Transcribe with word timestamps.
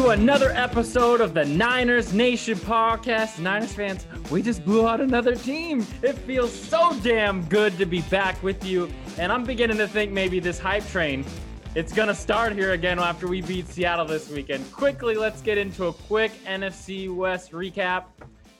to 0.00 0.08
another 0.08 0.50
episode 0.52 1.20
of 1.20 1.34
the 1.34 1.44
Niners 1.44 2.14
Nation 2.14 2.56
podcast. 2.56 3.38
Niners 3.38 3.74
fans, 3.74 4.06
we 4.30 4.40
just 4.40 4.64
blew 4.64 4.88
out 4.88 4.98
another 4.98 5.34
team. 5.34 5.86
It 6.02 6.16
feels 6.16 6.50
so 6.50 6.98
damn 7.02 7.44
good 7.50 7.76
to 7.76 7.84
be 7.84 8.00
back 8.02 8.42
with 8.42 8.64
you. 8.64 8.90
And 9.18 9.30
I'm 9.30 9.44
beginning 9.44 9.76
to 9.76 9.86
think 9.86 10.10
maybe 10.10 10.40
this 10.40 10.58
hype 10.58 10.86
train 10.88 11.22
it's 11.74 11.92
going 11.92 12.08
to 12.08 12.14
start 12.14 12.54
here 12.54 12.72
again 12.72 12.98
after 12.98 13.28
we 13.28 13.42
beat 13.42 13.68
Seattle 13.68 14.06
this 14.06 14.30
weekend. 14.30 14.72
Quickly, 14.72 15.16
let's 15.16 15.42
get 15.42 15.58
into 15.58 15.88
a 15.88 15.92
quick 15.92 16.32
NFC 16.46 17.14
West 17.14 17.52
recap. 17.52 18.04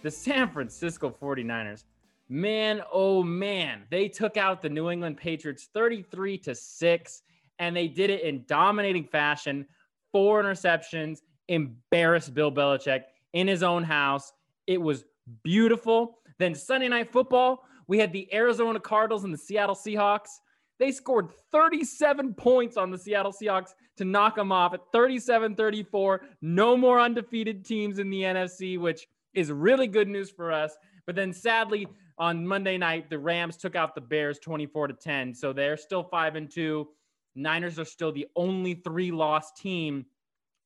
The 0.02 0.10
San 0.10 0.50
Francisco 0.50 1.08
49ers. 1.08 1.84
Man, 2.28 2.82
oh 2.92 3.22
man, 3.22 3.84
they 3.88 4.08
took 4.08 4.36
out 4.36 4.60
the 4.60 4.68
New 4.68 4.90
England 4.90 5.16
Patriots 5.16 5.70
33 5.72 6.36
to 6.36 6.54
6 6.54 7.22
and 7.58 7.74
they 7.74 7.88
did 7.88 8.10
it 8.10 8.24
in 8.24 8.44
dominating 8.46 9.04
fashion. 9.04 9.64
Four 10.12 10.42
interceptions, 10.42 11.20
embarrassed 11.50 12.32
Bill 12.32 12.50
Belichick 12.50 13.02
in 13.34 13.46
his 13.46 13.62
own 13.62 13.82
house. 13.82 14.32
It 14.66 14.80
was 14.80 15.04
beautiful. 15.42 16.18
Then 16.38 16.54
Sunday 16.54 16.88
night 16.88 17.12
football, 17.12 17.64
we 17.86 17.98
had 17.98 18.12
the 18.12 18.32
Arizona 18.32 18.80
Cardinals 18.80 19.24
and 19.24 19.34
the 19.34 19.38
Seattle 19.38 19.74
Seahawks. 19.74 20.28
They 20.78 20.92
scored 20.92 21.28
37 21.52 22.34
points 22.34 22.78
on 22.78 22.90
the 22.90 22.96
Seattle 22.96 23.32
Seahawks 23.32 23.74
to 23.96 24.04
knock 24.04 24.36
them 24.36 24.52
off 24.52 24.72
at 24.72 24.80
37 24.92 25.56
34. 25.56 26.22
No 26.40 26.76
more 26.76 27.00
undefeated 27.00 27.64
teams 27.64 27.98
in 27.98 28.08
the 28.08 28.22
NFC, 28.22 28.78
which 28.78 29.08
is 29.34 29.52
really 29.52 29.86
good 29.86 30.08
news 30.08 30.30
for 30.30 30.52
us. 30.52 30.76
But 31.04 31.16
then 31.16 31.32
sadly, 31.32 31.86
on 32.16 32.46
Monday 32.46 32.78
night, 32.78 33.10
the 33.10 33.18
Rams 33.18 33.56
took 33.56 33.74
out 33.74 33.94
the 33.94 34.00
Bears 34.00 34.38
24 34.38 34.88
to 34.88 34.94
10. 34.94 35.34
So 35.34 35.52
they're 35.52 35.76
still 35.76 36.04
5 36.04 36.36
and 36.36 36.50
2. 36.50 36.88
Niners 37.34 37.78
are 37.78 37.84
still 37.84 38.12
the 38.12 38.26
only 38.36 38.74
three 38.74 39.10
loss 39.10 39.52
team 39.52 40.06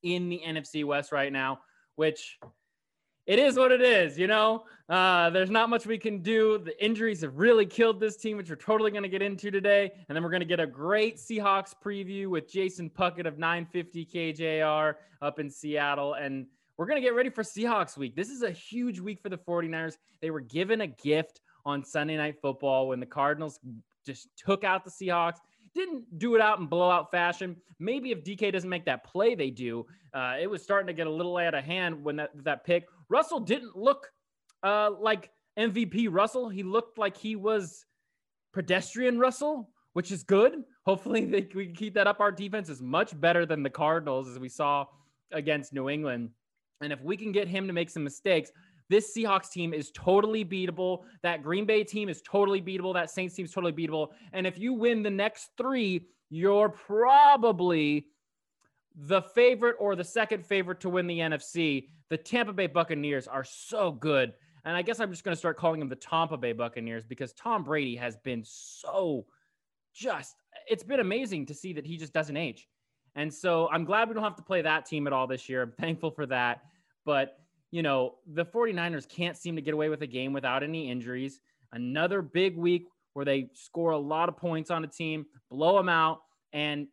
in 0.05 0.29
the 0.29 0.41
NFC 0.45 0.85
West 0.85 1.11
right 1.11 1.33
now, 1.33 1.59
which 1.95 2.39
it 3.25 3.39
is 3.39 3.57
what 3.57 3.71
it 3.71 3.81
is, 3.81 4.19
you 4.19 4.27
know. 4.27 4.65
Uh, 4.87 5.31
there's 5.31 5.49
not 5.49 5.67
much 5.67 5.87
we 5.87 5.97
can 5.97 6.21
do. 6.21 6.59
The 6.59 6.83
injuries 6.83 7.21
have 7.21 7.35
really 7.35 7.65
killed 7.65 7.99
this 7.99 8.15
team, 8.15 8.37
which 8.37 8.51
we're 8.51 8.55
totally 8.55 8.91
going 8.91 9.03
to 9.03 9.09
get 9.09 9.23
into 9.23 9.49
today. 9.49 9.91
And 10.07 10.15
then 10.15 10.23
we're 10.23 10.29
going 10.29 10.41
to 10.41 10.45
get 10.45 10.59
a 10.59 10.67
great 10.67 11.17
Seahawks 11.17 11.73
preview 11.83 12.27
with 12.27 12.47
Jason 12.47 12.89
Puckett 12.89 13.25
of 13.25 13.39
950 13.39 14.05
KJR 14.05 14.93
up 15.23 15.39
in 15.39 15.49
Seattle. 15.49 16.13
And 16.13 16.45
we're 16.77 16.85
going 16.85 17.01
to 17.01 17.05
get 17.05 17.15
ready 17.15 17.31
for 17.31 17.41
Seahawks 17.41 17.97
week. 17.97 18.15
This 18.15 18.29
is 18.29 18.43
a 18.43 18.51
huge 18.51 18.99
week 18.99 19.19
for 19.19 19.29
the 19.29 19.39
49ers. 19.39 19.95
They 20.21 20.29
were 20.29 20.41
given 20.41 20.81
a 20.81 20.87
gift 20.87 21.41
on 21.65 21.83
Sunday 21.83 22.17
Night 22.17 22.35
Football 22.43 22.89
when 22.89 22.99
the 22.99 23.07
Cardinals 23.07 23.59
just 24.05 24.27
took 24.37 24.63
out 24.63 24.85
the 24.85 24.91
Seahawks 24.91 25.37
didn't 25.75 26.17
do 26.17 26.35
it 26.35 26.41
out 26.41 26.59
in 26.59 26.65
blowout 26.65 27.11
fashion. 27.11 27.57
Maybe 27.79 28.11
if 28.11 28.23
DK 28.23 28.51
doesn't 28.51 28.69
make 28.69 28.85
that 28.85 29.03
play, 29.03 29.35
they 29.35 29.51
do. 29.51 29.85
Uh, 30.13 30.37
it 30.39 30.49
was 30.49 30.63
starting 30.63 30.87
to 30.87 30.93
get 30.93 31.07
a 31.07 31.11
little 31.11 31.37
out 31.37 31.53
of 31.53 31.63
hand 31.63 32.03
when 32.03 32.15
that 32.15 32.31
that 32.43 32.63
pick. 32.63 32.87
Russell 33.09 33.41
didn't 33.41 33.75
look 33.75 34.09
uh, 34.63 34.91
like 34.99 35.29
MVP 35.59 36.07
Russell. 36.09 36.49
He 36.49 36.63
looked 36.63 36.97
like 36.97 37.17
he 37.17 37.35
was 37.35 37.85
pedestrian 38.53 39.19
Russell, 39.19 39.69
which 39.93 40.11
is 40.11 40.23
good. 40.23 40.63
Hopefully, 40.85 41.25
they, 41.25 41.47
we 41.53 41.65
can 41.65 41.75
keep 41.75 41.93
that 41.95 42.07
up. 42.07 42.21
Our 42.21 42.31
defense 42.31 42.69
is 42.69 42.81
much 42.81 43.19
better 43.19 43.45
than 43.45 43.61
the 43.61 43.69
Cardinals, 43.69 44.29
as 44.29 44.39
we 44.39 44.49
saw 44.49 44.85
against 45.31 45.73
New 45.73 45.89
England. 45.89 46.29
And 46.81 46.93
if 46.93 47.01
we 47.01 47.17
can 47.17 47.31
get 47.31 47.47
him 47.47 47.67
to 47.67 47.73
make 47.73 47.89
some 47.89 48.03
mistakes, 48.03 48.51
this 48.89 49.15
Seahawks 49.15 49.51
team 49.51 49.73
is 49.73 49.91
totally 49.91 50.45
beatable. 50.45 51.03
That 51.23 51.43
Green 51.43 51.65
Bay 51.65 51.83
team 51.83 52.09
is 52.09 52.21
totally 52.21 52.61
beatable. 52.61 52.93
That 52.93 53.09
Saints 53.09 53.35
team 53.35 53.45
is 53.45 53.51
totally 53.51 53.73
beatable. 53.73 54.09
And 54.33 54.45
if 54.45 54.57
you 54.59 54.73
win 54.73 55.03
the 55.03 55.09
next 55.09 55.49
three, 55.57 56.07
you're 56.29 56.69
probably 56.69 58.07
the 58.95 59.21
favorite 59.21 59.75
or 59.79 59.95
the 59.95 60.03
second 60.03 60.45
favorite 60.45 60.79
to 60.81 60.89
win 60.89 61.07
the 61.07 61.19
NFC. 61.19 61.89
The 62.09 62.17
Tampa 62.17 62.53
Bay 62.53 62.67
Buccaneers 62.67 63.27
are 63.27 63.43
so 63.43 63.91
good. 63.91 64.33
And 64.63 64.75
I 64.75 64.81
guess 64.81 64.99
I'm 64.99 65.11
just 65.11 65.23
going 65.23 65.33
to 65.33 65.39
start 65.39 65.57
calling 65.57 65.79
them 65.79 65.89
the 65.89 65.95
Tampa 65.95 66.37
Bay 66.37 66.53
Buccaneers 66.53 67.05
because 67.05 67.33
Tom 67.33 67.63
Brady 67.63 67.95
has 67.95 68.17
been 68.17 68.43
so 68.43 69.25
just, 69.93 70.35
it's 70.69 70.83
been 70.83 70.99
amazing 70.99 71.45
to 71.47 71.53
see 71.53 71.73
that 71.73 71.85
he 71.85 71.97
just 71.97 72.13
doesn't 72.13 72.37
age. 72.37 72.67
And 73.15 73.33
so 73.33 73.69
I'm 73.71 73.85
glad 73.85 74.07
we 74.07 74.13
don't 74.13 74.23
have 74.23 74.35
to 74.35 74.43
play 74.43 74.61
that 74.61 74.85
team 74.85 75.07
at 75.07 75.13
all 75.13 75.27
this 75.27 75.47
year. 75.47 75.61
I'm 75.63 75.71
thankful 75.71 76.11
for 76.11 76.25
that. 76.27 76.61
But 77.05 77.37
you 77.75 77.83
know, 77.83 78.15
the 78.25 78.45
49ers 78.45 79.05
can't 79.05 79.35
seem 79.35 79.57
to 79.57 79.61
get 79.61 79.73
away 79.73 79.89
with 79.89 80.01
a 80.01 80.07
game 80.07 80.31
without 80.31 80.63
any 80.63 80.89
injuries. 80.89 81.41
Another 81.73 82.21
big 82.21 82.55
week 82.55 82.87
where 83.11 83.25
they 83.25 83.49
score 83.53 83.91
a 83.91 83.97
lot 83.97 84.29
of 84.29 84.37
points 84.37 84.71
on 84.71 84.85
a 84.85 84.87
team, 84.87 85.25
blow 85.51 85.75
them 85.75 85.89
out, 85.89 86.21
and 86.53 86.87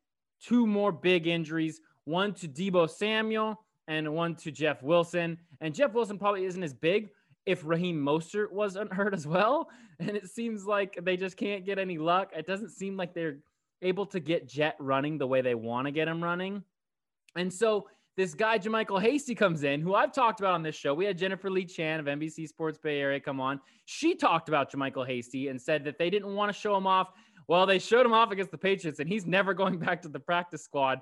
two 0.45 0.67
more 0.67 0.91
big 0.91 1.29
injuries 1.29 1.81
one 2.05 2.35
to 2.35 2.49
Deebo 2.49 2.91
Samuel 2.91 3.65
and 3.87 4.13
one 4.13 4.35
to 4.35 4.51
Jeff 4.51 4.83
Wilson. 4.83 5.39
And 5.61 5.73
Jeff 5.73 5.93
Wilson 5.93 6.19
probably 6.19 6.47
isn't 6.47 6.65
as 6.65 6.75
big 6.75 7.11
if 7.47 7.65
Raheem 7.65 8.05
Mostert 8.05 8.51
wasn't 8.51 8.93
hurt 8.99 9.15
as 9.15 9.25
well. 9.25 9.69
And 10.01 10.17
it 10.17 10.29
seems 10.31 10.67
like 10.67 10.99
they 11.01 11.17
just 11.17 11.37
can't 11.37 11.65
get 11.65 11.79
any 11.79 11.97
luck. 11.97 12.33
It 12.37 12.45
doesn't 12.45 12.71
seem 12.71 12.97
like 12.97 13.15
they're 13.15 13.39
able 13.83 14.07
to 14.07 14.19
get 14.19 14.49
Jet 14.49 14.75
running 14.81 15.17
the 15.17 15.29
way 15.29 15.43
they 15.43 15.55
want 15.55 15.87
to 15.87 15.93
get 15.93 16.09
him 16.09 16.25
running. 16.25 16.65
And 17.37 17.53
so 17.53 17.87
this 18.17 18.35
guy 18.35 18.59
JaMycal 18.59 19.01
Hasty 19.01 19.35
comes 19.35 19.63
in, 19.63 19.81
who 19.81 19.95
I've 19.95 20.13
talked 20.13 20.41
about 20.41 20.55
on 20.55 20.63
this 20.63 20.75
show. 20.75 20.93
We 20.93 21.05
had 21.05 21.17
Jennifer 21.17 21.51
Lee 21.51 21.65
Chan 21.65 21.99
of 21.99 22.07
NBC 22.07 22.47
Sports 22.47 22.79
Bay 22.79 23.01
Area 23.01 23.19
come 23.19 23.41
on. 23.41 23.61
She 23.87 24.15
talked 24.15 24.49
about 24.49 24.71
JaMycal 24.71 25.07
Hasty 25.07 25.49
and 25.49 25.61
said 25.61 25.85
that 25.85 25.99
they 25.99 26.11
didn't 26.11 26.35
want 26.35 26.53
to 26.53 26.59
show 26.59 26.77
him 26.77 26.87
off. 26.87 27.13
Well, 27.49 27.65
they 27.67 27.79
showed 27.79 28.05
him 28.05 28.13
off 28.13 28.31
against 28.31 28.51
the 28.51 28.59
Patriots, 28.59 29.01
and 29.01 29.09
he's 29.09 29.27
never 29.27 29.55
going 29.63 29.79
back 29.79 30.03
to 30.03 30.09
the 30.09 30.21
practice 30.21 30.63
squad. 30.63 31.01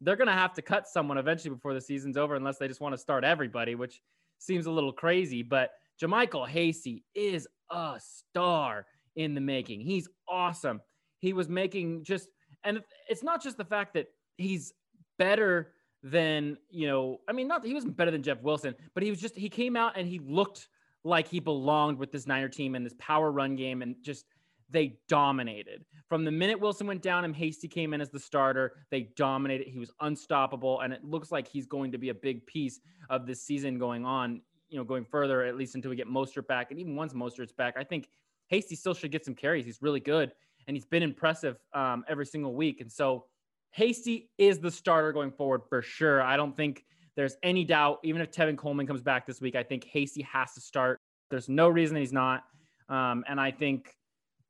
They're 0.00 0.16
going 0.16 0.28
to 0.28 0.34
have 0.34 0.52
to 0.54 0.62
cut 0.62 0.88
someone 0.88 1.16
eventually 1.16 1.54
before 1.54 1.74
the 1.74 1.80
season's 1.80 2.16
over, 2.16 2.34
unless 2.34 2.58
they 2.58 2.68
just 2.68 2.80
want 2.80 2.92
to 2.92 2.98
start 2.98 3.24
everybody, 3.24 3.74
which 3.74 4.02
seems 4.38 4.66
a 4.66 4.70
little 4.70 4.92
crazy. 4.92 5.42
But 5.42 5.70
JaMycal 6.02 6.48
Hasty 6.48 7.04
is 7.14 7.48
a 7.70 7.98
star 7.98 8.86
in 9.16 9.34
the 9.34 9.40
making. 9.40 9.80
He's 9.80 10.08
awesome. 10.28 10.80
He 11.20 11.32
was 11.32 11.48
making 11.48 12.04
just, 12.04 12.28
and 12.64 12.82
it's 13.08 13.22
not 13.22 13.42
just 13.42 13.56
the 13.56 13.64
fact 13.64 13.94
that 13.94 14.08
he's 14.36 14.72
better 15.18 15.72
than 16.02 16.56
you 16.70 16.86
know. 16.86 17.20
I 17.28 17.32
mean, 17.32 17.48
not 17.48 17.64
he 17.64 17.74
wasn't 17.74 17.96
better 17.96 18.10
than 18.10 18.22
Jeff 18.22 18.42
Wilson, 18.42 18.74
but 18.94 19.02
he 19.02 19.10
was 19.10 19.20
just 19.20 19.36
he 19.36 19.48
came 19.48 19.76
out 19.76 19.96
and 19.96 20.06
he 20.08 20.18
looked 20.18 20.68
like 21.04 21.26
he 21.26 21.40
belonged 21.40 21.98
with 21.98 22.12
this 22.12 22.26
Niner 22.26 22.48
team 22.48 22.74
and 22.74 22.84
this 22.84 22.94
power 22.98 23.30
run 23.32 23.56
game, 23.56 23.82
and 23.82 23.96
just 24.02 24.26
they 24.70 24.98
dominated 25.08 25.84
from 26.12 26.26
the 26.26 26.30
minute 26.30 26.60
Wilson 26.60 26.86
went 26.86 27.00
down 27.00 27.24
and 27.24 27.34
Hasty 27.34 27.68
came 27.68 27.94
in 27.94 28.02
as 28.02 28.10
the 28.10 28.20
starter. 28.20 28.74
They 28.90 29.08
dominated. 29.16 29.66
He 29.66 29.78
was 29.78 29.90
unstoppable, 30.02 30.80
and 30.80 30.92
it 30.92 31.02
looks 31.02 31.32
like 31.32 31.48
he's 31.48 31.64
going 31.66 31.90
to 31.90 31.96
be 31.96 32.10
a 32.10 32.14
big 32.14 32.44
piece 32.44 32.80
of 33.08 33.26
this 33.26 33.40
season 33.40 33.78
going 33.78 34.04
on. 34.04 34.42
You 34.68 34.76
know, 34.76 34.84
going 34.84 35.06
further 35.06 35.42
at 35.42 35.56
least 35.56 35.74
until 35.74 35.88
we 35.88 35.96
get 35.96 36.08
Mostert 36.08 36.46
back, 36.46 36.70
and 36.70 36.78
even 36.78 36.96
once 36.96 37.14
Mostert's 37.14 37.52
back, 37.52 37.76
I 37.78 37.84
think 37.84 38.10
Hasty 38.48 38.76
still 38.76 38.92
should 38.92 39.10
get 39.10 39.24
some 39.24 39.34
carries. 39.34 39.64
He's 39.64 39.80
really 39.80 40.00
good, 40.00 40.32
and 40.66 40.76
he's 40.76 40.84
been 40.84 41.02
impressive 41.02 41.56
um, 41.72 42.04
every 42.06 42.26
single 42.26 42.54
week, 42.54 42.82
and 42.82 42.92
so 42.92 43.24
Hasty 43.72 44.30
is 44.38 44.58
the 44.58 44.70
starter 44.70 45.12
going 45.12 45.32
forward 45.32 45.62
for 45.68 45.82
sure. 45.82 46.22
I 46.22 46.36
don't 46.36 46.56
think 46.56 46.84
there's 47.16 47.36
any 47.42 47.64
doubt. 47.64 48.00
Even 48.04 48.22
if 48.22 48.30
Tevin 48.30 48.56
Coleman 48.56 48.86
comes 48.86 49.02
back 49.02 49.26
this 49.26 49.40
week, 49.40 49.56
I 49.56 49.62
think 49.62 49.84
Hasty 49.84 50.22
has 50.22 50.52
to 50.54 50.60
start. 50.60 51.00
There's 51.30 51.48
no 51.48 51.68
reason 51.68 51.96
he's 51.96 52.12
not. 52.12 52.44
Um, 52.88 53.24
and 53.28 53.40
I 53.40 53.50
think 53.50 53.96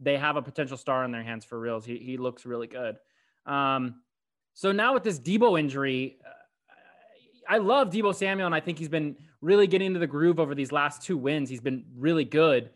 they 0.01 0.17
have 0.19 0.37
a 0.37 0.43
potential 0.43 0.77
star 0.77 1.05
in 1.05 1.13
their 1.13 1.23
hands 1.23 1.45
for 1.45 1.59
reals. 1.59 1.85
He, 1.85 1.99
he 1.99 2.17
looks 2.17 2.45
really 2.45 2.67
good. 2.67 2.97
Um, 3.47 4.03
so 4.55 4.73
now 4.73 4.95
with 4.95 5.05
this 5.05 5.19
Deebo 5.19 5.59
injury, 5.59 6.19
uh, 6.27 6.31
I 7.49 7.59
love 7.59 7.91
Deebo 7.91 8.15
Samuel, 8.15 8.47
and 8.47 8.55
I 8.55 8.61
think 8.61 8.79
he's 8.79 8.89
been 8.89 9.17
really 9.41 9.67
getting 9.67 9.87
into 9.89 10.01
the 10.01 10.07
groove 10.07 10.41
over 10.41 10.55
these 10.55 10.73
last 10.73 11.03
two 11.03 11.17
wins. 11.17 11.49
He's 11.49 11.61
been 11.61 11.85
really 11.97 12.25
good. 12.25 12.71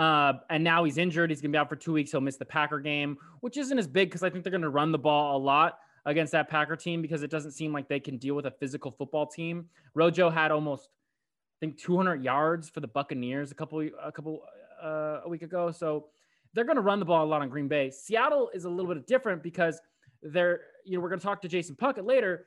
Uh, 0.00 0.32
and 0.48 0.64
now 0.64 0.82
he's 0.82 0.96
injured. 0.96 1.28
He's 1.28 1.42
going 1.42 1.52
to 1.52 1.56
be 1.56 1.60
out 1.60 1.68
for 1.68 1.76
two 1.76 1.92
weeks. 1.92 2.10
He'll 2.10 2.22
miss 2.22 2.38
the 2.38 2.46
Packer 2.46 2.80
game, 2.80 3.18
which 3.40 3.58
isn't 3.58 3.78
as 3.78 3.86
big 3.86 4.08
because 4.08 4.22
I 4.22 4.30
think 4.30 4.44
they're 4.44 4.50
going 4.50 4.62
to 4.62 4.70
run 4.70 4.92
the 4.92 4.98
ball 4.98 5.36
a 5.36 5.38
lot 5.38 5.78
against 6.06 6.32
that 6.32 6.48
Packer 6.48 6.74
team 6.74 7.02
because 7.02 7.22
it 7.22 7.30
doesn't 7.30 7.50
seem 7.50 7.70
like 7.70 7.86
they 7.86 8.00
can 8.00 8.16
deal 8.16 8.34
with 8.34 8.46
a 8.46 8.50
physical 8.50 8.90
football 8.90 9.26
team. 9.26 9.66
Rojo 9.92 10.30
had 10.30 10.52
almost, 10.52 10.88
I 10.88 11.66
think, 11.66 11.76
200 11.76 12.24
yards 12.24 12.70
for 12.70 12.80
the 12.80 12.88
Buccaneers 12.88 13.50
a 13.50 13.54
couple 13.54 13.86
a 14.02 14.10
couple 14.10 14.40
uh, 14.82 15.20
a 15.22 15.28
week 15.28 15.42
ago. 15.42 15.70
So 15.70 16.06
they're 16.54 16.64
going 16.64 16.76
to 16.76 16.82
run 16.82 16.98
the 16.98 17.04
ball 17.04 17.22
a 17.22 17.28
lot 17.28 17.42
on 17.42 17.50
Green 17.50 17.68
Bay. 17.68 17.90
Seattle 17.90 18.50
is 18.54 18.64
a 18.64 18.70
little 18.70 18.94
bit 18.94 19.06
different 19.06 19.42
because 19.42 19.82
they're 20.22 20.62
you 20.86 20.96
know 20.96 21.02
we're 21.02 21.10
going 21.10 21.20
to 21.20 21.26
talk 21.26 21.42
to 21.42 21.48
Jason 21.48 21.76
Puckett 21.76 22.06
later. 22.06 22.46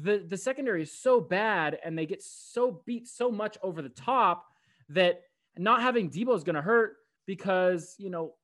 The 0.00 0.24
the 0.26 0.38
secondary 0.38 0.80
is 0.80 0.92
so 0.92 1.20
bad 1.20 1.78
and 1.84 1.98
they 1.98 2.06
get 2.06 2.22
so 2.22 2.80
beat 2.86 3.06
so 3.06 3.30
much 3.30 3.58
over 3.62 3.82
the 3.82 3.90
top 3.90 4.46
that 4.88 5.20
not 5.58 5.82
having 5.82 6.10
Deebo 6.10 6.36
is 6.36 6.44
going 6.44 6.56
to 6.56 6.62
hurt 6.62 6.96
because, 7.26 7.94
you 7.98 8.10
know, 8.10 8.34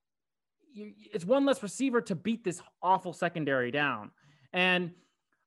you, 0.73 0.93
it's 1.13 1.25
one 1.25 1.45
less 1.45 1.63
receiver 1.63 2.01
to 2.03 2.15
beat 2.15 2.45
this 2.45 2.63
awful 2.83 3.13
secondary 3.13 3.71
down. 3.71 4.11
And 4.53 4.93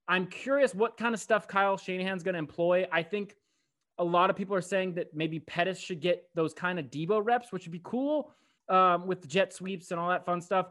I'm 0.08 0.28
curious 0.28 0.76
what 0.76 0.98
kind 0.98 1.14
of 1.14 1.20
stuff 1.20 1.48
Kyle 1.48 1.78
Shanahan's 1.78 2.24
going 2.24 2.34
to 2.34 2.40
employ. 2.40 2.88
I 2.92 3.04
think 3.04 3.36
a 3.98 4.04
lot 4.04 4.30
of 4.30 4.36
people 4.36 4.56
are 4.56 4.62
saying 4.62 4.96
that 4.96 5.16
maybe 5.16 5.40
Pettis 5.40 5.80
should 5.80 6.00
get 6.00 6.24
those 6.36 6.54
kind 6.54 6.80
of 6.80 6.86
Deebo 6.86 7.22
reps, 7.24 7.52
which 7.52 7.66
would 7.66 7.72
be 7.72 7.82
cool 7.84 8.32
um, 8.70 9.08
with 9.08 9.22
the 9.22 9.28
jet 9.28 9.54
sweeps 9.54 9.92
and 9.92 10.00
all 10.00 10.10
that 10.10 10.26
fun 10.26 10.42
stuff. 10.42 10.68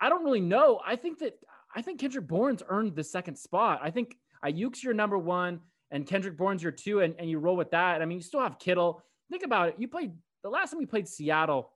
I 0.00 0.08
don't 0.08 0.24
really 0.24 0.40
know. 0.40 0.80
I 0.84 0.96
think 0.96 1.18
that 1.18 1.38
I 1.74 1.82
think 1.82 2.00
Kendrick 2.00 2.26
Bourne's 2.26 2.62
earned 2.68 2.96
the 2.96 3.04
second 3.04 3.36
spot. 3.36 3.80
I 3.82 3.90
think 3.90 4.16
Aiyuk's 4.44 4.82
your 4.82 4.94
number 4.94 5.18
one, 5.18 5.60
and 5.90 6.06
Kendrick 6.06 6.36
Bourne's 6.36 6.62
your 6.62 6.72
two, 6.72 7.00
and, 7.00 7.14
and 7.18 7.28
you 7.28 7.38
roll 7.38 7.56
with 7.56 7.70
that. 7.72 8.00
I 8.00 8.04
mean, 8.06 8.18
you 8.18 8.22
still 8.22 8.40
have 8.40 8.58
Kittle. 8.58 9.02
Think 9.30 9.44
about 9.44 9.68
it. 9.70 9.74
You 9.78 9.88
played 9.88 10.12
the 10.42 10.50
last 10.50 10.70
time 10.70 10.80
you 10.80 10.86
played 10.86 11.08
Seattle 11.08 11.70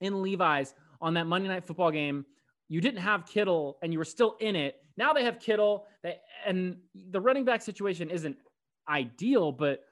in 0.00 0.22
Levi's 0.22 0.74
on 1.00 1.14
that 1.14 1.26
Monday 1.26 1.48
night 1.48 1.66
football 1.66 1.90
game. 1.90 2.24
You 2.68 2.80
didn't 2.80 3.00
have 3.00 3.26
Kittle 3.26 3.78
and 3.82 3.92
you 3.92 3.98
were 3.98 4.04
still 4.04 4.36
in 4.40 4.56
it. 4.56 4.76
Now 4.96 5.12
they 5.12 5.24
have 5.24 5.38
Kittle, 5.40 5.86
they, 6.02 6.16
and 6.46 6.76
the 6.94 7.20
running 7.20 7.44
back 7.44 7.62
situation 7.62 8.10
isn't 8.10 8.36
ideal, 8.88 9.52
but 9.52 9.84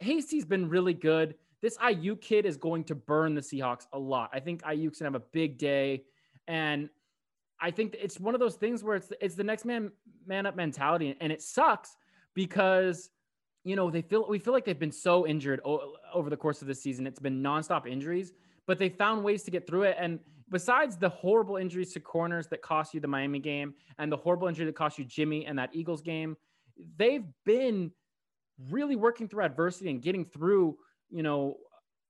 Hasty's 0.00 0.44
been 0.44 0.68
really 0.68 0.94
good. 0.94 1.34
This 1.62 1.76
IU 1.86 2.16
kid 2.16 2.46
is 2.46 2.56
going 2.56 2.84
to 2.84 2.94
burn 2.94 3.34
the 3.34 3.40
Seahawks 3.40 3.86
a 3.92 3.98
lot. 3.98 4.30
I 4.32 4.40
think 4.40 4.62
Aiyuk's 4.62 4.98
gonna 4.98 5.10
have 5.10 5.20
a 5.20 5.24
big 5.32 5.58
day, 5.58 6.04
and 6.46 6.88
I 7.60 7.70
think 7.70 7.96
it's 7.98 8.20
one 8.20 8.34
of 8.34 8.40
those 8.40 8.56
things 8.56 8.84
where 8.84 8.96
it's 8.96 9.10
it's 9.20 9.34
the 9.34 9.44
next 9.44 9.64
man 9.64 9.90
man 10.26 10.46
up 10.46 10.54
mentality, 10.54 11.16
and 11.20 11.32
it 11.32 11.42
sucks 11.42 11.96
because 12.34 13.10
you 13.66 13.74
know 13.74 13.90
they 13.90 14.00
feel 14.00 14.24
we 14.28 14.38
feel 14.38 14.52
like 14.52 14.64
they've 14.64 14.78
been 14.78 14.92
so 14.92 15.26
injured 15.26 15.60
o- 15.64 15.94
over 16.14 16.30
the 16.30 16.36
course 16.36 16.62
of 16.62 16.68
the 16.68 16.74
season. 16.74 17.04
It's 17.04 17.18
been 17.18 17.42
nonstop 17.42 17.86
injuries, 17.90 18.32
but 18.66 18.78
they 18.78 18.88
found 18.88 19.24
ways 19.24 19.42
to 19.42 19.50
get 19.50 19.66
through 19.66 19.82
it. 19.82 19.96
And 19.98 20.20
besides 20.50 20.96
the 20.96 21.08
horrible 21.08 21.56
injuries 21.56 21.92
to 21.94 22.00
corners 22.00 22.46
that 22.48 22.62
cost 22.62 22.94
you 22.94 23.00
the 23.00 23.08
Miami 23.08 23.40
game, 23.40 23.74
and 23.98 24.10
the 24.10 24.16
horrible 24.16 24.46
injury 24.46 24.66
that 24.66 24.76
cost 24.76 24.98
you 24.98 25.04
Jimmy 25.04 25.46
and 25.46 25.58
that 25.58 25.70
Eagles 25.72 26.00
game, 26.00 26.36
they've 26.96 27.24
been 27.44 27.90
really 28.70 28.94
working 28.94 29.28
through 29.28 29.42
adversity 29.42 29.90
and 29.90 30.00
getting 30.00 30.24
through, 30.24 30.76
you 31.10 31.24
know, 31.24 31.56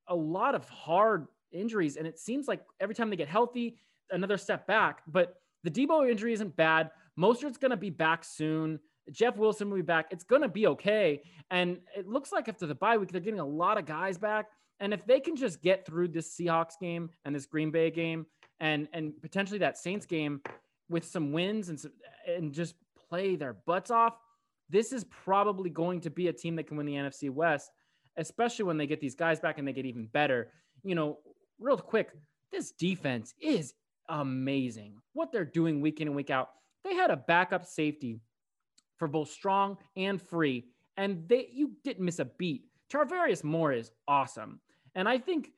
a 0.08 0.14
lot 0.14 0.54
of 0.54 0.68
hard 0.68 1.26
injuries. 1.52 1.96
And 1.96 2.06
it 2.06 2.18
seems 2.18 2.46
like 2.48 2.62
every 2.80 2.94
time 2.94 3.08
they 3.08 3.16
get 3.16 3.28
healthy, 3.28 3.78
another 4.10 4.36
step 4.36 4.66
back. 4.66 5.02
But 5.08 5.36
the 5.64 5.70
Deebo 5.70 6.08
injury 6.08 6.34
isn't 6.34 6.54
bad. 6.54 6.90
Mostert's 7.18 7.56
going 7.56 7.70
to 7.70 7.78
be 7.78 7.90
back 7.90 8.24
soon. 8.24 8.78
Jeff 9.12 9.36
Wilson 9.36 9.70
will 9.70 9.76
be 9.76 9.82
back. 9.82 10.06
It's 10.10 10.24
going 10.24 10.42
to 10.42 10.48
be 10.48 10.66
okay. 10.68 11.22
And 11.50 11.78
it 11.96 12.08
looks 12.08 12.32
like 12.32 12.48
after 12.48 12.66
the 12.66 12.74
bye 12.74 12.96
week, 12.96 13.12
they're 13.12 13.20
getting 13.20 13.40
a 13.40 13.46
lot 13.46 13.78
of 13.78 13.86
guys 13.86 14.18
back. 14.18 14.46
And 14.80 14.92
if 14.92 15.06
they 15.06 15.20
can 15.20 15.36
just 15.36 15.62
get 15.62 15.86
through 15.86 16.08
this 16.08 16.36
Seahawks 16.36 16.78
game 16.80 17.10
and 17.24 17.34
this 17.34 17.46
Green 17.46 17.70
Bay 17.70 17.90
game 17.90 18.26
and 18.60 18.88
and 18.92 19.12
potentially 19.22 19.58
that 19.60 19.78
Saints 19.78 20.06
game 20.06 20.40
with 20.88 21.04
some 21.04 21.32
wins 21.32 21.68
and 21.68 21.78
some, 21.78 21.92
and 22.26 22.52
just 22.52 22.74
play 23.08 23.36
their 23.36 23.54
butts 23.54 23.90
off, 23.90 24.18
this 24.68 24.92
is 24.92 25.04
probably 25.04 25.70
going 25.70 26.00
to 26.00 26.10
be 26.10 26.28
a 26.28 26.32
team 26.32 26.56
that 26.56 26.66
can 26.66 26.76
win 26.76 26.86
the 26.86 26.94
NFC 26.94 27.30
West, 27.30 27.70
especially 28.16 28.64
when 28.64 28.76
they 28.76 28.86
get 28.86 29.00
these 29.00 29.14
guys 29.14 29.40
back 29.40 29.58
and 29.58 29.66
they 29.66 29.72
get 29.72 29.86
even 29.86 30.06
better. 30.06 30.52
You 30.82 30.94
know, 30.94 31.18
real 31.58 31.78
quick, 31.78 32.10
this 32.52 32.72
defense 32.72 33.34
is 33.40 33.74
amazing. 34.08 34.96
What 35.12 35.32
they're 35.32 35.44
doing 35.44 35.80
week 35.80 36.00
in 36.00 36.08
and 36.08 36.16
week 36.16 36.30
out. 36.30 36.50
They 36.84 36.94
had 36.94 37.10
a 37.10 37.16
backup 37.16 37.64
safety 37.64 38.20
for 38.96 39.08
both 39.08 39.30
strong 39.30 39.76
and 39.96 40.20
free, 40.20 40.66
and 40.96 41.28
they 41.28 41.48
you 41.52 41.72
didn't 41.84 42.04
miss 42.04 42.18
a 42.18 42.24
beat. 42.24 42.64
Tarvarius 42.90 43.44
Moore 43.44 43.72
is 43.72 43.90
awesome. 44.06 44.60
And 44.94 45.08
I 45.08 45.18
think 45.18 45.52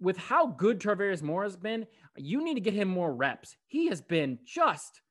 with 0.00 0.16
how 0.16 0.46
good 0.46 0.80
Tarvarius 0.80 1.22
Moore 1.22 1.42
has 1.44 1.56
been, 1.56 1.86
you 2.16 2.42
need 2.42 2.54
to 2.54 2.60
get 2.60 2.74
him 2.74 2.88
more 2.88 3.14
reps. 3.14 3.56
He 3.66 3.86
has 3.88 4.00
been 4.00 4.38
just 4.44 5.02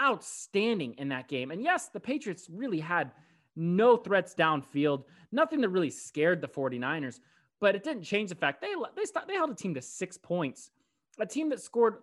outstanding 0.00 0.94
in 0.98 1.08
that 1.08 1.28
game. 1.28 1.50
And 1.50 1.62
yes, 1.62 1.88
the 1.88 2.00
Patriots 2.00 2.48
really 2.50 2.80
had 2.80 3.12
no 3.56 3.96
threats 3.96 4.34
downfield, 4.34 5.04
nothing 5.30 5.60
that 5.60 5.68
really 5.68 5.90
scared 5.90 6.40
the 6.40 6.48
49ers, 6.48 7.20
but 7.60 7.74
it 7.74 7.84
didn't 7.84 8.02
change 8.02 8.30
the 8.30 8.34
fact 8.34 8.60
they 8.60 8.74
they 8.96 9.04
they 9.26 9.34
held 9.34 9.50
a 9.50 9.54
team 9.54 9.74
to 9.74 9.82
6 9.82 10.18
points. 10.18 10.70
A 11.20 11.26
team 11.26 11.48
that 11.50 11.60
scored 11.60 11.96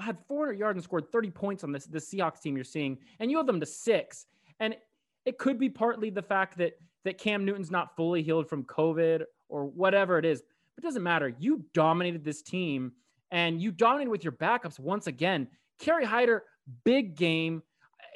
had 0.00 0.18
400 0.26 0.58
yards 0.58 0.76
and 0.76 0.84
scored 0.84 1.12
30 1.12 1.30
points 1.30 1.64
on 1.64 1.72
this 1.72 1.86
the 1.86 1.98
Seahawks 1.98 2.40
team 2.40 2.56
you're 2.56 2.64
seeing, 2.64 2.98
and 3.20 3.30
you 3.30 3.36
held 3.36 3.46
them 3.46 3.60
to 3.60 3.66
6. 3.66 4.26
And 4.60 4.76
it 5.24 5.38
could 5.38 5.58
be 5.58 5.68
partly 5.68 6.10
the 6.10 6.22
fact 6.22 6.58
that 6.58 6.74
that 7.04 7.18
Cam 7.18 7.44
Newton's 7.44 7.70
not 7.70 7.96
fully 7.96 8.22
healed 8.22 8.48
from 8.48 8.64
COVID 8.64 9.24
or 9.48 9.66
whatever 9.66 10.18
it 10.18 10.24
is. 10.24 10.42
But 10.74 10.84
it 10.84 10.86
doesn't 10.86 11.02
matter. 11.02 11.34
You 11.38 11.64
dominated 11.74 12.24
this 12.24 12.42
team 12.42 12.92
and 13.30 13.60
you 13.60 13.70
dominated 13.70 14.10
with 14.10 14.24
your 14.24 14.32
backups 14.32 14.78
once 14.78 15.06
again. 15.06 15.48
Kerry 15.78 16.04
Hyder 16.04 16.44
big 16.84 17.16
game. 17.16 17.62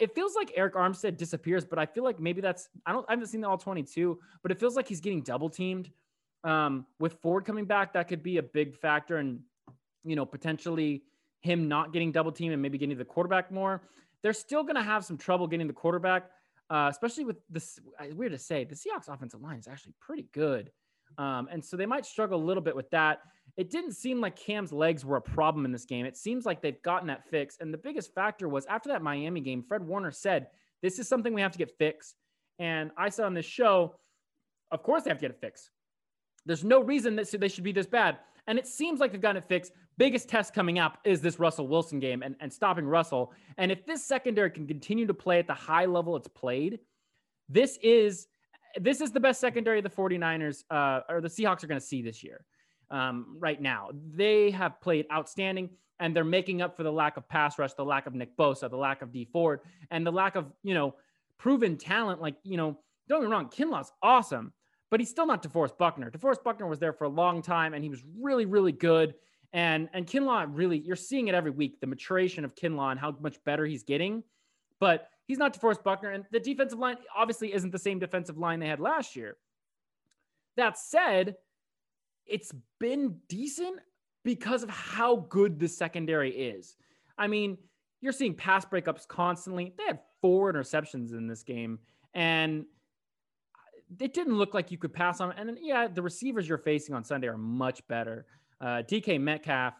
It 0.00 0.14
feels 0.14 0.35
like 0.35 0.55
Arik 0.56 0.73
Armstead 0.73 1.17
disappears, 1.17 1.64
but 1.64 1.79
I 1.79 1.87
feel 1.87 2.05
like 2.05 2.20
maybe 2.20 2.40
that's 2.40 2.69
I 2.87 2.93
don't 2.93 3.05
I 3.08 3.12
haven't 3.12 3.26
seen 3.26 3.40
the 3.40 3.49
all 3.49 3.58
22, 3.58 4.19
but 4.43 4.52
it 4.52 4.58
feels 4.58 4.76
like 4.76 4.87
he's 4.87 5.00
getting 5.00 5.23
double 5.23 5.50
teamed. 5.50 5.90
Um, 6.44 6.87
with 7.00 7.14
Ford 7.14 7.44
coming 7.44 7.64
back, 7.64 7.93
that 7.94 8.06
could 8.06 8.23
be 8.23 8.37
a 8.37 8.43
big 8.43 8.76
factor, 8.76 9.17
and 9.17 9.40
you 10.05 10.14
know 10.14 10.25
potentially 10.25 11.02
him 11.40 11.69
not 11.69 11.93
getting 11.93 12.12
double 12.12 12.32
teamed 12.32 12.52
and 12.52 12.62
maybe 12.62 12.79
getting 12.79 12.96
the 12.96 13.05
quarterback 13.05 13.50
more. 13.50 13.82
They're 14.23 14.32
still 14.32 14.62
going 14.62 14.76
to 14.76 14.82
have 14.82 15.05
some 15.05 15.17
trouble 15.17 15.47
getting 15.47 15.67
the 15.67 15.73
quarterback, 15.73 16.31
uh, 16.70 16.88
especially 16.91 17.25
with 17.25 17.37
this. 17.49 17.79
Weird 18.12 18.32
to 18.32 18.38
say, 18.38 18.65
the 18.65 18.75
Seahawks 18.75 19.12
offensive 19.12 19.41
line 19.41 19.59
is 19.59 19.69
actually 19.69 19.94
pretty 20.00 20.26
good. 20.32 20.70
Um, 21.17 21.49
and 21.50 21.65
so 21.65 21.76
they 21.76 21.87
might 21.87 22.05
struggle 22.05 22.43
a 22.43 22.44
little 22.44 22.62
bit 22.62 22.76
with 22.76 22.91
that. 22.91 23.20
It 23.56 23.70
didn't 23.70 23.93
seem 23.93 24.20
like 24.20 24.37
Cam's 24.37 24.73
legs 24.73 25.05
were 25.05 25.17
a 25.17 25.23
problem 25.23 25.65
in 25.65 25.73
this 25.73 25.85
game. 25.85 26.06
It 26.06 26.17
seems 26.17 26.47
like 26.47 26.62
they've 26.62 26.81
gotten 26.82 27.09
that 27.09 27.29
fix. 27.29 27.56
And 27.61 27.73
the 27.73 27.79
biggest 27.79 28.15
factor 28.15 28.49
was 28.49 28.67
after 28.67 28.88
that 28.91 29.03
Miami 29.03 29.41
game, 29.41 29.65
Fred 29.67 29.82
Warner 29.82 30.12
said, 30.12 30.49
This 30.82 30.99
is 30.99 31.09
something 31.09 31.35
we 31.35 31.41
have 31.41 31.53
to 31.53 31.59
get 31.59 31.76
fixed. 31.76 32.14
And 32.59 32.91
I 32.97 33.09
said 33.09 33.25
on 33.25 33.35
this 33.35 33.47
show, 33.47 33.97
Of 34.71 34.82
course 34.82 35.03
they 35.03 35.11
have 35.11 35.19
to 35.19 35.23
get 35.23 35.31
it 35.32 35.41
fixed. 35.41 35.71
There's 36.47 36.64
no 36.64 36.81
reason 36.81 37.17
that 37.17 37.31
they 37.31 37.49
should 37.49 37.64
be 37.64 37.73
this 37.73 37.87
bad. 37.87 38.19
And 38.47 38.59
it 38.59 38.67
seems 38.67 39.00
like 39.00 39.12
they've 39.12 39.21
gotten 39.21 39.43
it 39.43 39.49
fixed. 39.49 39.73
Biggest 39.99 40.29
test 40.29 40.55
coming 40.55 40.79
up 40.79 40.99
is 41.05 41.21
this 41.21 41.41
Russell 41.41 41.67
Wilson 41.67 41.99
game 41.99 42.23
and, 42.23 42.37
and 42.39 42.53
stopping 42.53 42.87
Russell. 42.87 43.33
And 43.59 43.73
if 43.73 43.85
this 43.85 44.05
secondary 44.05 44.50
can 44.50 44.67
continue 44.67 45.06
to 45.06 45.15
play 45.15 45.41
at 45.41 45.49
the 45.49 45.55
high 45.55 45.87
level 45.87 46.15
it's 46.15 46.29
played, 46.29 46.79
this 47.49 47.79
is 47.83 48.29
this 48.79 49.00
is 49.00 49.11
the 49.11 49.19
best 49.19 49.41
secondary 49.41 49.81
the 49.81 49.91
49ers 49.91 50.62
uh, 50.71 51.00
or 51.09 51.21
the 51.21 51.29
Seahawks 51.29 51.65
are 51.65 51.67
going 51.67 51.81
to 51.81 51.87
see 51.87 52.00
this 52.00 52.23
year. 52.23 52.45
Um, 52.91 53.37
right 53.41 53.61
now, 53.61 53.89
they 54.15 54.50
have 54.53 54.81
played 54.81 55.06
outstanding, 55.12 55.71
and 55.99 56.15
they're 56.15 56.25
making 56.25 56.62
up 56.62 56.77
for 56.77 56.85
the 56.85 56.93
lack 56.93 57.17
of 57.17 57.29
pass 57.29 57.59
rush, 57.59 57.75
the 57.75 57.85
lack 57.85 58.06
of 58.06 58.15
Nick 58.15 58.37
Bosa, 58.37 58.71
the 58.71 58.77
lack 58.77 59.03
of 59.03 59.11
Dee 59.11 59.25
Ford, 59.25 59.61
and 59.91 60.06
the 60.06 60.12
lack 60.12 60.37
of 60.37 60.47
you 60.62 60.75
know 60.75 60.95
proven 61.39 61.77
talent. 61.77 62.21
Like 62.21 62.37
you 62.45 62.56
know, 62.56 62.79
don't 63.09 63.21
get 63.21 63.27
me 63.27 63.33
wrong, 63.33 63.49
Kinlaw's 63.49 63.91
awesome, 64.00 64.53
but 64.91 65.00
he's 65.00 65.11
still 65.11 65.27
not 65.27 65.43
DeForest 65.43 65.77
Buckner. 65.77 66.09
DeForest 66.11 66.45
Buckner 66.45 66.69
was 66.69 66.79
there 66.79 66.93
for 66.93 67.05
a 67.05 67.09
long 67.09 67.43
time, 67.43 67.75
and 67.75 67.83
he 67.83 67.91
was 67.91 68.03
really, 68.21 68.47
really 68.47 68.73
good. 68.73 69.15
And 69.53 69.89
and 69.93 70.07
Kinlaw 70.07 70.47
really, 70.50 70.78
you're 70.78 70.97
seeing 70.97 71.28
it 71.28 71.35
every 71.35 71.50
week, 71.50 71.81
the 71.81 71.87
maturation 71.87 72.45
of 72.45 72.55
Kinlaw 72.55 72.90
and 72.90 73.00
how 73.00 73.17
much 73.21 73.43
better 73.45 73.64
he's 73.64 73.83
getting. 73.83 74.23
But 74.81 75.09
he's 75.26 75.38
not 75.38 75.59
DeForest 75.59 75.83
Buckner. 75.83 76.11
And 76.11 76.25
the 76.31 76.40
defensive 76.40 76.78
line 76.78 76.97
obviously 77.17 77.52
isn't 77.52 77.71
the 77.71 77.78
same 77.78 77.99
defensive 77.99 78.38
line 78.38 78.61
they 78.61 78.69
had 78.69 78.81
last 78.81 79.17
year. 79.17 79.37
That 80.57 80.78
said, 80.78 81.37
it's 82.26 82.52
been 82.78 83.17
decent 83.28 83.81
because 84.25 84.62
of 84.62 84.71
how 84.71 85.26
good 85.28 85.59
the 85.59 85.69
secondary 85.69 86.31
is. 86.31 86.76
I 87.17 87.26
mean, 87.26 87.59
you're 88.00 88.12
seeing 88.12 88.35
pass 88.35 88.64
breakups 88.64 89.09
constantly. 89.09 89.75
They 89.76 89.85
had 89.85 90.00
four 90.21 90.52
interceptions 90.52 91.12
in 91.12 91.26
this 91.26 91.43
game, 91.43 91.78
and 92.14 92.64
it 93.99 94.12
didn't 94.12 94.37
look 94.37 94.55
like 94.55 94.71
you 94.71 94.78
could 94.78 94.93
pass 94.93 95.21
on. 95.21 95.33
And 95.33 95.59
yeah, 95.61 95.88
the 95.88 96.02
receivers 96.02 96.49
you're 96.49 96.59
facing 96.59 96.95
on 96.95 97.05
Sunday 97.05 97.28
are 97.28 97.38
much 97.38 97.87
better. 97.88 98.26
Uh, 98.61 98.83
DK 98.83 99.21
Metcalf, 99.21 99.75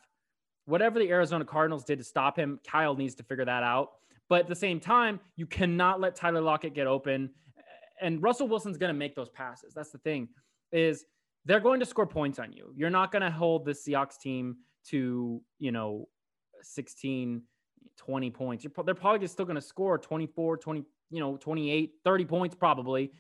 whatever 0.67 0.99
the 0.99 1.11
Arizona 1.11 1.45
Cardinals 1.45 1.85
did 1.85 1.99
to 1.99 2.05
stop 2.05 2.39
him, 2.39 2.61
Kyle 2.67 2.95
needs 2.95 3.15
to 3.17 3.23
figure 3.23 3.45
that 3.45 3.63
out. 3.63 3.93
But 4.29 4.41
at 4.41 4.49
the 4.49 4.55
same 4.55 4.79
time, 4.81 5.21
you 5.37 5.47
cannot 5.47 6.01
let 6.01 6.15
Tyler 6.15 6.41
Lockett 6.41 6.75
get 6.75 6.87
open. 6.87 7.31
And 8.01 8.23
Russell 8.23 8.47
Wilson's 8.47 8.77
going 8.77 8.93
to 8.93 8.99
make 8.99 9.15
those 9.17 9.31
passes. 9.31 9.75
That's 9.75 9.91
the 9.91 9.99
thing 9.99 10.29
is 10.71 11.05
they're 11.45 11.61
going 11.61 11.81
to 11.81 11.87
score 11.87 12.07
points 12.07 12.39
on 12.39 12.53
you. 12.53 12.73
You're 12.77 12.91
not 12.91 13.11
going 13.11 13.23
to 13.23 13.31
hold 13.31 13.65
the 13.65 13.73
Seahawks 13.73 14.19
team 14.19 14.57
to, 14.89 15.41
you 15.59 15.73
know, 15.73 16.09
16, 16.63 17.43
20 17.97 18.31
points. 18.31 18.65
You're, 18.65 18.85
they're 18.85 18.95
probably 18.95 19.21
just 19.21 19.33
still 19.33 19.47
going 19.47 19.57
to 19.57 19.63
score 19.63 19.99
24, 19.99 20.59
20, 20.59 20.85
you 21.11 21.21
know, 21.21 21.37
28, 21.37 21.93
30 22.05 22.25
points 22.27 22.55
probably. 22.55 23.13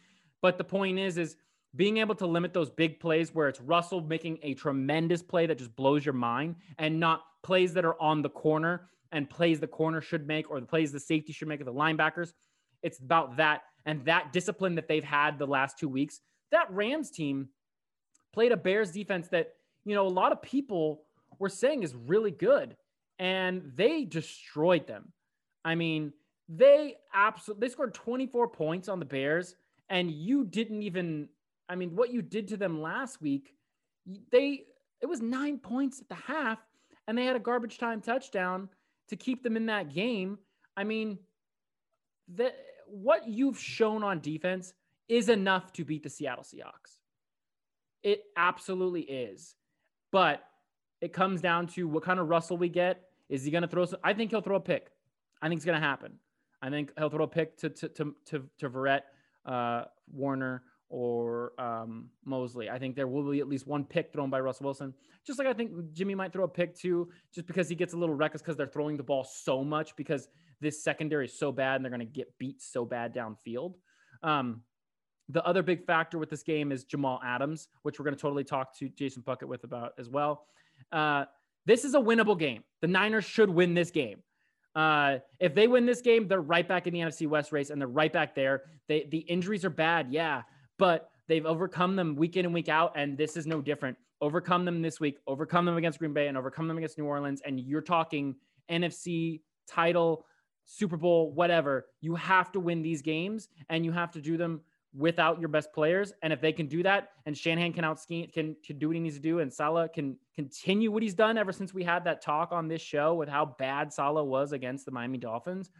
But 0.42 0.58
the 0.58 0.64
point 0.64 0.98
is, 0.98 1.18
is 1.18 1.36
being 1.78 1.98
able 1.98 2.16
to 2.16 2.26
limit 2.26 2.52
those 2.52 2.68
big 2.68 2.98
plays 2.98 3.32
where 3.32 3.48
it's 3.48 3.60
Russell 3.60 4.00
making 4.00 4.40
a 4.42 4.52
tremendous 4.54 5.22
play 5.22 5.46
that 5.46 5.58
just 5.58 5.74
blows 5.76 6.04
your 6.04 6.12
mind 6.12 6.56
and 6.76 6.98
not 6.98 7.22
plays 7.44 7.72
that 7.74 7.84
are 7.84 7.98
on 8.02 8.20
the 8.20 8.28
corner 8.28 8.88
and 9.12 9.30
plays 9.30 9.60
the 9.60 9.68
corner 9.68 10.00
should 10.00 10.26
make 10.26 10.50
or 10.50 10.58
the 10.58 10.66
plays 10.66 10.90
the 10.90 10.98
safety 10.98 11.32
should 11.32 11.46
make 11.46 11.60
or 11.60 11.64
the 11.64 11.72
linebackers. 11.72 12.32
It's 12.82 12.98
about 12.98 13.36
that 13.36 13.62
and 13.86 14.04
that 14.06 14.32
discipline 14.32 14.74
that 14.74 14.88
they've 14.88 15.04
had 15.04 15.38
the 15.38 15.46
last 15.46 15.78
two 15.78 15.88
weeks. 15.88 16.20
That 16.50 16.68
Rams 16.72 17.12
team 17.12 17.48
played 18.32 18.50
a 18.50 18.56
Bears 18.56 18.90
defense 18.90 19.28
that, 19.28 19.54
you 19.84 19.94
know, 19.94 20.06
a 20.06 20.08
lot 20.08 20.32
of 20.32 20.42
people 20.42 21.02
were 21.38 21.48
saying 21.48 21.84
is 21.84 21.94
really 21.94 22.32
good 22.32 22.76
and 23.20 23.70
they 23.76 24.04
destroyed 24.04 24.88
them. 24.88 25.12
I 25.64 25.76
mean, 25.76 26.12
they 26.48 26.96
absolutely 27.14 27.68
they 27.68 27.72
scored 27.72 27.94
24 27.94 28.48
points 28.48 28.88
on 28.88 28.98
the 28.98 29.04
Bears 29.04 29.54
and 29.88 30.10
you 30.10 30.44
didn't 30.44 30.82
even 30.82 31.28
I 31.68 31.76
mean, 31.76 31.94
what 31.94 32.12
you 32.12 32.22
did 32.22 32.48
to 32.48 32.56
them 32.56 32.80
last 32.80 33.20
week, 33.20 33.54
they 34.32 34.62
it 35.00 35.06
was 35.06 35.20
9 35.20 35.58
points 35.58 36.00
at 36.00 36.08
the 36.08 36.14
half 36.14 36.58
and 37.06 37.16
they 37.16 37.24
had 37.24 37.36
a 37.36 37.40
garbage 37.40 37.78
time 37.78 38.00
touchdown 38.00 38.68
to 39.08 39.16
keep 39.16 39.42
them 39.42 39.56
in 39.56 39.66
that 39.66 39.92
game. 39.92 40.38
I 40.76 40.84
mean, 40.84 41.18
that 42.34 42.56
what 42.86 43.28
you've 43.28 43.58
shown 43.58 44.02
on 44.02 44.20
defense 44.20 44.74
is 45.08 45.28
enough 45.28 45.72
to 45.74 45.84
beat 45.84 46.02
the 46.02 46.10
Seattle 46.10 46.44
Seahawks. 46.44 46.98
It 48.02 48.24
absolutely 48.36 49.02
is. 49.02 49.54
But 50.12 50.42
it 51.00 51.12
comes 51.12 51.40
down 51.40 51.66
to 51.68 51.88
what 51.88 52.02
kind 52.02 52.20
of 52.20 52.28
Russell 52.28 52.56
we 52.56 52.68
get. 52.68 53.02
Is 53.28 53.44
he 53.44 53.50
going 53.50 53.62
to 53.62 53.68
throw? 53.68 53.84
Some, 53.84 54.00
I 54.02 54.14
think 54.14 54.30
he'll 54.30 54.40
throw 54.40 54.56
a 54.56 54.60
pick. 54.60 54.90
I 55.40 55.48
think 55.48 55.58
it's 55.58 55.64
going 55.64 55.80
to 55.80 55.86
happen. 55.86 56.14
I 56.60 56.70
think 56.70 56.92
he'll 56.98 57.10
throw 57.10 57.24
a 57.24 57.28
pick 57.28 57.56
to 57.58 57.68
to 57.70 57.88
to 57.88 58.14
to, 58.26 58.44
to 58.58 58.70
Verrett, 58.70 59.02
uh, 59.46 59.84
Warner, 60.10 60.62
or 60.90 61.52
um, 61.60 62.08
Moseley. 62.24 62.70
I 62.70 62.78
think 62.78 62.96
there 62.96 63.06
will 63.06 63.30
be 63.30 63.40
at 63.40 63.48
least 63.48 63.66
one 63.66 63.84
pick 63.84 64.12
thrown 64.12 64.30
by 64.30 64.40
Russell 64.40 64.64
Wilson. 64.64 64.94
Just 65.26 65.38
like 65.38 65.48
I 65.48 65.52
think 65.52 65.92
Jimmy 65.92 66.14
might 66.14 66.32
throw 66.32 66.44
a 66.44 66.48
pick 66.48 66.74
too, 66.74 67.10
just 67.34 67.46
because 67.46 67.68
he 67.68 67.74
gets 67.74 67.92
a 67.92 67.96
little 67.96 68.14
reckless 68.14 68.42
because 68.42 68.56
they're 68.56 68.66
throwing 68.66 68.96
the 68.96 69.02
ball 69.02 69.24
so 69.24 69.62
much 69.62 69.94
because 69.96 70.28
this 70.60 70.82
secondary 70.82 71.26
is 71.26 71.38
so 71.38 71.52
bad 71.52 71.76
and 71.76 71.84
they're 71.84 71.90
going 71.90 72.00
to 72.00 72.06
get 72.06 72.36
beat 72.38 72.62
so 72.62 72.84
bad 72.84 73.14
downfield. 73.14 73.74
Um, 74.22 74.62
the 75.28 75.44
other 75.44 75.62
big 75.62 75.84
factor 75.84 76.18
with 76.18 76.30
this 76.30 76.42
game 76.42 76.72
is 76.72 76.84
Jamal 76.84 77.20
Adams, 77.24 77.68
which 77.82 77.98
we're 77.98 78.04
going 78.04 78.16
to 78.16 78.20
totally 78.20 78.44
talk 78.44 78.76
to 78.78 78.88
Jason 78.88 79.22
Puckett 79.22 79.46
with 79.46 79.64
about 79.64 79.92
as 79.98 80.08
well. 80.08 80.46
Uh, 80.90 81.26
this 81.66 81.84
is 81.84 81.94
a 81.94 81.98
winnable 81.98 82.38
game. 82.38 82.64
The 82.80 82.86
Niners 82.86 83.26
should 83.26 83.50
win 83.50 83.74
this 83.74 83.90
game. 83.90 84.22
Uh, 84.74 85.18
if 85.38 85.54
they 85.54 85.66
win 85.66 85.84
this 85.84 86.00
game, 86.00 86.28
they're 86.28 86.40
right 86.40 86.66
back 86.66 86.86
in 86.86 86.94
the 86.94 87.00
NFC 87.00 87.26
West 87.26 87.52
race 87.52 87.68
and 87.70 87.80
they're 87.80 87.88
right 87.88 88.12
back 88.12 88.34
there. 88.34 88.62
They, 88.86 89.06
the 89.10 89.18
injuries 89.18 89.64
are 89.64 89.70
bad, 89.70 90.08
yeah, 90.10 90.42
but 90.78 91.10
they've 91.26 91.46
overcome 91.46 91.96
them 91.96 92.16
week 92.16 92.36
in 92.36 92.44
and 92.44 92.54
week 92.54 92.68
out, 92.68 92.92
and 92.96 93.16
this 93.16 93.36
is 93.36 93.46
no 93.46 93.60
different. 93.60 93.96
Overcome 94.20 94.64
them 94.64 94.82
this 94.82 94.98
week, 94.98 95.18
overcome 95.26 95.64
them 95.64 95.76
against 95.76 95.98
Green 95.98 96.12
Bay, 96.12 96.28
and 96.28 96.36
overcome 96.36 96.66
them 96.66 96.78
against 96.78 96.98
New 96.98 97.04
Orleans. 97.04 97.42
And 97.44 97.60
you're 97.60 97.80
talking 97.80 98.34
NFC 98.70 99.40
title, 99.68 100.24
Super 100.64 100.96
Bowl, 100.96 101.32
whatever. 101.32 101.86
You 102.00 102.14
have 102.16 102.50
to 102.52 102.60
win 102.60 102.82
these 102.82 103.02
games, 103.02 103.48
and 103.68 103.84
you 103.84 103.92
have 103.92 104.10
to 104.12 104.20
do 104.20 104.36
them 104.36 104.62
without 104.96 105.38
your 105.38 105.48
best 105.48 105.72
players. 105.72 106.12
And 106.22 106.32
if 106.32 106.40
they 106.40 106.52
can 106.52 106.66
do 106.66 106.82
that, 106.82 107.10
and 107.26 107.36
Shanahan 107.36 107.72
can 107.72 107.84
out 107.84 108.00
can, 108.08 108.56
can 108.64 108.78
do 108.78 108.88
what 108.88 108.96
he 108.96 109.00
needs 109.00 109.16
to 109.16 109.22
do, 109.22 109.40
and 109.40 109.52
Saleh 109.52 109.92
can 109.92 110.16
continue 110.34 110.90
what 110.90 111.02
he's 111.02 111.14
done 111.14 111.38
ever 111.38 111.52
since 111.52 111.74
we 111.74 111.84
had 111.84 112.04
that 112.04 112.22
talk 112.22 112.52
on 112.52 112.68
this 112.68 112.82
show 112.82 113.14
with 113.14 113.28
how 113.28 113.54
bad 113.58 113.92
Saleh 113.92 114.24
was 114.24 114.52
against 114.52 114.84
the 114.84 114.90
Miami 114.90 115.18
Dolphins. 115.18 115.70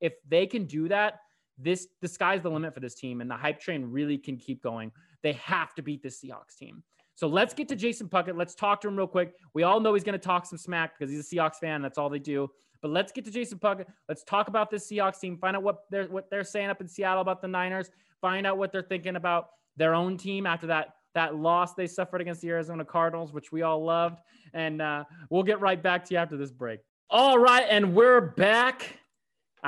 If 0.00 0.14
they 0.28 0.46
can 0.46 0.64
do 0.66 0.88
that, 0.88 1.20
this 1.58 1.88
the 2.00 2.08
sky's 2.08 2.42
the 2.42 2.50
limit 2.50 2.74
for 2.74 2.80
this 2.80 2.94
team, 2.94 3.20
and 3.20 3.30
the 3.30 3.36
hype 3.36 3.60
train 3.60 3.84
really 3.84 4.18
can 4.18 4.36
keep 4.36 4.62
going. 4.62 4.92
They 5.22 5.32
have 5.34 5.74
to 5.74 5.82
beat 5.82 6.02
this 6.02 6.22
Seahawks 6.22 6.56
team. 6.58 6.82
So 7.14 7.26
let's 7.26 7.52
get 7.52 7.68
to 7.68 7.76
Jason 7.76 8.08
Puckett. 8.08 8.36
Let's 8.36 8.54
talk 8.54 8.80
to 8.82 8.88
him 8.88 8.96
real 8.96 9.08
quick. 9.08 9.34
We 9.52 9.64
all 9.64 9.80
know 9.80 9.94
he's 9.94 10.04
going 10.04 10.18
to 10.18 10.24
talk 10.24 10.46
some 10.46 10.58
smack 10.58 10.96
because 10.96 11.12
he's 11.12 11.20
a 11.20 11.34
Seahawks 11.34 11.56
fan. 11.56 11.82
That's 11.82 11.98
all 11.98 12.08
they 12.08 12.20
do. 12.20 12.48
But 12.80 12.92
let's 12.92 13.10
get 13.10 13.24
to 13.24 13.32
Jason 13.32 13.58
Puckett. 13.58 13.86
Let's 14.08 14.22
talk 14.22 14.46
about 14.46 14.70
this 14.70 14.88
Seahawks 14.88 15.18
team. 15.18 15.36
Find 15.36 15.56
out 15.56 15.64
what 15.64 15.78
they're 15.90 16.06
what 16.06 16.30
they're 16.30 16.44
saying 16.44 16.70
up 16.70 16.80
in 16.80 16.86
Seattle 16.86 17.22
about 17.22 17.42
the 17.42 17.48
Niners 17.48 17.90
find 18.20 18.46
out 18.46 18.58
what 18.58 18.72
they're 18.72 18.82
thinking 18.82 19.16
about 19.16 19.50
their 19.76 19.94
own 19.94 20.16
team 20.16 20.46
after 20.46 20.66
that 20.66 20.94
that 21.14 21.34
loss 21.34 21.74
they 21.74 21.86
suffered 21.86 22.20
against 22.20 22.42
the 22.42 22.48
Arizona 22.48 22.84
Cardinals, 22.84 23.32
which 23.32 23.50
we 23.50 23.62
all 23.62 23.82
loved. 23.82 24.20
And 24.52 24.80
uh, 24.80 25.04
we'll 25.30 25.42
get 25.42 25.60
right 25.60 25.82
back 25.82 26.04
to 26.06 26.14
you 26.14 26.18
after 26.18 26.36
this 26.36 26.52
break. 26.52 26.80
All 27.10 27.38
right, 27.38 27.66
and 27.68 27.94
we're 27.94 28.20
back. 28.20 28.98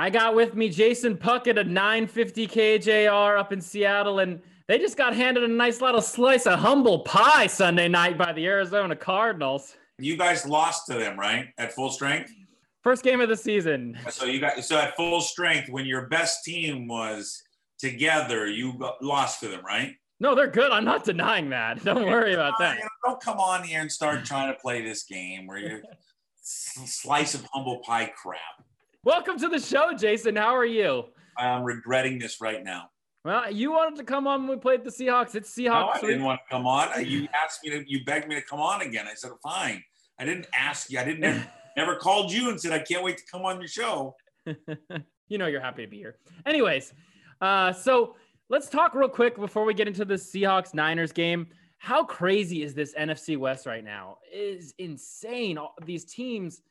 I 0.01 0.09
got 0.09 0.33
with 0.33 0.55
me 0.55 0.67
Jason 0.67 1.15
Puckett 1.15 1.59
at 1.59 1.67
950 1.67 2.47
KJR 2.47 3.37
up 3.37 3.53
in 3.53 3.61
Seattle, 3.61 4.17
and 4.17 4.41
they 4.67 4.79
just 4.79 4.97
got 4.97 5.15
handed 5.15 5.43
a 5.43 5.47
nice 5.47 5.79
little 5.79 6.01
slice 6.01 6.47
of 6.47 6.57
humble 6.57 7.01
pie 7.01 7.45
Sunday 7.45 7.87
night 7.87 8.17
by 8.17 8.33
the 8.33 8.47
Arizona 8.47 8.95
Cardinals. 8.95 9.75
You 9.99 10.17
guys 10.17 10.43
lost 10.43 10.87
to 10.87 10.95
them, 10.95 11.19
right? 11.19 11.49
At 11.59 11.73
full 11.73 11.91
strength? 11.91 12.33
First 12.81 13.03
game 13.03 13.21
of 13.21 13.29
the 13.29 13.37
season. 13.37 13.95
So 14.09 14.25
you 14.25 14.39
got 14.39 14.63
so 14.63 14.79
at 14.79 14.95
full 14.95 15.21
strength 15.21 15.69
when 15.69 15.85
your 15.85 16.07
best 16.07 16.43
team 16.43 16.87
was 16.87 17.39
together, 17.77 18.47
you 18.47 18.73
lost 19.03 19.41
to 19.41 19.49
them, 19.49 19.63
right? 19.63 19.93
No, 20.19 20.33
they're 20.33 20.47
good. 20.47 20.71
I'm 20.71 20.83
not 20.83 21.03
denying 21.03 21.51
that. 21.51 21.83
Don't 21.83 22.07
worry 22.07 22.33
about 22.33 22.53
that. 22.57 22.79
don't 23.05 23.21
come 23.21 23.37
on 23.37 23.63
here 23.63 23.81
and 23.81 23.91
start 23.91 24.25
trying 24.25 24.51
to 24.51 24.59
play 24.59 24.83
this 24.83 25.03
game 25.03 25.45
where 25.45 25.59
you 25.59 25.83
slice 26.41 27.35
of 27.35 27.45
humble 27.53 27.81
pie 27.85 28.11
crap. 28.19 28.63
Welcome 29.03 29.39
to 29.39 29.47
the 29.47 29.57
show, 29.57 29.93
Jason. 29.97 30.35
How 30.35 30.55
are 30.55 30.65
you? 30.65 31.05
I'm 31.35 31.63
regretting 31.63 32.19
this 32.19 32.39
right 32.39 32.63
now. 32.63 32.91
Well, 33.25 33.51
you 33.51 33.71
wanted 33.71 33.97
to 33.97 34.03
come 34.03 34.27
on 34.27 34.41
when 34.41 34.57
we 34.57 34.61
played 34.61 34.83
the 34.83 34.91
Seahawks. 34.91 35.33
It's 35.33 35.49
Seahawks. 35.49 35.69
No, 35.69 35.89
I 35.95 36.01
didn't 36.01 36.23
want 36.23 36.39
to 36.47 36.55
come 36.55 36.67
on. 36.67 37.03
You 37.03 37.27
asked 37.33 37.63
me 37.63 37.71
to. 37.71 37.83
You 37.91 38.05
begged 38.05 38.27
me 38.27 38.35
to 38.35 38.43
come 38.43 38.59
on 38.61 38.83
again. 38.83 39.07
I 39.09 39.15
said 39.15 39.31
fine. 39.41 39.83
I 40.19 40.25
didn't 40.25 40.45
ask 40.55 40.91
you. 40.91 40.99
I 40.99 41.03
didn't. 41.03 41.19
Never, 41.21 41.47
never 41.75 41.95
called 41.95 42.31
you 42.31 42.49
and 42.49 42.61
said 42.61 42.73
I 42.73 42.79
can't 42.79 43.03
wait 43.03 43.17
to 43.17 43.23
come 43.31 43.43
on 43.43 43.59
your 43.59 43.67
show. 43.67 44.15
you 44.45 45.39
know 45.39 45.47
you're 45.47 45.61
happy 45.61 45.83
to 45.83 45.89
be 45.89 45.97
here. 45.97 46.17
Anyways, 46.45 46.93
uh, 47.41 47.73
so 47.73 48.15
let's 48.49 48.69
talk 48.69 48.93
real 48.93 49.09
quick 49.09 49.35
before 49.35 49.65
we 49.65 49.73
get 49.73 49.87
into 49.87 50.05
the 50.05 50.13
Seahawks 50.13 50.75
Niners 50.75 51.11
game. 51.11 51.47
How 51.79 52.03
crazy 52.03 52.61
is 52.61 52.75
this 52.75 52.93
NFC 52.93 53.35
West 53.35 53.65
right 53.65 53.83
now? 53.83 54.17
It 54.31 54.37
is 54.37 54.75
insane. 54.77 55.57
All 55.57 55.73
these 55.83 56.05
teams, 56.05 56.61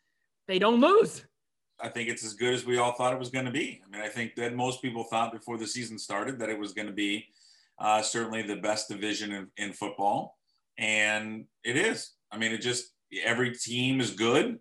they 0.47 0.61
don't 0.61 0.81
lose. 0.81 1.25
I 1.83 1.89
think 1.89 2.09
it's 2.09 2.25
as 2.25 2.35
good 2.35 2.55
as 2.55 2.65
we 2.65 2.79
all 2.79 2.93
thought 2.93 3.13
it 3.13 3.19
was 3.19 3.31
going 3.31 3.47
to 3.47 3.51
be. 3.51 3.81
I 3.85 3.91
mean, 3.91 4.03
I 4.03 4.09
think 4.09 4.35
that 4.37 4.55
most 4.55 4.83
people 4.83 5.05
thought 5.05 5.33
before 5.33 5.59
the 5.59 5.67
season 5.67 5.99
started 5.99 6.39
that 6.39 6.49
it 6.49 6.59
was 6.59 6.73
going 6.73 6.87
to 6.87 6.93
be 6.93 7.27
uh, 7.79 8.03
certainly 8.03 8.43
the 8.43 8.57
best 8.57 8.89
division 8.89 9.33
in, 9.33 9.47
in 9.57 9.73
football, 9.73 10.39
and 10.79 11.47
it 11.65 11.77
is. 11.77 12.13
I 12.31 12.39
mean, 12.39 12.53
it 12.53 12.59
just 12.59 12.93
every 13.25 13.55
team 13.55 14.01
is 14.01 14.11
good 14.11 14.59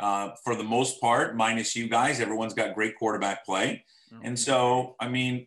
uh, 0.00 0.30
for 0.44 0.54
the 0.56 0.64
most 0.64 1.00
part, 1.00 1.36
minus 1.36 1.74
you 1.76 1.88
guys. 1.88 2.20
Everyone's 2.20 2.54
got 2.54 2.74
great 2.74 2.98
quarterback 2.98 3.44
play. 3.44 3.84
And 4.22 4.38
so, 4.38 4.96
I 5.00 5.08
mean, 5.08 5.46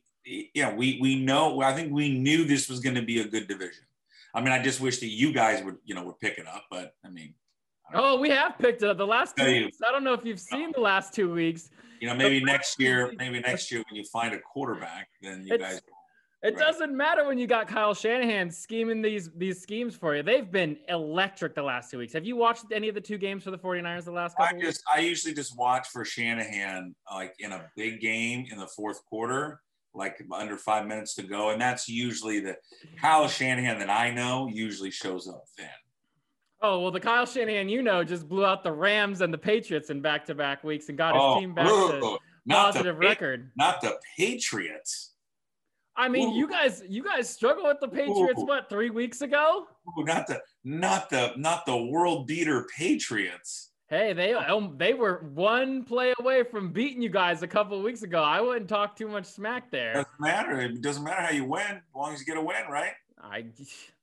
yeah, 0.53 0.73
we 0.73 0.99
we 1.01 1.23
know. 1.23 1.61
I 1.61 1.73
think 1.73 1.91
we 1.91 2.17
knew 2.17 2.45
this 2.45 2.69
was 2.69 2.79
going 2.79 2.95
to 2.95 3.01
be 3.01 3.21
a 3.21 3.27
good 3.27 3.47
division. 3.47 3.83
I 4.33 4.41
mean, 4.41 4.51
I 4.51 4.61
just 4.61 4.79
wish 4.79 4.99
that 4.99 5.09
you 5.09 5.33
guys 5.33 5.63
would, 5.63 5.77
you 5.85 5.95
know, 5.95 6.03
would 6.03 6.19
pick 6.19 6.37
it 6.37 6.47
up. 6.47 6.65
But 6.69 6.93
I 7.03 7.09
mean, 7.09 7.33
oh, 7.93 8.19
we 8.19 8.29
have 8.29 8.57
picked 8.57 8.83
it 8.83 8.89
up 8.89 8.97
the 8.97 9.07
last 9.07 9.35
two 9.37 9.45
weeks. 9.45 9.77
I 9.87 9.91
don't 9.91 10.03
know 10.03 10.13
if 10.13 10.25
you've 10.25 10.39
seen 10.39 10.71
the 10.73 10.81
last 10.81 11.13
two 11.13 11.31
weeks. 11.31 11.69
You 11.99 12.07
know, 12.07 12.15
maybe 12.15 12.43
next 12.43 12.79
year, 12.79 13.13
maybe 13.17 13.39
next 13.41 13.71
year 13.71 13.83
when 13.89 13.95
you 13.97 14.05
find 14.05 14.33
a 14.33 14.39
quarterback, 14.39 15.09
then 15.21 15.45
you 15.45 15.57
guys 15.57 15.81
it 16.41 16.55
right. 16.55 16.57
doesn't 16.57 16.95
matter 16.95 17.25
when 17.27 17.37
you 17.37 17.47
got 17.47 17.67
Kyle 17.67 17.93
Shanahan 17.93 18.49
scheming 18.49 19.01
these 19.01 19.29
these 19.35 19.61
schemes 19.61 19.95
for 19.95 20.15
you. 20.15 20.23
They've 20.23 20.49
been 20.49 20.77
electric 20.87 21.53
the 21.53 21.63
last 21.63 21.91
two 21.91 21.97
weeks. 21.97 22.13
Have 22.13 22.25
you 22.25 22.37
watched 22.37 22.65
any 22.71 22.87
of 22.87 22.95
the 22.95 23.01
two 23.01 23.17
games 23.17 23.43
for 23.43 23.51
the 23.51 23.57
49ers 23.57 24.05
the 24.05 24.11
last 24.11 24.37
couple 24.37 24.57
I 24.57 24.61
just 24.61 24.63
weeks? 24.63 24.83
I 24.93 24.99
usually 24.99 25.33
just 25.33 25.57
watch 25.57 25.89
for 25.89 26.05
Shanahan 26.05 26.95
like 27.11 27.35
in 27.39 27.51
a 27.51 27.69
big 27.75 27.99
game 27.99 28.45
in 28.49 28.57
the 28.57 28.67
fourth 28.67 29.03
quarter, 29.03 29.59
like 29.93 30.23
under 30.31 30.55
five 30.55 30.87
minutes 30.87 31.13
to 31.15 31.23
go. 31.23 31.49
And 31.49 31.59
that's 31.59 31.89
usually 31.89 32.39
the 32.39 32.55
Kyle 33.01 33.27
Shanahan 33.27 33.77
that 33.79 33.89
I 33.89 34.11
know 34.11 34.47
usually 34.47 34.91
shows 34.91 35.27
up 35.27 35.43
then. 35.57 35.67
Oh 36.61 36.79
well, 36.81 36.91
the 36.91 36.99
Kyle 36.99 37.25
Shanahan 37.25 37.69
you 37.69 37.81
know 37.81 38.03
just 38.03 38.27
blew 38.27 38.45
out 38.45 38.63
the 38.63 38.71
Rams 38.71 39.21
and 39.21 39.33
the 39.33 39.37
Patriots 39.37 39.89
in 39.89 40.01
back-to-back 40.01 40.63
weeks 40.63 40.89
and 40.89 40.97
got 40.97 41.13
his 41.13 41.23
oh, 41.23 41.39
team 41.39 41.53
back 41.53 41.67
to 41.67 42.17
positive 42.49 42.95
the, 42.95 43.07
record. 43.07 43.51
Not 43.55 43.81
the 43.81 43.97
Patriots. 44.17 45.11
I 45.95 46.07
mean, 46.07 46.29
Ooh. 46.29 46.37
you 46.37 46.49
guys, 46.49 46.81
you 46.87 47.03
guys 47.03 47.29
struggle 47.29 47.65
with 47.65 47.79
the 47.81 47.87
Patriots. 47.87 48.39
Ooh. 48.39 48.45
What 48.45 48.69
three 48.69 48.89
weeks 48.89 49.21
ago? 49.21 49.67
Ooh, 49.97 50.05
not 50.05 50.27
the, 50.27 50.41
not 50.63 51.09
the, 51.09 51.33
not 51.35 51.65
the 51.65 51.75
world 51.75 52.25
beater 52.25 52.65
Patriots. 52.77 53.71
Hey, 53.89 54.13
they 54.13 54.33
um, 54.33 54.75
they 54.77 54.93
were 54.93 55.25
one 55.33 55.83
play 55.83 56.13
away 56.19 56.43
from 56.43 56.71
beating 56.71 57.01
you 57.01 57.09
guys 57.09 57.41
a 57.41 57.47
couple 57.47 57.81
weeks 57.81 58.03
ago. 58.03 58.21
I 58.21 58.39
wouldn't 58.39 58.69
talk 58.69 58.95
too 58.95 59.07
much 59.07 59.25
smack 59.25 59.71
there. 59.71 59.93
Doesn't 59.93 60.19
matter. 60.19 60.61
It 60.61 60.81
doesn't 60.81 61.03
matter 61.03 61.21
how 61.21 61.31
you 61.31 61.43
win, 61.43 61.65
as 61.65 61.81
long 61.95 62.13
as 62.13 62.19
you 62.19 62.25
get 62.25 62.37
a 62.37 62.41
win, 62.41 62.65
right? 62.69 62.93
I, 63.19 63.45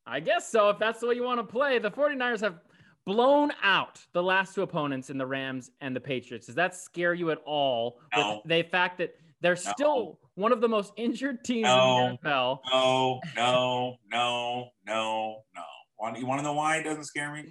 I 0.06 0.20
guess 0.20 0.48
so. 0.48 0.70
If 0.70 0.78
that's 0.78 1.00
the 1.00 1.08
way 1.08 1.14
you 1.14 1.24
want 1.24 1.40
to 1.40 1.44
play, 1.44 1.78
the 1.78 1.90
49ers 1.90 2.40
have 2.40 2.60
blown 3.06 3.52
out 3.62 4.00
the 4.12 4.22
last 4.22 4.54
two 4.54 4.62
opponents 4.62 5.10
in 5.10 5.18
the 5.18 5.26
Rams 5.26 5.70
and 5.80 5.94
the 5.94 6.00
Patriots. 6.00 6.46
Does 6.46 6.54
that 6.56 6.74
scare 6.74 7.14
you 7.14 7.30
at 7.30 7.38
all? 7.44 8.00
No. 8.14 8.40
With 8.44 8.50
the 8.50 8.62
fact 8.68 8.98
that 8.98 9.14
they're 9.40 9.54
no. 9.54 9.72
still 9.72 10.18
one 10.34 10.52
of 10.52 10.60
the 10.60 10.68
most 10.68 10.92
injured 10.96 11.44
teams 11.44 11.64
no, 11.64 12.06
in 12.06 12.18
the 12.22 12.28
NFL. 12.28 12.58
No, 12.70 13.20
no, 13.36 13.96
no, 14.10 14.68
no, 14.86 15.42
no. 15.54 16.16
You 16.16 16.26
want 16.26 16.40
to 16.40 16.42
know 16.42 16.52
why 16.52 16.76
it 16.76 16.84
doesn't 16.84 17.04
scare 17.04 17.32
me? 17.32 17.44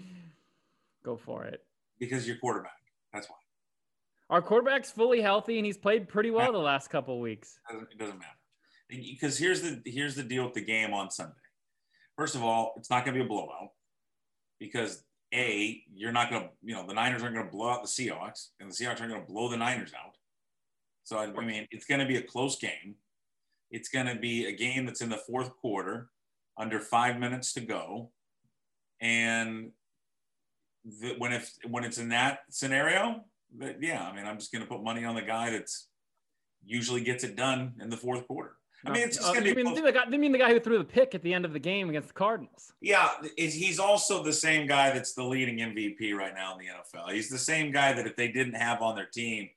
Go 1.04 1.18
for 1.18 1.46
it. 1.46 1.62
Because 2.00 2.28
you're 2.28 2.38
quarterback. 2.38 2.72
That's 3.14 3.30
why. 3.30 3.36
Our 4.30 4.42
quarterback's 4.42 4.92
fully 4.92 5.22
healthy 5.22 5.58
and 5.58 5.66
he's 5.66 5.78
played 5.78 6.08
pretty 6.08 6.32
well 6.32 6.52
the 6.52 6.58
last 6.58 6.90
couple 6.90 7.20
weeks. 7.20 7.60
It 7.70 7.74
doesn't, 7.74 7.92
it 7.92 8.00
doesn't 8.00 8.20
matter. 8.20 8.32
Because 8.90 9.38
here's 9.38 9.62
the 9.62 9.82
here's 9.86 10.16
the 10.16 10.24
deal 10.24 10.46
with 10.46 10.54
the 10.54 10.64
game 10.64 10.94
on 10.94 11.10
Sunday. 11.12 11.34
First 12.18 12.36
of 12.36 12.44
all, 12.44 12.74
it's 12.78 12.90
not 12.90 13.06
going 13.06 13.16
to 13.16 13.20
be 13.20 13.26
a 13.26 13.30
blowout 13.30 13.70
because 14.60 15.04
a 15.34 15.82
you're 15.94 16.12
not 16.12 16.30
going 16.30 16.44
to 16.44 16.50
you 16.64 16.74
know 16.74 16.86
the 16.88 16.94
Niners 16.94 17.22
aren't 17.22 17.36
going 17.36 17.48
to 17.48 17.52
blow 17.52 17.70
out 17.70 17.82
the 17.82 17.90
Seahawks 17.90 18.50
and 18.60 18.72
the 18.72 18.76
Seahawks 18.76 19.02
aren't 19.02 19.12
going 19.12 19.26
to 19.26 19.32
blow 19.32 19.50
the 19.50 19.58
Niners 19.58 19.92
out. 19.94 20.16
So, 21.06 21.20
I 21.20 21.46
mean, 21.46 21.68
it's 21.70 21.86
going 21.86 22.00
to 22.00 22.08
be 22.08 22.18
a 22.18 22.22
close 22.22 22.58
game. 22.58 22.96
It's 23.70 23.90
going 23.90 24.08
to 24.08 24.16
be 24.16 24.48
a 24.48 24.52
game 24.52 24.88
that's 24.88 25.02
in 25.02 25.10
the 25.10 25.18
fourth 25.18 25.56
quarter, 25.62 26.10
under 26.58 26.80
five 26.80 27.20
minutes 27.20 27.54
to 27.54 27.62
go. 27.62 28.10
And 29.00 29.72
the, 30.84 31.14
when, 31.20 31.32
if, 31.32 31.54
when 31.68 31.84
it's 31.84 32.00
in 32.00 32.10
that 32.10 32.40
scenario, 32.50 33.24
that 33.60 33.78
yeah, 33.82 34.04
I 34.04 34.16
mean, 34.16 34.26
I'm 34.26 34.40
just 34.40 34.52
going 34.52 34.64
to 34.64 34.68
put 34.68 34.84
money 34.84 35.06
on 35.06 35.14
the 35.14 35.22
guy 35.22 35.52
that's 35.52 35.88
usually 36.66 37.02
gets 37.02 37.24
it 37.24 37.36
done 37.36 37.76
in 37.80 37.92
the 37.92 37.98
fourth 37.98 38.28
quarter. 38.28 38.56
I 38.86 38.92
mean, 38.92 39.04
it's 39.04 39.18
just 39.18 39.30
Uh, 39.30 39.34
to 39.34 39.48
you 39.48 39.56
be. 39.56 39.64
mean, 39.64 39.74
close. 39.76 39.84
the 39.86 39.92
guy, 39.92 40.04
you 40.10 40.20
mean 40.20 40.32
the 40.32 40.38
guy 40.38 40.52
who 40.54 40.60
threw 40.60 40.78
the 40.78 40.84
pick 40.84 41.16
at 41.16 41.22
the 41.24 41.34
end 41.34 41.46
of 41.46 41.54
the 41.54 41.60
game 41.60 41.90
against 41.90 42.10
the 42.10 42.14
Cardinals? 42.14 42.74
Yeah, 42.82 43.10
is- 43.38 43.54
he's 43.54 43.80
also 43.80 44.22
the 44.24 44.34
same 44.34 44.68
guy 44.68 44.92
that's 44.92 45.14
the 45.14 45.24
leading 45.24 45.58
MVP 45.62 46.14
right 46.14 46.34
now 46.36 46.54
in 46.54 46.60
the 46.60 46.68
NFL. 46.72 47.10
He's 47.12 47.30
the 47.30 47.38
same 47.38 47.72
guy 47.72 47.94
that 47.94 48.06
if 48.06 48.16
they 48.16 48.28
didn't 48.28 48.54
have 48.56 48.82
on 48.82 48.96
their 48.96 49.08
team, 49.08 49.50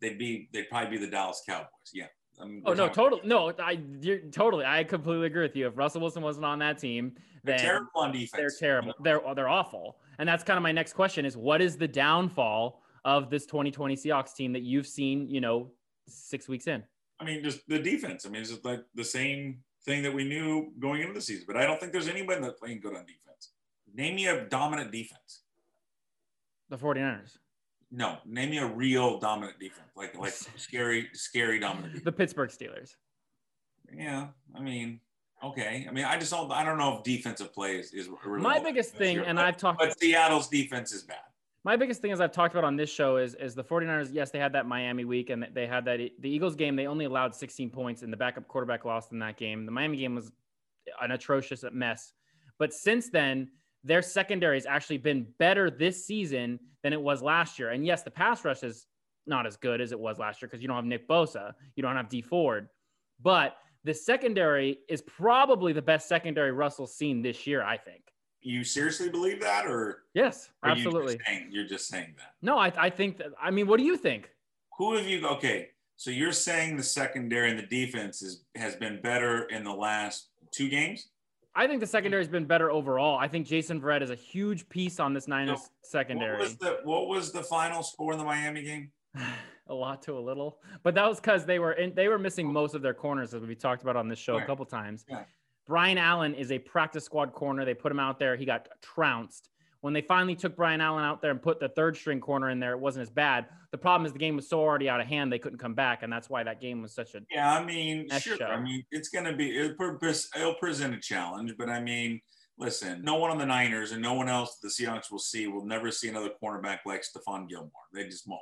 they'd 0.00 0.18
be 0.18 0.48
they'd 0.52 0.68
probably 0.68 0.98
be 0.98 1.04
the 1.04 1.10
Dallas 1.10 1.42
Cowboys. 1.46 1.68
Yeah. 1.92 2.06
I 2.40 2.44
mean, 2.44 2.62
Oh 2.66 2.74
no, 2.74 2.86
totally. 2.88 3.22
No, 3.24 3.50
I 3.58 3.80
you're, 4.00 4.18
totally. 4.30 4.64
I 4.66 4.84
completely 4.84 5.26
agree 5.26 5.42
with 5.42 5.56
you. 5.56 5.66
If 5.68 5.76
Russell 5.76 6.02
Wilson 6.02 6.22
wasn't 6.22 6.44
on 6.44 6.58
that 6.58 6.76
team, 6.78 7.16
They're 7.44 7.56
terrible 7.58 7.88
on 7.96 8.12
defense. 8.12 8.30
they're 8.32 8.50
terrible. 8.68 8.94
They're 9.00 9.20
they're 9.34 9.48
awful. 9.48 9.98
And 10.18 10.28
that's 10.28 10.44
kind 10.44 10.58
of 10.58 10.62
my 10.62 10.72
next 10.72 10.92
question: 10.92 11.24
is 11.24 11.34
what 11.36 11.60
is 11.62 11.76
the 11.78 11.88
downfall 11.88 12.82
of 13.06 13.30
this 13.30 13.46
2020 13.46 13.96
Seahawks 13.96 14.34
team 14.36 14.52
that 14.52 14.62
you've 14.62 14.86
seen? 14.86 15.28
You 15.30 15.40
know, 15.40 15.72
six 16.08 16.46
weeks 16.46 16.66
in. 16.66 16.84
I 17.18 17.24
mean, 17.24 17.42
just 17.42 17.66
the 17.68 17.78
defense. 17.78 18.26
I 18.26 18.28
mean, 18.28 18.42
it's 18.42 18.50
just 18.50 18.64
like 18.64 18.80
the 18.94 19.04
same 19.04 19.62
thing 19.84 20.02
that 20.02 20.12
we 20.12 20.24
knew 20.24 20.72
going 20.78 21.00
into 21.00 21.14
the 21.14 21.20
season. 21.20 21.44
But 21.46 21.56
I 21.56 21.64
don't 21.64 21.80
think 21.80 21.92
there's 21.92 22.08
anybody 22.08 22.40
that's 22.40 22.58
playing 22.58 22.80
good 22.80 22.94
on 22.94 23.06
defense. 23.06 23.52
Name 23.94 24.16
me 24.16 24.26
a 24.26 24.44
dominant 24.44 24.92
defense. 24.92 25.42
The 26.68 26.76
49ers, 26.76 27.38
No, 27.92 28.18
name 28.26 28.50
me 28.50 28.58
a 28.58 28.66
real 28.66 29.18
dominant 29.18 29.58
defense, 29.60 29.88
like 29.96 30.18
like 30.18 30.34
scary, 30.56 31.08
scary 31.12 31.60
dominant 31.60 31.94
defense. 31.94 32.04
the 32.04 32.12
Pittsburgh 32.12 32.50
Steelers. 32.50 32.96
Yeah, 33.96 34.26
I 34.54 34.60
mean, 34.60 35.00
okay. 35.44 35.86
I 35.88 35.92
mean, 35.92 36.04
I 36.04 36.18
just 36.18 36.32
don't. 36.32 36.50
I 36.50 36.64
don't 36.64 36.76
know 36.76 36.96
if 36.98 37.04
defensive 37.04 37.54
play 37.54 37.76
is, 37.76 37.92
is 37.92 38.08
really 38.24 38.42
My 38.42 38.58
biggest 38.58 38.94
thing, 38.94 39.14
year, 39.14 39.24
and 39.24 39.36
but, 39.36 39.44
I've 39.44 39.56
talked 39.56 39.78
but 39.78 39.98
Seattle's 39.98 40.48
defense 40.48 40.92
is 40.92 41.04
bad. 41.04 41.18
My 41.66 41.74
biggest 41.74 42.00
thing 42.00 42.12
as 42.12 42.20
I've 42.20 42.30
talked 42.30 42.54
about 42.54 42.62
on 42.62 42.76
this 42.76 42.88
show 42.88 43.16
is 43.16 43.34
is 43.34 43.56
the 43.56 43.64
49ers, 43.64 44.10
yes, 44.12 44.30
they 44.30 44.38
had 44.38 44.52
that 44.52 44.66
Miami 44.66 45.04
week 45.04 45.30
and 45.30 45.48
they 45.52 45.66
had 45.66 45.84
that 45.86 45.98
the 46.20 46.30
Eagles 46.30 46.54
game, 46.54 46.76
they 46.76 46.86
only 46.86 47.06
allowed 47.06 47.34
16 47.34 47.70
points 47.70 48.02
and 48.02 48.12
the 48.12 48.16
backup 48.16 48.46
quarterback 48.46 48.84
lost 48.84 49.10
in 49.10 49.18
that 49.18 49.36
game. 49.36 49.66
The 49.66 49.72
Miami 49.72 49.96
game 49.96 50.14
was 50.14 50.30
an 51.02 51.10
atrocious 51.10 51.64
mess. 51.72 52.12
But 52.60 52.72
since 52.72 53.10
then, 53.10 53.50
their 53.82 54.00
secondary 54.00 54.56
has 54.56 54.64
actually 54.64 54.98
been 54.98 55.26
better 55.40 55.68
this 55.68 56.06
season 56.06 56.60
than 56.84 56.92
it 56.92 57.02
was 57.02 57.20
last 57.20 57.58
year. 57.58 57.70
And 57.70 57.84
yes, 57.84 58.04
the 58.04 58.12
pass 58.12 58.44
rush 58.44 58.62
is 58.62 58.86
not 59.26 59.44
as 59.44 59.56
good 59.56 59.80
as 59.80 59.90
it 59.90 59.98
was 59.98 60.20
last 60.20 60.40
year 60.40 60.48
because 60.48 60.62
you 60.62 60.68
don't 60.68 60.76
have 60.76 60.84
Nick 60.84 61.08
Bosa, 61.08 61.52
you 61.74 61.82
don't 61.82 61.96
have 61.96 62.08
Dee 62.08 62.22
Ford. 62.22 62.68
But 63.20 63.56
the 63.82 63.92
secondary 63.92 64.78
is 64.88 65.02
probably 65.02 65.72
the 65.72 65.82
best 65.82 66.08
secondary 66.08 66.52
Russell's 66.52 66.96
seen 66.96 67.22
this 67.22 67.44
year, 67.44 67.64
I 67.64 67.76
think. 67.76 68.04
You 68.46 68.62
seriously 68.62 69.08
believe 69.08 69.40
that, 69.40 69.66
or 69.66 70.04
Yes, 70.14 70.50
are 70.62 70.70
absolutely. 70.70 71.14
You 71.14 71.18
just 71.18 71.26
saying, 71.26 71.48
you're 71.50 71.66
just 71.66 71.88
saying 71.88 72.14
that. 72.16 72.34
No, 72.42 72.56
I, 72.56 72.72
I 72.78 72.90
think 72.90 73.18
that, 73.18 73.32
I 73.42 73.50
mean, 73.50 73.66
what 73.66 73.78
do 73.78 73.84
you 73.84 73.96
think? 73.96 74.30
Who 74.78 74.94
have 74.94 75.04
you? 75.04 75.26
Okay, 75.26 75.70
so 75.96 76.12
you're 76.12 76.30
saying 76.30 76.76
the 76.76 76.82
secondary 76.84 77.50
and 77.50 77.58
the 77.58 77.66
defense 77.66 78.22
is 78.22 78.44
has 78.54 78.76
been 78.76 79.00
better 79.02 79.46
in 79.46 79.64
the 79.64 79.72
last 79.72 80.28
two 80.52 80.68
games. 80.68 81.08
I 81.56 81.66
think 81.66 81.80
the 81.80 81.88
secondary 81.88 82.22
has 82.22 82.28
been 82.28 82.44
better 82.44 82.70
overall. 82.70 83.18
I 83.18 83.26
think 83.26 83.48
Jason 83.48 83.80
Verrett 83.80 84.02
is 84.02 84.10
a 84.10 84.14
huge 84.14 84.68
piece 84.68 85.00
on 85.00 85.12
this 85.12 85.26
Niners 85.26 85.58
What 85.58 85.70
secondary. 85.82 86.38
was 86.38 86.56
the 86.56 86.78
What 86.84 87.08
was 87.08 87.32
the 87.32 87.42
final 87.42 87.82
score 87.82 88.12
in 88.12 88.18
the 88.18 88.24
Miami 88.24 88.62
game? 88.62 88.92
a 89.68 89.74
lot 89.74 90.02
to 90.02 90.16
a 90.16 90.20
little, 90.20 90.58
but 90.84 90.94
that 90.94 91.08
was 91.08 91.18
because 91.18 91.46
they 91.46 91.58
were 91.58 91.72
in, 91.72 91.96
they 91.96 92.06
were 92.06 92.18
missing 92.20 92.46
oh. 92.46 92.52
most 92.52 92.76
of 92.76 92.82
their 92.82 92.94
corners, 92.94 93.34
as 93.34 93.42
we 93.42 93.56
talked 93.56 93.82
about 93.82 93.96
on 93.96 94.06
this 94.06 94.20
show 94.20 94.38
a 94.38 94.44
couple 94.44 94.64
times. 94.64 95.04
Yeah. 95.08 95.24
Brian 95.66 95.98
Allen 95.98 96.34
is 96.34 96.52
a 96.52 96.58
practice 96.58 97.04
squad 97.04 97.32
corner. 97.32 97.64
They 97.64 97.74
put 97.74 97.90
him 97.90 97.98
out 97.98 98.18
there. 98.18 98.36
He 98.36 98.44
got 98.44 98.68
trounced. 98.80 99.50
When 99.80 99.92
they 99.92 100.00
finally 100.00 100.34
took 100.34 100.56
Brian 100.56 100.80
Allen 100.80 101.04
out 101.04 101.20
there 101.20 101.30
and 101.30 101.40
put 101.40 101.60
the 101.60 101.68
third 101.68 101.96
string 101.96 102.20
corner 102.20 102.50
in 102.50 102.58
there, 102.58 102.72
it 102.72 102.80
wasn't 102.80 103.02
as 103.02 103.10
bad. 103.10 103.46
The 103.70 103.78
problem 103.78 104.06
is 104.06 104.12
the 104.12 104.18
game 104.18 104.36
was 104.36 104.48
so 104.48 104.60
already 104.60 104.88
out 104.88 105.00
of 105.00 105.06
hand 105.06 105.32
they 105.32 105.38
couldn't 105.38 105.58
come 105.58 105.74
back, 105.74 106.02
and 106.02 106.12
that's 106.12 106.30
why 106.30 106.42
that 106.42 106.60
game 106.60 106.82
was 106.82 106.94
such 106.94 107.14
a 107.14 107.20
Yeah, 107.30 107.52
I 107.52 107.64
mean, 107.64 108.08
sure. 108.18 108.36
show. 108.36 108.46
I 108.46 108.60
mean, 108.60 108.84
it's 108.90 109.10
going 109.10 109.26
to 109.26 109.34
be 109.34 109.56
it'll, 109.56 110.04
it'll 110.36 110.54
present 110.54 110.94
a 110.94 111.00
challenge, 111.00 111.54
but 111.58 111.68
I 111.68 111.80
mean, 111.80 112.20
listen, 112.58 113.02
no 113.02 113.16
one 113.16 113.30
on 113.30 113.38
the 113.38 113.46
Niners 113.46 113.92
and 113.92 114.02
no 114.02 114.14
one 114.14 114.28
else 114.28 114.58
the 114.62 114.68
Seahawks 114.68 115.10
will 115.10 115.18
see 115.18 115.46
will 115.46 115.66
never 115.66 115.90
see 115.90 116.08
another 116.08 116.30
cornerback 116.42 116.78
like 116.86 117.02
Stephon 117.02 117.48
Gilmore. 117.48 117.70
They 117.92 118.04
just 118.04 118.26
won't. 118.26 118.40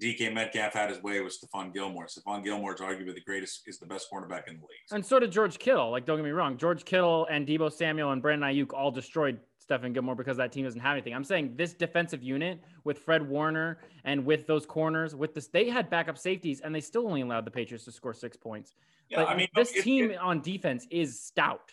DK 0.00 0.32
Metcalf 0.32 0.72
had 0.72 0.90
his 0.90 1.02
way 1.02 1.20
with 1.20 1.36
Stephon 1.38 1.72
Gilmore. 1.72 2.06
Stephon 2.06 2.42
Gilmore 2.44 2.74
is 2.74 2.80
arguably 2.80 3.14
the 3.14 3.20
greatest, 3.20 3.62
is 3.66 3.78
the 3.78 3.86
best 3.86 4.08
cornerback 4.12 4.48
in 4.48 4.56
the 4.56 4.62
league. 4.62 4.84
And 4.92 5.04
so 5.04 5.18
did 5.18 5.30
George 5.32 5.58
Kittle. 5.58 5.90
Like, 5.90 6.04
don't 6.04 6.16
get 6.18 6.24
me 6.24 6.30
wrong. 6.32 6.56
George 6.56 6.84
Kittle 6.84 7.26
and 7.30 7.46
Deebo 7.46 7.72
Samuel 7.72 8.12
and 8.12 8.20
Brandon 8.20 8.48
Aiyuk 8.50 8.72
all 8.74 8.90
destroyed 8.90 9.38
Stephon 9.68 9.94
Gilmore 9.94 10.14
because 10.14 10.36
that 10.36 10.52
team 10.52 10.64
doesn't 10.64 10.80
have 10.80 10.92
anything. 10.92 11.14
I'm 11.14 11.24
saying 11.24 11.54
this 11.56 11.72
defensive 11.72 12.22
unit 12.22 12.60
with 12.84 12.98
Fred 12.98 13.26
Warner 13.26 13.78
and 14.04 14.24
with 14.24 14.46
those 14.46 14.66
corners, 14.66 15.14
with 15.14 15.34
this, 15.34 15.46
they 15.48 15.68
had 15.70 15.88
backup 15.88 16.18
safeties 16.18 16.60
and 16.60 16.74
they 16.74 16.80
still 16.80 17.06
only 17.06 17.22
allowed 17.22 17.44
the 17.44 17.50
Patriots 17.50 17.84
to 17.86 17.92
score 17.92 18.12
six 18.14 18.36
points. 18.36 18.74
Yeah, 19.08 19.20
Like, 19.20 19.28
I 19.28 19.36
mean, 19.36 19.48
this 19.54 19.72
it- 19.74 19.82
team 19.82 20.10
it- 20.10 20.18
on 20.18 20.40
defense 20.42 20.86
is 20.90 21.18
stout. 21.20 21.72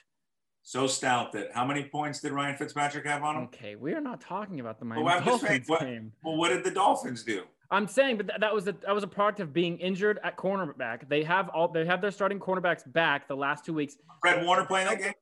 so 0.65 0.88
stout 0.88 1.34
that 1.34 1.52
how 1.54 1.65
many 1.65 1.84
points 1.84 2.21
did 2.21 2.32
Ryan 2.32 2.56
Fitzpatrick 2.56 3.06
have 3.06 3.21
on 3.23 3.36
him? 3.36 3.43
Okay, 3.45 3.76
we 3.76 3.93
are 3.93 3.99
not 4.02 4.21
talking 4.21 4.60
about 4.62 4.80
the 4.80 4.86
Miami 4.86 5.04
Well, 5.04 5.17
I'm 5.17 5.23
saying, 5.23 5.39
Dolphins 5.39 5.67
what- 5.69 5.80
game. 5.82 6.12
Well, 6.23 6.38
what 6.38 6.49
did 6.49 6.63
the 6.63 6.71
Dolphins 6.71 7.23
do? 7.23 7.43
I'm 7.71 7.88
saying, 7.88 8.17
but 8.17 8.28
th- 8.28 8.39
that 8.39 8.54
was 8.54 8.67
a 8.67 8.73
that 8.86 8.93
was 8.93 9.04
a 9.04 9.08
product 9.08 9.39
of 9.39 9.54
being 9.54 9.80
injured 9.80 10.19
at 10.23 10.38
cornerback. 10.38 11.08
They 11.10 11.23
have 11.23 11.49
all 11.49 11.67
they 11.67 11.86
have 11.86 12.02
their 12.02 12.12
starting 12.12 12.39
cornerbacks 12.39 12.91
back 12.91 13.28
the 13.28 13.36
last 13.36 13.65
two 13.65 13.73
weeks. 13.73 13.97
Fred 14.21 14.45
Warner 14.45 14.65
playing 14.65 14.88
that 14.88 14.99
game? 14.99 15.13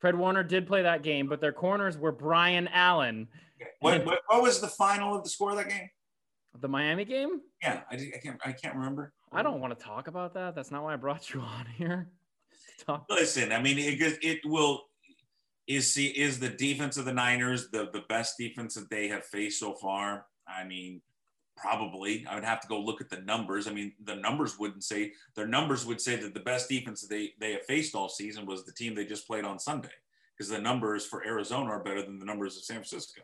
Fred 0.00 0.16
Warner 0.16 0.42
did 0.42 0.66
play 0.66 0.82
that 0.82 1.02
game, 1.02 1.26
but 1.26 1.40
their 1.40 1.52
corners 1.52 1.98
were 1.98 2.12
Brian 2.12 2.68
Allen. 2.68 3.26
What, 3.80 4.06
what, 4.06 4.20
what 4.28 4.42
was 4.42 4.60
the 4.60 4.68
final 4.68 5.16
of 5.16 5.24
the 5.24 5.30
score 5.30 5.50
of 5.50 5.56
that 5.56 5.68
game? 5.68 5.90
The 6.60 6.68
Miami 6.68 7.04
game? 7.04 7.40
Yeah, 7.62 7.80
I, 7.90 7.94
I 7.94 8.18
can't 8.22 8.40
I 8.44 8.52
can't 8.52 8.74
remember. 8.74 9.12
I 9.32 9.42
don't 9.42 9.60
want 9.60 9.78
to 9.78 9.84
talk 9.84 10.08
about 10.08 10.34
that. 10.34 10.54
That's 10.54 10.70
not 10.70 10.82
why 10.82 10.94
I 10.94 10.96
brought 10.96 11.32
you 11.32 11.40
on 11.40 11.66
here. 11.76 12.08
Listen, 13.10 13.52
I 13.52 13.60
mean, 13.60 13.78
it 13.78 14.18
it 14.22 14.40
will 14.44 14.82
is 15.66 15.92
see 15.92 16.06
is 16.06 16.38
the 16.38 16.48
defense 16.48 16.96
of 16.96 17.04
the 17.04 17.12
Niners 17.12 17.70
the 17.70 17.90
the 17.92 18.02
best 18.08 18.36
defense 18.38 18.74
that 18.74 18.88
they 18.90 19.08
have 19.08 19.24
faced 19.26 19.60
so 19.60 19.74
far. 19.74 20.26
I 20.46 20.64
mean, 20.64 21.02
probably. 21.60 22.26
I 22.28 22.34
would 22.34 22.44
have 22.44 22.60
to 22.60 22.68
go 22.68 22.80
look 22.80 23.00
at 23.00 23.10
the 23.10 23.20
numbers. 23.20 23.66
I 23.66 23.72
mean, 23.72 23.92
the 24.04 24.16
numbers 24.16 24.58
wouldn't 24.58 24.84
say 24.84 25.12
their 25.34 25.46
numbers 25.46 25.84
would 25.86 26.00
say 26.00 26.16
that 26.16 26.34
the 26.34 26.40
best 26.40 26.68
defense 26.68 27.02
that 27.02 27.10
they 27.10 27.34
they 27.38 27.52
have 27.52 27.64
faced 27.64 27.94
all 27.94 28.08
season 28.08 28.46
was 28.46 28.64
the 28.64 28.72
team 28.72 28.94
they 28.94 29.04
just 29.04 29.26
played 29.26 29.44
on 29.44 29.58
Sunday 29.58 29.88
because 30.36 30.50
the 30.50 30.60
numbers 30.60 31.04
for 31.04 31.26
Arizona 31.26 31.70
are 31.70 31.82
better 31.82 32.02
than 32.02 32.18
the 32.18 32.24
numbers 32.24 32.56
of 32.56 32.64
San 32.64 32.76
Francisco. 32.76 33.22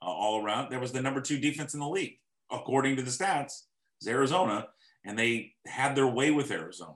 Uh, 0.00 0.06
all 0.06 0.44
around, 0.44 0.70
there 0.70 0.80
was 0.80 0.92
the 0.92 1.02
number 1.02 1.20
two 1.20 1.38
defense 1.38 1.74
in 1.74 1.80
the 1.80 1.88
league 1.88 2.18
according 2.50 2.96
to 2.96 3.02
the 3.02 3.10
stats. 3.10 3.64
Is 4.00 4.06
Arizona, 4.06 4.68
and 5.04 5.18
they 5.18 5.54
had 5.66 5.96
their 5.96 6.06
way 6.06 6.30
with 6.30 6.52
Arizona. 6.52 6.94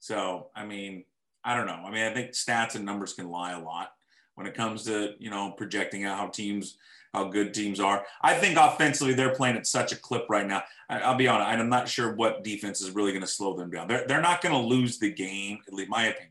So, 0.00 0.48
I 0.56 0.64
mean, 0.64 1.04
I 1.44 1.56
don't 1.56 1.66
know. 1.66 1.82
I 1.86 1.90
mean, 1.90 2.02
I 2.02 2.12
think 2.12 2.32
stats 2.32 2.74
and 2.74 2.84
numbers 2.84 3.12
can 3.12 3.30
lie 3.30 3.52
a 3.52 3.60
lot 3.60 3.92
when 4.34 4.46
it 4.46 4.54
comes 4.54 4.84
to, 4.84 5.14
you 5.18 5.30
know, 5.30 5.52
projecting 5.52 6.04
out 6.04 6.18
how 6.18 6.26
teams, 6.26 6.76
how 7.14 7.24
good 7.24 7.54
teams 7.54 7.80
are. 7.80 8.04
I 8.22 8.34
think 8.34 8.58
offensively, 8.58 9.14
they're 9.14 9.34
playing 9.34 9.56
at 9.56 9.66
such 9.66 9.92
a 9.92 9.96
clip 9.96 10.26
right 10.28 10.46
now. 10.46 10.62
I, 10.88 11.00
I'll 11.00 11.16
be 11.16 11.28
honest, 11.28 11.48
I'm 11.48 11.68
not 11.68 11.88
sure 11.88 12.14
what 12.14 12.44
defense 12.44 12.82
is 12.82 12.90
really 12.90 13.12
going 13.12 13.22
to 13.22 13.28
slow 13.28 13.56
them 13.56 13.70
down. 13.70 13.88
They're, 13.88 14.04
they're 14.06 14.20
not 14.20 14.42
going 14.42 14.54
to 14.54 14.60
lose 14.60 14.98
the 14.98 15.12
game, 15.12 15.58
at 15.66 15.72
least 15.72 15.90
my 15.90 16.06
opinion. 16.06 16.30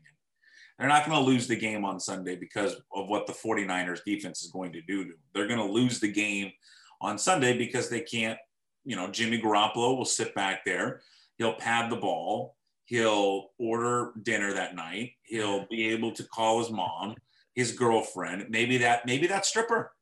They're 0.78 0.88
not 0.88 1.06
going 1.06 1.18
to 1.18 1.24
lose 1.24 1.46
the 1.46 1.56
game 1.56 1.84
on 1.84 1.98
Sunday 1.98 2.36
because 2.36 2.74
of 2.92 3.08
what 3.08 3.26
the 3.26 3.32
49ers 3.32 4.04
defense 4.04 4.42
is 4.42 4.50
going 4.50 4.72
to 4.72 4.82
do 4.82 5.04
to 5.04 5.10
them. 5.10 5.18
They're 5.32 5.46
going 5.46 5.64
to 5.64 5.72
lose 5.72 6.00
the 6.00 6.12
game 6.12 6.52
on 7.00 7.18
Sunday 7.18 7.56
because 7.56 7.88
they 7.88 8.00
can't, 8.00 8.38
you 8.84 8.96
know, 8.96 9.10
Jimmy 9.10 9.40
Garoppolo 9.40 9.96
will 9.96 10.04
sit 10.04 10.34
back 10.34 10.64
there. 10.64 11.00
He'll 11.38 11.54
pad 11.54 11.90
the 11.90 11.96
ball 11.96 12.56
he'll 12.86 13.50
order 13.58 14.12
dinner 14.22 14.52
that 14.52 14.74
night 14.74 15.12
he'll 15.22 15.66
be 15.70 15.88
able 15.88 16.12
to 16.12 16.22
call 16.24 16.58
his 16.58 16.70
mom 16.70 17.14
his 17.54 17.72
girlfriend 17.72 18.46
maybe 18.50 18.78
that 18.78 19.06
maybe 19.06 19.26
that 19.26 19.46
stripper 19.46 19.92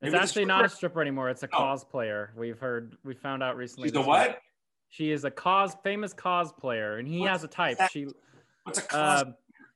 It's 0.00 0.14
actually 0.14 0.44
not 0.44 0.64
a 0.64 0.68
stripper- 0.68 1.00
anymore. 1.00 1.28
It's 1.28 1.42
a 1.42 1.48
Oh. 1.52 1.58
cosplayer. 1.58 2.34
We've 2.36 2.58
heard, 2.58 2.96
we 3.04 3.14
found 3.14 3.42
out 3.42 3.56
recently. 3.56 3.88
she's 3.88 3.96
a 3.96 4.02
what 4.02 4.28
week. 4.28 4.36
She 4.90 5.10
is 5.10 5.24
a 5.24 5.30
cos 5.30 5.74
famous 5.82 6.14
cosplayer, 6.14 6.98
and 6.98 7.06
he 7.06 7.18
What's 7.20 7.30
has 7.30 7.44
a 7.44 7.48
type. 7.48 7.78
that? 7.78 7.90
She 7.90 8.06
what's 8.64 8.78
a 8.78 8.82
cos 8.82 8.94
uh, 9.22 9.24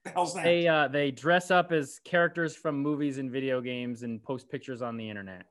the 0.04 0.10
hell's 0.10 0.34
that 0.34 0.44
they 0.44 0.66
uh, 0.66 0.88
they 0.88 1.10
dress 1.10 1.50
up 1.50 1.70
as 1.70 2.00
characters 2.04 2.56
from 2.56 2.78
movies 2.78 3.18
and 3.18 3.30
video 3.30 3.60
games 3.60 4.04
and 4.04 4.22
post 4.22 4.48
pictures 4.48 4.80
on 4.80 4.96
the 4.96 5.08
internet. 5.08 5.44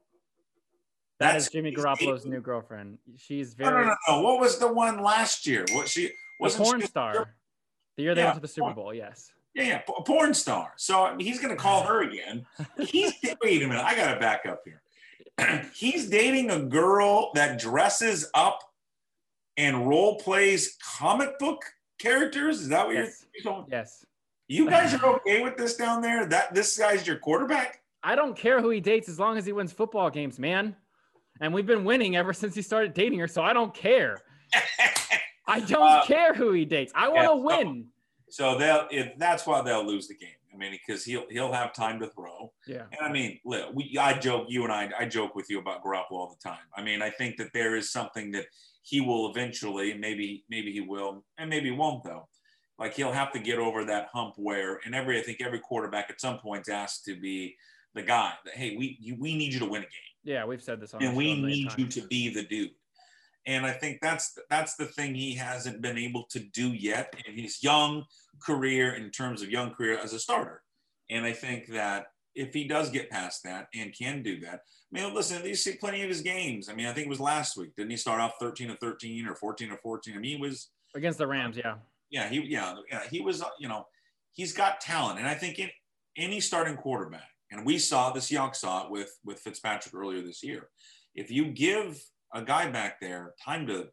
That 1.19 1.33
That's 1.33 1.45
is 1.45 1.51
Jimmy 1.51 1.71
Garoppolo's 1.75 2.25
new 2.25 2.41
girlfriend. 2.41 2.97
She's 3.17 3.53
very 3.53 3.85
no, 3.85 3.91
no, 3.91 3.95
no. 4.17 4.21
What 4.23 4.39
was 4.39 4.57
the 4.57 4.71
one 4.71 5.03
last 5.03 5.45
year? 5.45 5.65
What 5.73 5.87
she 5.87 6.07
the 6.07 6.13
wasn't 6.39 6.63
porn 6.65 6.81
she- 6.81 6.87
star. 6.87 7.35
The 7.97 8.03
year 8.03 8.15
they 8.15 8.21
Yeah, 8.21 8.27
went 8.27 8.35
to 8.37 8.41
the 8.41 8.47
Super. 8.47 8.73
Bowl, 8.73 8.93
yes. 8.95 9.31
Yeah, 9.53 9.63
yeah, 9.63 9.81
a 9.97 10.03
porn 10.03 10.33
star. 10.33 10.73
So 10.77 11.03
I 11.03 11.15
mean, 11.15 11.27
he's 11.27 11.39
going 11.39 11.55
to 11.55 11.61
call 11.61 11.83
her 11.83 12.03
again. 12.03 12.45
He's 12.79 13.13
wait 13.43 13.61
a 13.61 13.67
minute. 13.67 13.83
I 13.83 13.95
got 13.95 14.13
to 14.13 14.19
back 14.19 14.45
up 14.45 14.61
here. 14.65 14.81
he's 15.75 16.09
dating 16.09 16.51
a 16.51 16.59
girl 16.61 17.31
that 17.35 17.59
dresses 17.59 18.29
up 18.33 18.59
and 19.57 19.87
role 19.87 20.17
plays 20.19 20.77
comic 20.97 21.37
book 21.37 21.61
characters. 21.99 22.61
Is 22.61 22.69
that 22.69 22.85
what 22.87 22.95
Yes. 22.95 23.25
you're? 23.43 23.53
you're 23.53 23.65
Yes. 23.69 24.05
You 24.47 24.69
guys 24.69 24.93
are 25.01 25.05
okay 25.17 25.41
with 25.41 25.57
this 25.57 25.75
down 25.75 26.01
there? 26.01 26.25
That 26.25 26.53
this 26.53 26.77
guy's 26.77 27.05
your 27.05 27.17
quarterback? 27.17 27.81
I 28.03 28.15
don't 28.15 28.35
care 28.37 28.61
who 28.61 28.69
he 28.69 28.79
dates 28.79 29.09
as 29.09 29.19
long 29.19 29.37
as 29.37 29.45
he 29.45 29.51
wins 29.51 29.71
football 29.73 30.09
games, 30.09 30.39
man. 30.39 30.75
And 31.41 31.53
we've 31.53 31.65
been 31.67 31.83
winning 31.83 32.15
ever 32.15 32.33
since 32.33 32.55
he 32.55 32.61
started 32.61 32.93
dating 32.93 33.19
her, 33.19 33.27
so 33.27 33.41
I 33.43 33.51
don't 33.53 33.73
care. 33.73 34.17
I 35.47 35.59
don't 35.59 35.81
Uh, 35.87 36.05
care 36.05 36.33
who 36.33 36.51
he 36.53 36.65
dates. 36.65 36.91
I 36.95 37.09
want 37.09 37.27
to 37.27 37.35
yeah, 37.37 37.57
win. 37.57 37.85
So 37.85 38.00
they'll 38.57 38.87
if 38.91 39.17
that's 39.17 39.45
why 39.45 39.61
they'll 39.61 39.85
lose 39.85 40.07
the 40.07 40.15
game. 40.15 40.29
I 40.53 40.57
mean, 40.57 40.71
because 40.71 41.03
he'll 41.03 41.25
he'll 41.29 41.51
have 41.51 41.73
time 41.73 41.99
to 41.99 42.07
throw. 42.07 42.51
Yeah. 42.67 42.83
And 42.91 43.01
I 43.01 43.11
mean, 43.11 43.39
we 43.43 43.97
I 43.99 44.17
joke 44.17 44.47
you 44.49 44.63
and 44.63 44.71
I 44.71 44.89
I 44.97 45.05
joke 45.05 45.35
with 45.35 45.49
you 45.49 45.59
about 45.59 45.83
Garoppolo 45.83 46.11
all 46.11 46.37
the 46.37 46.49
time. 46.49 46.63
I 46.75 46.81
mean, 46.81 47.01
I 47.01 47.09
think 47.09 47.37
that 47.37 47.51
there 47.53 47.75
is 47.75 47.91
something 47.91 48.31
that 48.31 48.45
he 48.83 49.01
will 49.01 49.29
eventually, 49.29 49.93
maybe 49.93 50.43
maybe 50.49 50.71
he 50.71 50.81
will, 50.81 51.23
and 51.37 51.49
maybe 51.49 51.69
he 51.69 51.75
won't 51.75 52.03
though. 52.03 52.27
Like 52.79 52.95
he'll 52.95 53.11
have 53.11 53.31
to 53.33 53.39
get 53.39 53.59
over 53.59 53.85
that 53.85 54.09
hump 54.11 54.33
where, 54.37 54.79
and 54.85 54.95
every 54.95 55.19
I 55.19 55.23
think 55.23 55.41
every 55.41 55.59
quarterback 55.59 56.09
at 56.09 56.19
some 56.19 56.39
point 56.39 56.67
asked 56.67 57.05
to 57.05 57.19
be 57.19 57.55
the 57.93 58.01
guy 58.01 58.33
that 58.45 58.55
hey 58.55 58.75
we 58.75 58.97
you, 58.99 59.15
we 59.19 59.35
need 59.35 59.53
you 59.53 59.59
to 59.59 59.65
win 59.65 59.81
a 59.81 59.85
game. 59.85 60.11
Yeah, 60.23 60.45
we've 60.45 60.61
said 60.61 60.79
this 60.79 60.93
on. 60.93 61.03
And 61.03 61.15
we 61.15 61.39
need 61.39 61.77
you 61.77 61.87
to 61.87 62.01
be 62.07 62.33
the 62.33 62.43
dude. 62.43 62.71
And 63.47 63.65
I 63.65 63.71
think 63.71 63.99
that's 64.01 64.37
that's 64.49 64.75
the 64.75 64.85
thing 64.85 65.15
he 65.15 65.33
hasn't 65.33 65.81
been 65.81 65.97
able 65.97 66.25
to 66.31 66.39
do 66.39 66.69
yet 66.69 67.13
in 67.27 67.37
his 67.37 67.63
young 67.63 68.05
career, 68.43 68.93
in 68.93 69.09
terms 69.09 69.41
of 69.41 69.49
young 69.49 69.71
career 69.71 69.97
as 69.97 70.13
a 70.13 70.19
starter. 70.19 70.61
And 71.09 71.25
I 71.25 71.33
think 71.33 71.67
that 71.67 72.07
if 72.35 72.53
he 72.53 72.65
does 72.65 72.89
get 72.89 73.09
past 73.09 73.43
that 73.43 73.67
and 73.73 73.93
can 73.97 74.21
do 74.21 74.39
that, 74.41 74.61
I 74.93 75.01
mean, 75.01 75.13
listen, 75.13 75.45
you 75.45 75.55
see 75.55 75.73
plenty 75.73 76.01
of 76.03 76.09
his 76.09 76.21
games. 76.21 76.69
I 76.69 76.73
mean, 76.73 76.85
I 76.85 76.93
think 76.93 77.07
it 77.07 77.09
was 77.09 77.19
last 77.19 77.57
week. 77.57 77.75
Didn't 77.75 77.91
he 77.91 77.97
start 77.97 78.21
off 78.21 78.33
13 78.39 78.69
or 78.69 78.75
13 78.75 79.27
or 79.27 79.35
14 79.35 79.71
or 79.71 79.77
14? 79.77 80.13
I 80.13 80.19
mean, 80.19 80.37
he 80.37 80.41
was 80.41 80.69
against 80.95 81.17
the 81.17 81.27
Rams, 81.27 81.57
yeah. 81.57 81.75
Yeah, 82.09 82.27
he 82.27 82.41
yeah, 82.41 82.75
yeah, 82.89 83.03
he 83.09 83.21
was, 83.21 83.43
you 83.59 83.69
know, 83.69 83.85
he's 84.33 84.53
got 84.53 84.81
talent. 84.81 85.19
And 85.19 85.27
I 85.27 85.33
think 85.33 85.59
in 85.59 85.69
any 86.17 86.39
starting 86.39 86.75
quarterback, 86.75 87.29
and 87.51 87.65
we 87.65 87.77
saw 87.77 88.11
this 88.11 88.31
young 88.31 88.53
saw 88.53 88.85
it 88.85 88.91
with 88.91 89.17
with 89.25 89.39
Fitzpatrick 89.39 89.95
earlier 89.95 90.21
this 90.21 90.43
year. 90.43 90.69
If 91.15 91.31
you 91.31 91.45
give 91.45 92.01
a 92.33 92.41
guy 92.41 92.69
back 92.69 92.99
there 92.99 93.33
time 93.43 93.67
to 93.67 93.87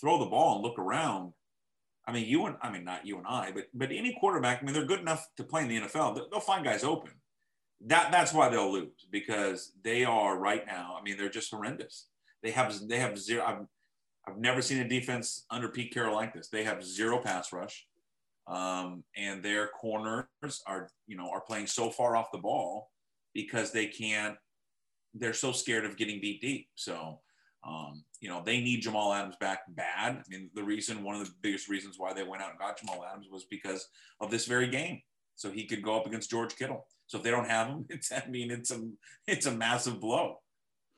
throw 0.00 0.18
the 0.18 0.26
ball 0.26 0.56
and 0.56 0.62
look 0.62 0.78
around. 0.78 1.32
I 2.06 2.12
mean, 2.12 2.26
you 2.26 2.46
and 2.46 2.56
I 2.60 2.70
mean 2.70 2.84
not 2.84 3.06
you 3.06 3.16
and 3.18 3.26
I, 3.26 3.52
but 3.52 3.66
but 3.74 3.92
any 3.92 4.16
quarterback. 4.18 4.60
I 4.60 4.64
mean, 4.64 4.74
they're 4.74 4.84
good 4.84 5.00
enough 5.00 5.26
to 5.36 5.44
play 5.44 5.62
in 5.62 5.68
the 5.68 5.80
NFL. 5.80 6.30
They'll 6.30 6.40
find 6.40 6.64
guys 6.64 6.84
open. 6.84 7.12
That 7.86 8.12
that's 8.12 8.32
why 8.32 8.48
they'll 8.48 8.72
lose 8.72 9.06
because 9.10 9.72
they 9.82 10.04
are 10.04 10.38
right 10.38 10.66
now. 10.66 10.96
I 10.98 11.02
mean, 11.02 11.16
they're 11.16 11.28
just 11.28 11.50
horrendous. 11.50 12.06
They 12.42 12.50
have 12.50 12.76
they 12.88 12.98
have 12.98 13.18
zero. 13.18 13.44
I've, 13.44 13.66
I've 14.26 14.38
never 14.38 14.62
seen 14.62 14.80
a 14.80 14.88
defense 14.88 15.46
under 15.50 15.68
Pete 15.68 15.92
Carroll 15.92 16.14
like 16.14 16.34
this. 16.34 16.48
They 16.48 16.64
have 16.64 16.84
zero 16.84 17.18
pass 17.18 17.52
rush, 17.52 17.86
um, 18.46 19.04
and 19.16 19.42
their 19.42 19.68
corners 19.68 20.26
are 20.66 20.88
you 21.06 21.16
know 21.16 21.30
are 21.30 21.40
playing 21.40 21.68
so 21.68 21.90
far 21.90 22.16
off 22.16 22.32
the 22.32 22.38
ball 22.38 22.90
because 23.34 23.70
they 23.70 23.86
can't. 23.86 24.36
They're 25.14 25.34
so 25.34 25.52
scared 25.52 25.84
of 25.84 25.96
getting 25.96 26.20
beat 26.20 26.40
deep. 26.40 26.68
So 26.74 27.20
um, 27.64 28.02
you 28.20 28.28
know, 28.28 28.42
they 28.44 28.60
need 28.60 28.80
Jamal 28.80 29.12
Adams 29.12 29.36
back 29.40 29.60
bad. 29.68 30.16
I 30.16 30.22
mean, 30.28 30.50
the 30.54 30.62
reason, 30.62 31.04
one 31.04 31.14
of 31.14 31.24
the 31.24 31.32
biggest 31.42 31.68
reasons 31.68 31.96
why 31.98 32.12
they 32.12 32.24
went 32.24 32.42
out 32.42 32.50
and 32.50 32.58
got 32.58 32.78
Jamal 32.78 33.04
Adams 33.08 33.28
was 33.30 33.44
because 33.44 33.88
of 34.20 34.30
this 34.30 34.46
very 34.46 34.68
game. 34.68 35.00
So 35.36 35.50
he 35.50 35.66
could 35.66 35.82
go 35.82 35.96
up 35.96 36.06
against 36.06 36.30
George 36.30 36.56
Kittle. 36.56 36.86
So 37.06 37.18
if 37.18 37.24
they 37.24 37.30
don't 37.30 37.48
have 37.48 37.68
him, 37.68 37.86
it's, 37.90 38.10
I 38.10 38.24
mean, 38.28 38.50
it's 38.50 38.70
a, 38.70 38.88
it's 39.26 39.46
a 39.46 39.52
massive 39.52 40.00
blow. 40.00 40.38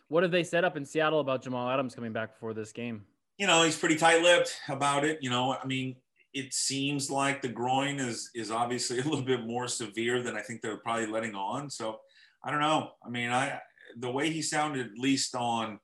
What 0.08 0.22
have 0.22 0.32
they 0.32 0.44
set 0.44 0.64
up 0.64 0.76
in 0.76 0.84
Seattle 0.84 1.20
about 1.20 1.42
Jamal 1.42 1.68
Adams 1.68 1.94
coming 1.94 2.12
back 2.12 2.34
before 2.34 2.54
this 2.54 2.72
game? 2.72 3.04
You 3.38 3.46
know, 3.46 3.62
he's 3.62 3.76
pretty 3.76 3.96
tight-lipped 3.96 4.54
about 4.68 5.04
it. 5.04 5.18
You 5.20 5.30
know, 5.30 5.54
I 5.54 5.66
mean, 5.66 5.96
it 6.34 6.52
seems 6.52 7.10
like 7.10 7.40
the 7.40 7.48
groin 7.48 7.98
is 8.00 8.30
is 8.34 8.50
obviously 8.50 8.98
a 9.00 9.04
little 9.04 9.22
bit 9.22 9.46
more 9.46 9.66
severe 9.66 10.22
than 10.22 10.36
I 10.36 10.42
think 10.42 10.60
they're 10.60 10.78
probably 10.78 11.06
letting 11.06 11.34
on. 11.34 11.70
So 11.70 12.00
I 12.44 12.50
don't 12.50 12.60
know. 12.60 12.90
I 13.04 13.08
mean, 13.08 13.30
I 13.30 13.60
the 13.98 14.10
way 14.10 14.30
he 14.30 14.42
sounded, 14.42 14.86
at 14.86 14.98
least 14.98 15.34
on 15.34 15.78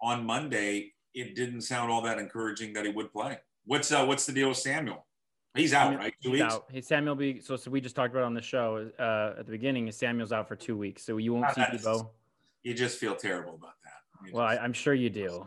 on 0.00 0.24
Monday, 0.24 0.92
it 1.14 1.34
didn't 1.34 1.62
sound 1.62 1.90
all 1.90 2.02
that 2.02 2.18
encouraging 2.18 2.72
that 2.74 2.84
he 2.84 2.92
would 2.92 3.12
play. 3.12 3.38
What's 3.66 3.92
uh, 3.92 4.04
what's 4.04 4.26
the 4.26 4.32
deal 4.32 4.48
with 4.48 4.58
Samuel? 4.58 5.06
He's 5.54 5.72
out, 5.72 5.96
right? 5.96 6.12
Two 6.20 6.32
He's 6.32 6.42
weeks. 6.42 6.54
Out. 6.54 6.64
Hey, 6.70 6.80
Samuel 6.80 7.14
be 7.14 7.40
so, 7.40 7.56
so 7.56 7.70
we 7.70 7.80
just 7.80 7.94
talked 7.94 8.12
about 8.12 8.24
on 8.24 8.34
the 8.34 8.42
show 8.42 8.90
uh, 8.98 9.38
at 9.38 9.46
the 9.46 9.52
beginning. 9.52 9.86
Is 9.86 9.96
Samuel's 9.96 10.32
out 10.32 10.48
for 10.48 10.56
two 10.56 10.76
weeks, 10.76 11.04
so 11.04 11.16
you 11.16 11.32
won't 11.32 11.54
see 11.54 11.60
Deebo. 11.60 12.10
You 12.64 12.74
just 12.74 12.98
feel 12.98 13.14
terrible 13.14 13.54
about 13.54 13.74
that. 13.84 14.32
well, 14.32 14.44
I, 14.44 14.56
am 14.56 14.72
sure 14.72 14.94
you 14.94 15.10
do. 15.10 15.46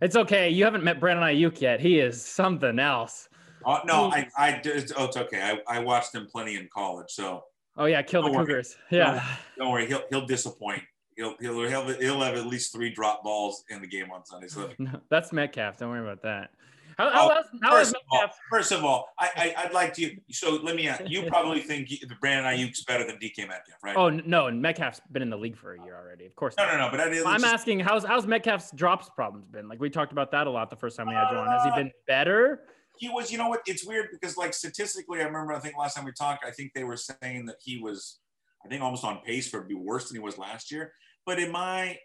It's 0.00 0.16
okay. 0.16 0.48
You 0.48 0.64
haven't 0.64 0.84
met 0.84 1.00
Brandon 1.00 1.24
Aiyuk 1.24 1.60
yet. 1.60 1.80
He 1.80 1.98
is 1.98 2.24
something 2.24 2.78
else. 2.78 3.28
Oh, 3.66 3.80
no, 3.84 4.10
I, 4.12 4.28
I, 4.36 4.60
oh, 4.64 5.04
it's 5.04 5.16
okay. 5.16 5.42
I, 5.42 5.76
I 5.76 5.80
watched 5.80 6.14
him 6.14 6.28
plenty 6.30 6.56
in 6.56 6.68
college, 6.72 7.10
so. 7.10 7.42
Oh 7.76 7.84
yeah, 7.84 8.02
kill 8.02 8.22
the 8.22 8.30
Cougars. 8.30 8.76
Yeah. 8.90 9.14
Don't, 9.14 9.22
don't 9.58 9.72
worry, 9.72 9.86
he'll 9.86 10.02
he'll 10.10 10.26
disappoint 10.26 10.82
he'll 11.18 11.36
he'll 11.40 11.68
have 11.68 11.96
he'll 12.00 12.20
have 12.20 12.36
at 12.36 12.46
least 12.46 12.72
three 12.72 12.90
drop 12.90 13.22
balls 13.22 13.64
in 13.68 13.80
the 13.82 13.86
game 13.86 14.10
on 14.10 14.24
Sunday. 14.24 14.48
So 14.48 14.70
no, 14.78 15.00
that's 15.10 15.32
Metcalf. 15.32 15.76
Don't 15.76 15.90
worry 15.90 16.00
about 16.00 16.22
that. 16.22 16.50
How, 16.96 17.10
how, 17.12 17.30
oh, 17.30 17.42
how 17.62 17.70
first, 17.70 17.94
of 17.94 18.00
all, 18.10 18.24
first 18.50 18.72
of 18.72 18.84
all, 18.84 19.08
I, 19.20 19.54
I 19.56 19.64
would 19.66 19.72
like 19.72 19.94
to. 19.94 20.16
So 20.32 20.58
let 20.64 20.74
me. 20.74 20.88
Ask, 20.88 21.02
you 21.06 21.22
probably 21.26 21.60
think 21.60 21.90
Brandon 22.20 22.52
Aiyuk's 22.52 22.82
better 22.84 23.06
than 23.06 23.18
DK 23.18 23.46
Metcalf, 23.46 23.78
right? 23.84 23.96
Oh 23.96 24.08
no, 24.10 24.46
and 24.46 24.60
Metcalf's 24.60 25.00
been 25.12 25.22
in 25.22 25.30
the 25.30 25.36
league 25.36 25.56
for 25.56 25.74
a 25.74 25.84
year 25.84 25.96
already. 25.96 26.26
Of 26.26 26.34
course. 26.34 26.56
No, 26.58 26.64
not. 26.64 26.72
no, 26.72 26.78
no. 26.86 26.90
But 26.90 27.00
I, 27.00 27.04
I'm 27.04 27.40
just, 27.40 27.54
asking, 27.54 27.80
how's 27.80 28.04
how's 28.04 28.26
Metcalf's 28.26 28.72
drops 28.72 29.08
problems 29.10 29.46
been? 29.46 29.68
Like 29.68 29.78
we 29.78 29.90
talked 29.90 30.10
about 30.10 30.32
that 30.32 30.48
a 30.48 30.50
lot 30.50 30.70
the 30.70 30.76
first 30.76 30.96
time 30.96 31.06
we 31.06 31.14
had 31.14 31.30
you 31.30 31.36
on. 31.36 31.46
Has 31.46 31.62
he 31.62 31.70
uh, 31.70 31.76
been 31.76 31.92
better? 32.08 32.62
He 32.98 33.08
was. 33.08 33.30
You 33.30 33.38
know 33.38 33.48
what? 33.48 33.60
It's 33.66 33.86
weird 33.86 34.08
because 34.10 34.36
like 34.36 34.52
statistically, 34.52 35.20
I 35.20 35.24
remember. 35.24 35.52
I 35.52 35.60
think 35.60 35.76
last 35.78 35.94
time 35.94 36.04
we 36.04 36.10
talked, 36.10 36.44
I 36.44 36.50
think 36.50 36.72
they 36.74 36.82
were 36.82 36.96
saying 36.96 37.46
that 37.46 37.56
he 37.60 37.80
was. 37.80 38.18
I 38.64 38.68
think 38.68 38.82
almost 38.82 39.04
on 39.04 39.20
pace 39.20 39.48
for 39.48 39.62
be 39.62 39.74
worse 39.74 40.08
than 40.08 40.16
he 40.16 40.20
was 40.20 40.36
last 40.36 40.72
year. 40.72 40.92
But 41.28 41.38
in 41.38 41.52
my, 41.52 41.98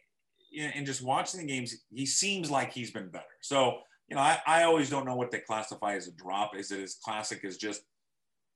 in 0.51 0.85
just 0.85 1.01
watching 1.01 1.39
the 1.39 1.47
games, 1.47 1.73
he 1.89 2.05
seems 2.05 2.51
like 2.51 2.73
he's 2.73 2.91
been 2.91 3.07
better. 3.07 3.23
So, 3.41 3.77
you 4.09 4.17
know, 4.17 4.21
I, 4.21 4.37
I 4.45 4.63
always 4.63 4.89
don't 4.89 5.05
know 5.05 5.15
what 5.15 5.31
they 5.31 5.39
classify 5.39 5.95
as 5.95 6.09
a 6.09 6.11
drop. 6.11 6.57
Is 6.57 6.71
it 6.71 6.81
as 6.81 6.95
classic 6.95 7.45
as 7.45 7.55
just 7.55 7.83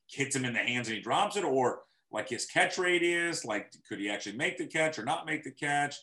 hits 0.09 0.35
him 0.35 0.43
in 0.43 0.51
the 0.51 0.59
hands 0.59 0.89
and 0.89 0.97
he 0.97 1.01
drops 1.01 1.37
it, 1.37 1.45
or 1.45 1.83
like 2.11 2.27
his 2.27 2.45
catch 2.45 2.77
rate 2.77 3.01
is? 3.01 3.45
Like, 3.45 3.71
could 3.87 3.99
he 3.99 4.09
actually 4.09 4.35
make 4.35 4.57
the 4.57 4.67
catch 4.67 4.99
or 4.99 5.05
not 5.05 5.25
make 5.25 5.45
the 5.45 5.51
catch? 5.51 5.95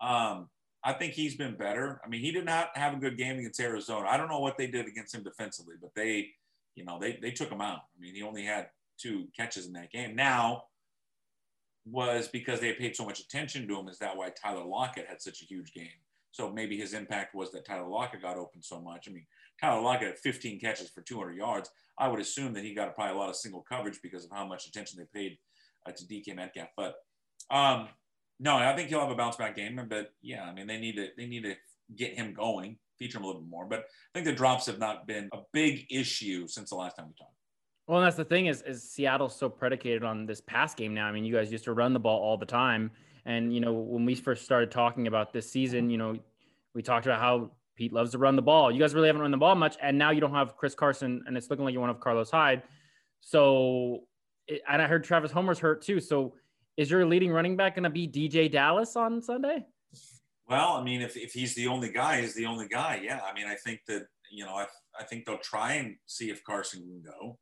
Um, 0.00 0.48
I 0.84 0.92
think 0.92 1.14
he's 1.14 1.36
been 1.36 1.56
better. 1.56 2.00
I 2.04 2.08
mean, 2.08 2.20
he 2.20 2.30
did 2.30 2.44
not 2.44 2.68
have 2.76 2.94
a 2.94 3.00
good 3.00 3.18
game 3.18 3.40
against 3.40 3.58
Arizona. 3.58 4.06
I 4.08 4.16
don't 4.16 4.28
know 4.28 4.38
what 4.38 4.56
they 4.56 4.68
did 4.68 4.86
against 4.86 5.12
him 5.12 5.24
defensively, 5.24 5.74
but 5.82 5.90
they, 5.96 6.28
you 6.76 6.84
know, 6.84 7.00
they 7.00 7.18
they 7.20 7.32
took 7.32 7.50
him 7.50 7.60
out. 7.60 7.80
I 7.96 8.00
mean, 8.00 8.14
he 8.14 8.22
only 8.22 8.44
had 8.44 8.68
two 8.96 9.26
catches 9.36 9.66
in 9.66 9.72
that 9.72 9.90
game. 9.90 10.14
Now, 10.14 10.66
was 11.86 12.28
because 12.28 12.60
they 12.60 12.72
paid 12.72 12.96
so 12.96 13.04
much 13.04 13.20
attention 13.20 13.68
to 13.68 13.78
him. 13.78 13.88
Is 13.88 13.98
that 13.98 14.16
why 14.16 14.30
Tyler 14.30 14.64
Lockett 14.64 15.06
had 15.06 15.20
such 15.20 15.42
a 15.42 15.44
huge 15.44 15.72
game? 15.72 15.88
So 16.32 16.50
maybe 16.50 16.76
his 16.76 16.94
impact 16.94 17.34
was 17.34 17.52
that 17.52 17.64
Tyler 17.64 17.86
Lockett 17.86 18.22
got 18.22 18.36
open 18.36 18.62
so 18.62 18.80
much. 18.80 19.06
I 19.08 19.12
mean, 19.12 19.26
Tyler 19.60 19.80
Lockett 19.80 20.08
had 20.08 20.18
15 20.18 20.58
catches 20.58 20.90
for 20.90 21.00
200 21.02 21.36
yards. 21.36 21.70
I 21.98 22.08
would 22.08 22.20
assume 22.20 22.54
that 22.54 22.64
he 22.64 22.74
got 22.74 22.94
probably 22.94 23.14
a 23.14 23.18
lot 23.18 23.28
of 23.28 23.36
single 23.36 23.62
coverage 23.62 24.00
because 24.02 24.24
of 24.24 24.32
how 24.32 24.46
much 24.46 24.66
attention 24.66 24.98
they 24.98 25.20
paid 25.20 25.38
uh, 25.86 25.92
to 25.92 26.04
DK 26.04 26.34
Metcalf. 26.34 26.68
But 26.76 26.96
um, 27.50 27.88
no, 28.40 28.56
I 28.56 28.74
think 28.74 28.88
he'll 28.88 29.00
have 29.00 29.10
a 29.10 29.14
bounce 29.14 29.36
back 29.36 29.54
game. 29.54 29.80
But 29.88 30.12
yeah, 30.22 30.42
I 30.42 30.52
mean, 30.52 30.66
they 30.66 30.78
need 30.78 30.96
to 30.96 31.08
they 31.16 31.26
need 31.26 31.44
to 31.44 31.54
get 31.94 32.14
him 32.14 32.34
going, 32.34 32.78
feature 32.98 33.18
him 33.18 33.24
a 33.24 33.26
little 33.26 33.42
bit 33.42 33.50
more. 33.50 33.66
But 33.66 33.80
I 33.80 33.84
think 34.14 34.26
the 34.26 34.32
drops 34.32 34.66
have 34.66 34.78
not 34.78 35.06
been 35.06 35.28
a 35.32 35.38
big 35.52 35.86
issue 35.90 36.48
since 36.48 36.70
the 36.70 36.76
last 36.76 36.96
time 36.96 37.06
we 37.06 37.14
talked. 37.14 37.36
Well, 37.86 37.98
and 37.98 38.06
that's 38.06 38.16
the 38.16 38.24
thing 38.24 38.46
is, 38.46 38.62
is 38.62 38.82
Seattle's 38.82 39.36
so 39.36 39.48
predicated 39.48 40.04
on 40.04 40.24
this 40.24 40.40
pass 40.40 40.74
game 40.74 40.94
now. 40.94 41.06
I 41.06 41.12
mean, 41.12 41.24
you 41.24 41.34
guys 41.34 41.52
used 41.52 41.64
to 41.64 41.72
run 41.72 41.92
the 41.92 42.00
ball 42.00 42.18
all 42.18 42.38
the 42.38 42.46
time, 42.46 42.90
and 43.26 43.54
you 43.54 43.60
know 43.60 43.72
when 43.72 44.06
we 44.06 44.14
first 44.14 44.44
started 44.44 44.70
talking 44.70 45.06
about 45.06 45.32
this 45.32 45.50
season, 45.50 45.90
you 45.90 45.98
know, 45.98 46.16
we 46.74 46.82
talked 46.82 47.04
about 47.04 47.20
how 47.20 47.50
Pete 47.76 47.92
loves 47.92 48.12
to 48.12 48.18
run 48.18 48.36
the 48.36 48.42
ball. 48.42 48.70
You 48.70 48.80
guys 48.80 48.94
really 48.94 49.08
haven't 49.08 49.20
run 49.20 49.30
the 49.30 49.36
ball 49.36 49.54
much, 49.54 49.76
and 49.82 49.98
now 49.98 50.12
you 50.12 50.20
don't 50.20 50.32
have 50.32 50.56
Chris 50.56 50.74
Carson, 50.74 51.22
and 51.26 51.36
it's 51.36 51.50
looking 51.50 51.64
like 51.64 51.74
you 51.74 51.80
want 51.80 51.90
to 51.90 51.94
have 51.94 52.00
Carlos 52.00 52.30
Hyde. 52.30 52.62
So, 53.20 54.04
and 54.48 54.80
I 54.80 54.86
heard 54.86 55.04
Travis 55.04 55.30
Homer's 55.30 55.58
hurt 55.58 55.82
too. 55.82 56.00
So, 56.00 56.34
is 56.78 56.90
your 56.90 57.04
leading 57.04 57.32
running 57.32 57.56
back 57.56 57.74
going 57.74 57.84
to 57.84 57.90
be 57.90 58.08
DeeJay 58.08 58.50
Dallas 58.50 58.96
on 58.96 59.20
Sunday? 59.20 59.66
Well, 60.48 60.72
I 60.72 60.82
mean, 60.82 61.02
if, 61.02 61.16
if 61.16 61.32
he's 61.32 61.54
the 61.54 61.66
only 61.66 61.90
guy, 61.90 62.20
he's 62.20 62.34
the 62.34 62.46
only 62.46 62.68
guy. 62.68 63.00
Yeah, 63.02 63.20
I 63.28 63.34
mean, 63.34 63.46
I 63.46 63.54
think 63.56 63.80
that 63.88 64.06
you 64.30 64.44
know, 64.44 64.54
I, 64.54 64.66
I 64.98 65.04
think 65.04 65.26
they'll 65.26 65.38
try 65.38 65.74
and 65.74 65.96
see 66.06 66.30
if 66.30 66.42
Carson 66.44 66.80
can 66.80 67.02
go. 67.02 67.38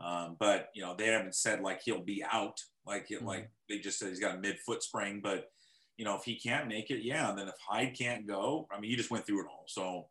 Um, 0.00 0.36
but 0.38 0.68
you 0.74 0.82
know, 0.82 0.94
they 0.96 1.06
haven't 1.06 1.34
said 1.34 1.60
like 1.60 1.80
he'll 1.82 2.02
be 2.02 2.24
out. 2.30 2.60
Like 2.86 3.08
mm-hmm. 3.08 3.26
like 3.26 3.50
they 3.68 3.78
just 3.78 3.98
said 3.98 4.08
he's 4.08 4.20
got 4.20 4.36
a 4.36 4.40
mid 4.40 4.58
foot 4.60 4.82
sprain. 4.82 5.20
But 5.22 5.50
you 5.96 6.04
know, 6.04 6.16
if 6.16 6.24
he 6.24 6.36
can't 6.36 6.68
make 6.68 6.90
it, 6.90 7.02
yeah. 7.02 7.28
And 7.28 7.38
then 7.38 7.48
if 7.48 7.54
Hyde 7.66 7.96
can't 7.98 8.26
go, 8.26 8.68
I 8.70 8.78
mean, 8.78 8.90
you 8.90 8.96
just 8.96 9.10
went 9.10 9.26
through 9.26 9.40
it 9.40 9.48
all. 9.50 9.64
So 9.66 10.06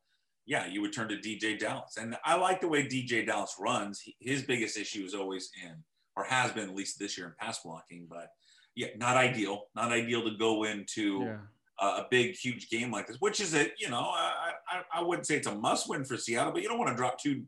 yeah, 0.45 0.67
you 0.67 0.81
would 0.81 0.93
turn 0.93 1.09
to 1.09 1.17
DeeJay 1.17 1.59
Dallas. 1.59 1.97
And 1.97 2.15
I 2.23 2.35
like 2.35 2.61
the 2.61 2.67
way 2.67 2.83
DeeJay 2.83 3.25
Dallas 3.25 3.55
runs. 3.59 4.03
His 4.19 4.43
biggest 4.43 4.77
issue 4.77 5.03
is 5.03 5.13
always 5.13 5.49
in, 5.63 5.75
or 6.15 6.23
has 6.23 6.51
been 6.51 6.69
at 6.69 6.75
least 6.75 6.99
this 6.99 7.17
year 7.17 7.27
in 7.27 7.33
pass 7.39 7.59
blocking. 7.63 8.07
But 8.09 8.29
yeah, 8.75 8.87
not 8.97 9.17
ideal. 9.17 9.65
Not 9.75 9.91
ideal 9.91 10.23
to 10.23 10.37
go 10.37 10.63
into. 10.63 11.23
Yeah. 11.23 11.37
a 11.79 12.05
big, 12.09 12.35
huge 12.35 12.69
game 12.71 12.91
like 12.91 13.05
this, 13.05 13.17
which 13.19 13.39
is 13.39 13.53
a, 13.53 13.69
you 13.77 13.87
know, 13.87 13.99
I, 13.99 14.51
I, 14.67 14.99
I 14.99 15.03
wouldn't 15.03 15.27
say 15.27 15.35
it's 15.35 15.45
a 15.45 15.53
must 15.53 15.87
win 15.87 16.05
for 16.05 16.17
Seattle, 16.17 16.51
but 16.51 16.63
you 16.63 16.67
don't 16.67 16.79
want 16.79 16.89
to 16.89 16.95
drop 16.95 17.19
two 17.21 17.43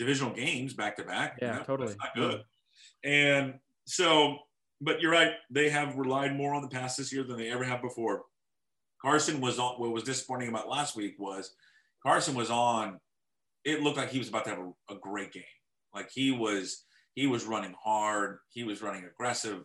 divisional 0.00 0.32
games 0.32 0.72
back 0.72 0.96
to 0.96 1.04
back. 1.04 1.38
Yeah, 1.42 1.58
know, 1.58 1.62
totally. 1.62 1.94
not 1.98 2.14
good. 2.14 2.42
And 3.04 3.54
so, 3.84 4.38
but 4.80 5.02
you're 5.02 5.12
right. 5.12 5.32
They 5.50 5.68
have 5.68 5.96
relied 5.96 6.34
more 6.34 6.54
on 6.54 6.62
the 6.62 6.68
pass 6.68 6.96
this 6.96 7.12
year 7.12 7.22
than 7.22 7.36
they 7.36 7.50
ever 7.50 7.64
have 7.64 7.82
before. 7.82 8.22
Carson 9.00 9.42
was 9.42 9.58
on. 9.58 9.74
What 9.74 9.92
was 9.92 10.02
disappointing 10.02 10.48
about 10.48 10.70
last 10.70 10.96
week 10.96 11.16
was 11.18 11.54
Carson 12.02 12.34
was 12.34 12.50
on. 12.50 12.98
It 13.64 13.82
looked 13.82 13.98
like 13.98 14.10
he 14.10 14.18
was 14.18 14.30
about 14.30 14.44
to 14.44 14.50
have 14.50 14.58
a, 14.58 14.94
a 14.94 14.98
great 14.98 15.32
game. 15.34 15.42
Like 15.94 16.10
he 16.10 16.32
was 16.32 16.84
he 17.14 17.26
was 17.26 17.44
running 17.44 17.74
hard, 17.82 18.38
he 18.48 18.64
was 18.64 18.80
running 18.80 19.04
aggressive, 19.04 19.64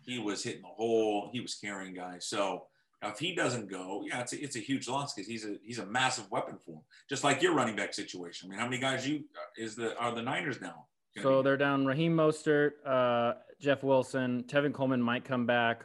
he 0.00 0.18
was 0.18 0.42
hitting 0.42 0.62
the 0.62 0.68
hole, 0.68 1.30
he 1.32 1.40
was 1.40 1.54
carrying 1.54 1.94
guys. 1.94 2.26
So 2.26 2.64
if 3.02 3.18
he 3.18 3.34
doesn't 3.34 3.68
go, 3.68 4.02
yeah, 4.06 4.20
it's 4.20 4.32
a, 4.32 4.42
it's 4.42 4.56
a 4.56 4.60
huge 4.60 4.88
loss 4.88 5.14
because 5.14 5.28
he's 5.28 5.44
a 5.44 5.56
he's 5.62 5.78
a 5.78 5.86
massive 5.86 6.30
weapon 6.30 6.56
for 6.64 6.72
him. 6.72 6.82
Just 7.08 7.24
like 7.24 7.42
your 7.42 7.54
running 7.54 7.76
back 7.76 7.94
situation. 7.94 8.48
I 8.48 8.50
mean, 8.50 8.58
how 8.58 8.66
many 8.66 8.78
guys 8.80 9.06
you 9.06 9.24
is 9.56 9.76
the 9.76 9.96
are 9.98 10.14
the 10.14 10.22
Niners 10.22 10.60
now? 10.60 10.86
So 11.22 11.42
they're 11.42 11.56
down 11.56 11.86
Raheem 11.86 12.14
Mostert, 12.14 12.72
uh, 12.84 13.34
Jeff 13.58 13.82
Wilson, 13.82 14.44
Tevin 14.46 14.74
Coleman 14.74 15.00
might 15.00 15.24
come 15.24 15.46
back. 15.46 15.84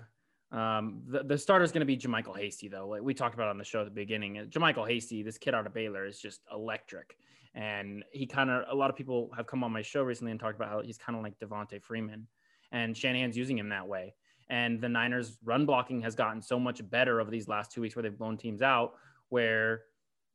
Um, 0.52 1.04
the, 1.08 1.24
the 1.24 1.38
starter 1.38 1.64
is 1.64 1.72
going 1.72 1.80
to 1.82 1.86
be 1.86 1.96
JaMycal 1.96 2.38
Hasty, 2.38 2.68
though. 2.68 2.90
Like 2.90 3.02
we 3.02 3.14
talked 3.14 3.36
about 3.36 3.48
on 3.48 3.58
the 3.58 3.64
show 3.64 3.80
at 3.80 3.86
the 3.86 3.92
beginning, 3.92 4.36
JaMycal 4.50 4.86
Hasty, 4.86 5.24
this 5.24 5.38
kid 5.38 5.56
out 5.56 5.66
of 5.66 5.74
Baylor, 5.74 6.06
is 6.06 6.20
just 6.20 6.42
electric. 6.52 7.16
And 7.54 8.04
he 8.12 8.26
kind 8.26 8.50
of, 8.50 8.66
a 8.70 8.76
lot 8.76 8.90
of 8.90 8.98
people 8.98 9.30
have 9.36 9.48
come 9.48 9.64
on 9.64 9.72
my 9.72 9.82
show 9.82 10.04
recently 10.04 10.32
and 10.32 10.40
talked 10.40 10.56
about 10.56 10.70
how 10.70 10.82
he's 10.82 10.98
kind 10.98 11.18
of 11.18 11.24
like 11.24 11.40
Devonta 11.40 11.82
Freeman, 11.82 12.28
and 12.72 12.96
Shanahan's 12.96 13.38
using 13.38 13.58
him 13.58 13.70
that 13.70 13.88
way. 13.88 14.14
And 14.52 14.82
the 14.82 14.90
Niners' 14.90 15.38
run 15.46 15.66
blocking 15.66 16.02
has 16.02 16.14
gotten 16.14 16.42
so 16.42 16.60
much 16.60 16.88
better 16.90 17.22
over 17.22 17.32
these 17.32 17.48
last 17.48 17.72
two 17.72 17.80
weeks 17.80 17.96
where 17.96 18.04
they've 18.04 18.18
blown 18.18 18.38
teams 18.38 18.62
out, 18.62 18.96
where 19.30 19.84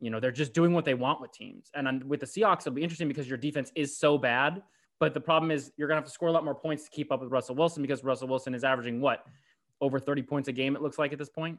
you 0.01 0.11
know 0.11 0.19
they're 0.19 0.33
just 0.33 0.55
doing 0.55 0.73
what 0.73 0.87
they 0.87 0.95
want 0.95 1.21
with 1.21 1.33
teams. 1.33 1.71
And 1.75 2.03
with 2.05 2.21
the 2.21 2.27
Seahawks, 2.27 2.61
it'll 2.61 2.73
be 2.73 2.83
interesting 2.83 3.09
because 3.09 3.29
your 3.29 3.37
defense 3.37 3.71
is 3.75 3.97
so 3.97 4.17
bad. 4.17 4.63
But 4.99 5.13
the 5.13 5.21
problem 5.21 5.51
is 5.51 5.71
you're 5.77 5.87
gonna 5.87 6.01
have 6.01 6.07
to 6.07 6.11
score 6.11 6.31
a 6.31 6.33
lot 6.33 6.45
more 6.45 6.55
points 6.55 6.85
to 6.85 6.91
keep 6.91 7.13
up 7.13 7.21
with 7.21 7.31
Russell 7.31 7.57
Wilson 7.57 7.83
because 7.83 8.03
Russell 8.03 8.27
Wilson 8.27 8.55
is 8.55 8.65
averaging 8.65 9.03
what 9.03 9.23
over 9.83 10.01
30 10.01 10.23
points 10.23 10.49
a 10.49 10.53
game. 10.53 10.75
It 10.75 10.81
looks 10.81 10.99
like 10.99 11.13
at 11.13 11.19
this 11.19 11.29
point. 11.29 11.59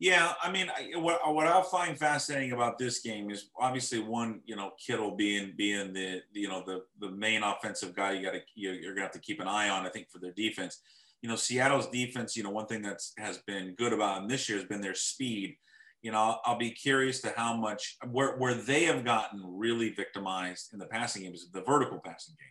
Yeah, 0.00 0.32
I 0.42 0.50
mean, 0.50 0.68
what 0.96 1.20
what 1.32 1.46
I 1.46 1.62
find 1.62 1.96
fascinating 1.96 2.50
about 2.50 2.78
this 2.78 2.98
game 2.98 3.30
is 3.30 3.50
obviously 3.56 4.00
one, 4.00 4.40
you 4.44 4.56
know, 4.56 4.72
Kittle 4.84 5.12
being 5.12 5.52
being 5.56 5.92
the 5.92 6.22
you 6.32 6.48
know 6.48 6.64
the 6.66 6.82
the 6.98 7.12
main 7.12 7.44
offensive 7.44 7.94
guy 7.94 8.10
you 8.10 8.24
got 8.24 8.32
to 8.32 8.40
you're 8.56 8.94
gonna 8.94 9.02
have 9.02 9.12
to 9.12 9.20
keep 9.20 9.38
an 9.38 9.46
eye 9.46 9.68
on. 9.68 9.86
I 9.86 9.90
think 9.90 10.10
for 10.10 10.18
their 10.18 10.32
defense 10.32 10.80
you 11.22 11.28
know, 11.28 11.36
Seattle's 11.36 11.88
defense, 11.88 12.36
you 12.36 12.42
know, 12.42 12.50
one 12.50 12.66
thing 12.66 12.82
that's 12.82 13.12
has 13.16 13.38
been 13.46 13.74
good 13.78 13.92
about 13.92 14.20
them 14.20 14.28
this 14.28 14.48
year 14.48 14.58
has 14.58 14.66
been 14.66 14.80
their 14.80 14.94
speed. 14.94 15.56
You 16.02 16.10
know, 16.10 16.38
I'll 16.44 16.58
be 16.58 16.72
curious 16.72 17.20
to 17.20 17.32
how 17.36 17.56
much 17.56 17.96
where, 18.10 18.36
where 18.36 18.54
they 18.54 18.84
have 18.84 19.04
gotten 19.04 19.40
really 19.44 19.90
victimized 19.90 20.72
in 20.72 20.80
the 20.80 20.86
passing 20.86 21.22
game 21.22 21.32
is 21.32 21.48
the 21.52 21.62
vertical 21.62 22.00
passing 22.04 22.34
game. 22.38 22.48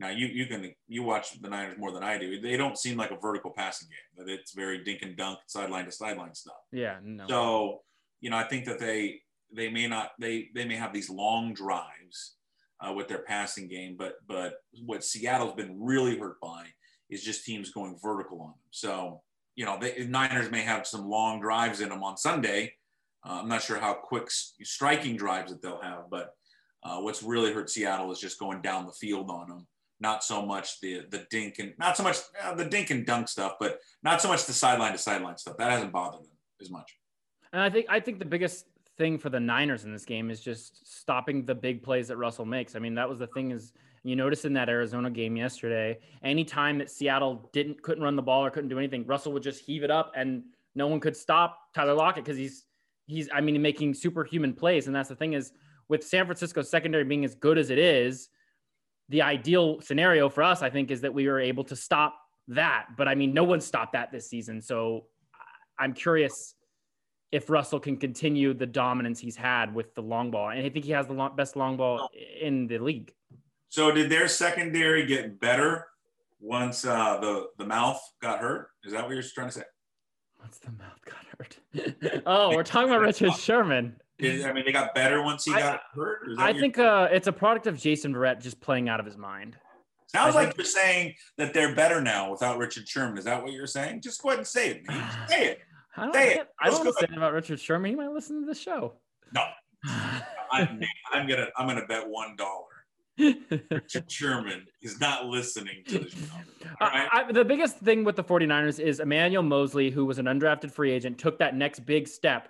Now 0.00 0.08
you 0.08 0.26
you 0.26 0.46
can 0.46 0.74
you 0.88 1.04
watch 1.04 1.40
the 1.40 1.48
Niners 1.48 1.78
more 1.78 1.92
than 1.92 2.02
I 2.02 2.18
do. 2.18 2.40
They 2.40 2.56
don't 2.56 2.76
seem 2.76 2.96
like 2.96 3.12
a 3.12 3.16
vertical 3.16 3.52
passing 3.56 3.88
game. 3.88 4.26
That 4.26 4.32
it's 4.32 4.52
very 4.52 4.82
dink 4.82 5.02
and 5.02 5.16
dunk, 5.16 5.38
sideline 5.46 5.84
to 5.84 5.92
sideline 5.92 6.34
stuff. 6.34 6.56
Yeah, 6.72 6.96
no. 7.04 7.26
So 7.28 7.82
you 8.20 8.30
know, 8.30 8.36
I 8.36 8.44
think 8.44 8.64
that 8.64 8.80
they 8.80 9.20
they 9.54 9.68
may 9.68 9.86
not 9.86 10.10
they 10.18 10.48
they 10.56 10.64
may 10.64 10.74
have 10.74 10.92
these 10.92 11.08
long 11.08 11.54
drives 11.54 12.34
uh, 12.80 12.92
with 12.92 13.06
their 13.06 13.22
passing 13.22 13.68
game, 13.68 13.94
but 13.96 14.14
but 14.26 14.54
what 14.84 15.04
Seattle's 15.04 15.54
been 15.54 15.80
really 15.80 16.18
hurt 16.18 16.40
by 16.40 16.64
is 17.12 17.22
just 17.22 17.44
teams 17.44 17.70
going 17.70 17.98
vertical 18.02 18.40
on 18.40 18.48
them. 18.48 18.58
So, 18.70 19.20
you 19.54 19.66
know, 19.66 19.78
the 19.78 20.06
Niners 20.08 20.50
may 20.50 20.62
have 20.62 20.86
some 20.86 21.08
long 21.08 21.40
drives 21.40 21.80
in 21.80 21.90
them 21.90 22.02
on 22.02 22.16
Sunday. 22.16 22.72
Uh, 23.24 23.40
I'm 23.42 23.48
not 23.48 23.62
sure 23.62 23.78
how 23.78 23.92
quick 23.92 24.30
striking 24.30 25.16
drives 25.16 25.52
that 25.52 25.60
they'll 25.60 25.80
have, 25.82 26.04
but 26.10 26.34
uh, 26.82 26.98
what's 27.00 27.22
really 27.22 27.52
hurt 27.52 27.70
Seattle 27.70 28.10
is 28.10 28.18
just 28.18 28.38
going 28.38 28.62
down 28.62 28.86
the 28.86 28.92
field 28.92 29.30
on 29.30 29.48
them. 29.48 29.66
Not 30.00 30.24
so 30.24 30.44
much 30.44 30.80
the 30.80 31.02
the 31.10 31.26
dink 31.30 31.60
and 31.60 31.74
not 31.78 31.96
so 31.96 32.02
much 32.02 32.16
uh, 32.42 32.54
the 32.54 32.64
dink 32.64 32.90
and 32.90 33.06
dunk 33.06 33.28
stuff, 33.28 33.54
but 33.60 33.78
not 34.02 34.20
so 34.20 34.26
much 34.26 34.46
the 34.46 34.52
sideline 34.52 34.90
to 34.90 34.98
sideline 34.98 35.36
stuff. 35.36 35.58
That 35.58 35.70
hasn't 35.70 35.92
bothered 35.92 36.22
them 36.22 36.36
as 36.60 36.70
much. 36.70 36.96
And 37.52 37.62
I 37.62 37.70
think 37.70 37.86
I 37.88 38.00
think 38.00 38.18
the 38.18 38.24
biggest 38.24 38.66
thing 38.98 39.16
for 39.16 39.28
the 39.28 39.38
Niners 39.38 39.84
in 39.84 39.92
this 39.92 40.04
game 40.04 40.28
is 40.28 40.40
just 40.40 40.92
stopping 41.00 41.44
the 41.44 41.54
big 41.54 41.84
plays 41.84 42.08
that 42.08 42.16
Russell 42.16 42.44
makes. 42.44 42.74
I 42.74 42.80
mean, 42.80 42.94
that 42.96 43.08
was 43.08 43.20
the 43.20 43.28
thing 43.28 43.52
is 43.52 43.72
you 44.04 44.16
notice 44.16 44.44
in 44.44 44.52
that 44.54 44.68
Arizona 44.68 45.10
game 45.10 45.36
yesterday, 45.36 45.98
anytime 46.22 46.78
that 46.78 46.90
Seattle 46.90 47.48
didn't 47.52 47.82
couldn't 47.82 48.02
run 48.02 48.16
the 48.16 48.22
ball 48.22 48.44
or 48.44 48.50
couldn't 48.50 48.68
do 48.68 48.78
anything, 48.78 49.06
Russell 49.06 49.32
would 49.32 49.42
just 49.42 49.64
heave 49.64 49.84
it 49.84 49.90
up 49.90 50.12
and 50.16 50.42
no 50.74 50.86
one 50.86 51.00
could 51.00 51.16
stop 51.16 51.72
Tyler 51.74 51.94
Lockett 51.94 52.24
because 52.24 52.38
he's 52.38 52.64
he's 53.06 53.28
I 53.32 53.40
mean 53.40 53.60
making 53.62 53.94
superhuman 53.94 54.54
plays. 54.54 54.86
And 54.86 54.96
that's 54.96 55.08
the 55.08 55.16
thing 55.16 55.34
is 55.34 55.52
with 55.88 56.02
San 56.02 56.24
Francisco's 56.24 56.70
secondary 56.70 57.04
being 57.04 57.24
as 57.24 57.34
good 57.34 57.58
as 57.58 57.70
it 57.70 57.78
is, 57.78 58.28
the 59.08 59.22
ideal 59.22 59.80
scenario 59.80 60.28
for 60.28 60.42
us, 60.42 60.62
I 60.62 60.70
think, 60.70 60.90
is 60.90 61.02
that 61.02 61.12
we 61.12 61.28
were 61.28 61.40
able 61.40 61.64
to 61.64 61.76
stop 61.76 62.18
that. 62.48 62.86
But 62.96 63.08
I 63.08 63.14
mean, 63.14 63.34
no 63.34 63.44
one 63.44 63.60
stopped 63.60 63.92
that 63.92 64.10
this 64.10 64.28
season. 64.28 64.60
So 64.62 65.06
I'm 65.78 65.92
curious 65.92 66.54
if 67.30 67.48
Russell 67.48 67.80
can 67.80 67.96
continue 67.96 68.52
the 68.52 68.66
dominance 68.66 69.18
he's 69.18 69.36
had 69.36 69.74
with 69.74 69.94
the 69.94 70.02
long 70.02 70.30
ball. 70.30 70.50
And 70.50 70.64
I 70.64 70.68
think 70.68 70.84
he 70.84 70.92
has 70.92 71.06
the 71.06 71.14
long, 71.14 71.34
best 71.34 71.56
long 71.56 71.76
ball 71.76 72.08
in 72.40 72.66
the 72.66 72.78
league. 72.78 73.12
So 73.72 73.90
did 73.90 74.10
their 74.10 74.28
secondary 74.28 75.06
get 75.06 75.40
better 75.40 75.86
once 76.40 76.84
uh, 76.84 77.18
the 77.22 77.46
the 77.56 77.64
mouth 77.64 77.98
got 78.20 78.40
hurt? 78.40 78.68
Is 78.84 78.92
that 78.92 79.02
what 79.02 79.14
you're 79.14 79.22
trying 79.22 79.48
to 79.48 79.54
say? 79.54 79.62
Once 80.38 80.58
the 80.58 80.72
mouth 80.72 81.00
got 81.06 81.24
hurt. 81.38 82.22
oh, 82.26 82.54
we're 82.54 82.64
talking 82.64 82.90
about 82.90 83.00
Richard 83.00 83.32
Sherman. 83.38 83.96
I 84.20 84.52
mean, 84.52 84.66
they 84.66 84.72
got 84.72 84.94
better 84.94 85.22
once 85.22 85.46
he 85.46 85.54
I, 85.54 85.60
got 85.60 85.80
hurt. 85.94 86.20
I 86.36 86.52
think 86.52 86.78
uh, 86.78 87.08
it's 87.10 87.28
a 87.28 87.32
product 87.32 87.66
of 87.66 87.78
Jason 87.78 88.12
Verrett 88.12 88.42
just 88.42 88.60
playing 88.60 88.90
out 88.90 89.00
of 89.00 89.06
his 89.06 89.16
mind. 89.16 89.56
Sounds 90.08 90.36
I 90.36 90.40
like 90.40 90.48
think... 90.48 90.58
you're 90.58 90.66
saying 90.66 91.14
that 91.38 91.54
they're 91.54 91.74
better 91.74 92.02
now 92.02 92.30
without 92.30 92.58
Richard 92.58 92.86
Sherman. 92.86 93.16
Is 93.16 93.24
that 93.24 93.42
what 93.42 93.52
you're 93.52 93.66
saying? 93.66 94.02
Just 94.02 94.22
go 94.22 94.28
ahead 94.28 94.40
and 94.40 94.46
say 94.46 94.68
it. 94.68 94.86
Man. 94.86 95.10
Say 95.28 95.46
it. 95.46 95.60
I 95.96 96.04
don't, 96.04 96.14
say 96.14 96.34
it. 96.34 96.48
I 96.60 96.68
don't 96.68 96.84
want 96.84 96.98
to 96.98 97.06
say 97.06 97.16
about 97.16 97.32
Richard 97.32 97.58
Sherman. 97.58 97.90
He 97.90 97.96
might 97.96 98.12
listen 98.12 98.38
to 98.42 98.46
the 98.46 98.54
show. 98.54 98.96
No, 99.34 99.44
I'm, 100.52 100.78
I'm 101.10 101.26
gonna 101.26 101.46
I'm 101.56 101.66
gonna 101.66 101.86
bet 101.86 102.06
one 102.06 102.36
dollar 102.36 102.71
Richard 103.18 104.04
Sherman 104.10 104.66
is 104.80 105.00
not 105.00 105.26
listening 105.26 105.84
to 105.88 105.98
the 106.00 106.10
show. 106.10 106.16
Right? 106.80 107.08
I, 107.12 107.32
the 107.32 107.44
biggest 107.44 107.78
thing 107.78 108.04
with 108.04 108.16
the 108.16 108.24
49ers 108.24 108.80
is 108.80 109.00
Emmanuel 109.00 109.42
Moseley, 109.42 109.90
who 109.90 110.04
was 110.04 110.18
an 110.18 110.26
undrafted 110.26 110.70
free 110.70 110.90
agent, 110.90 111.18
took 111.18 111.38
that 111.38 111.54
next 111.54 111.80
big 111.80 112.08
step 112.08 112.48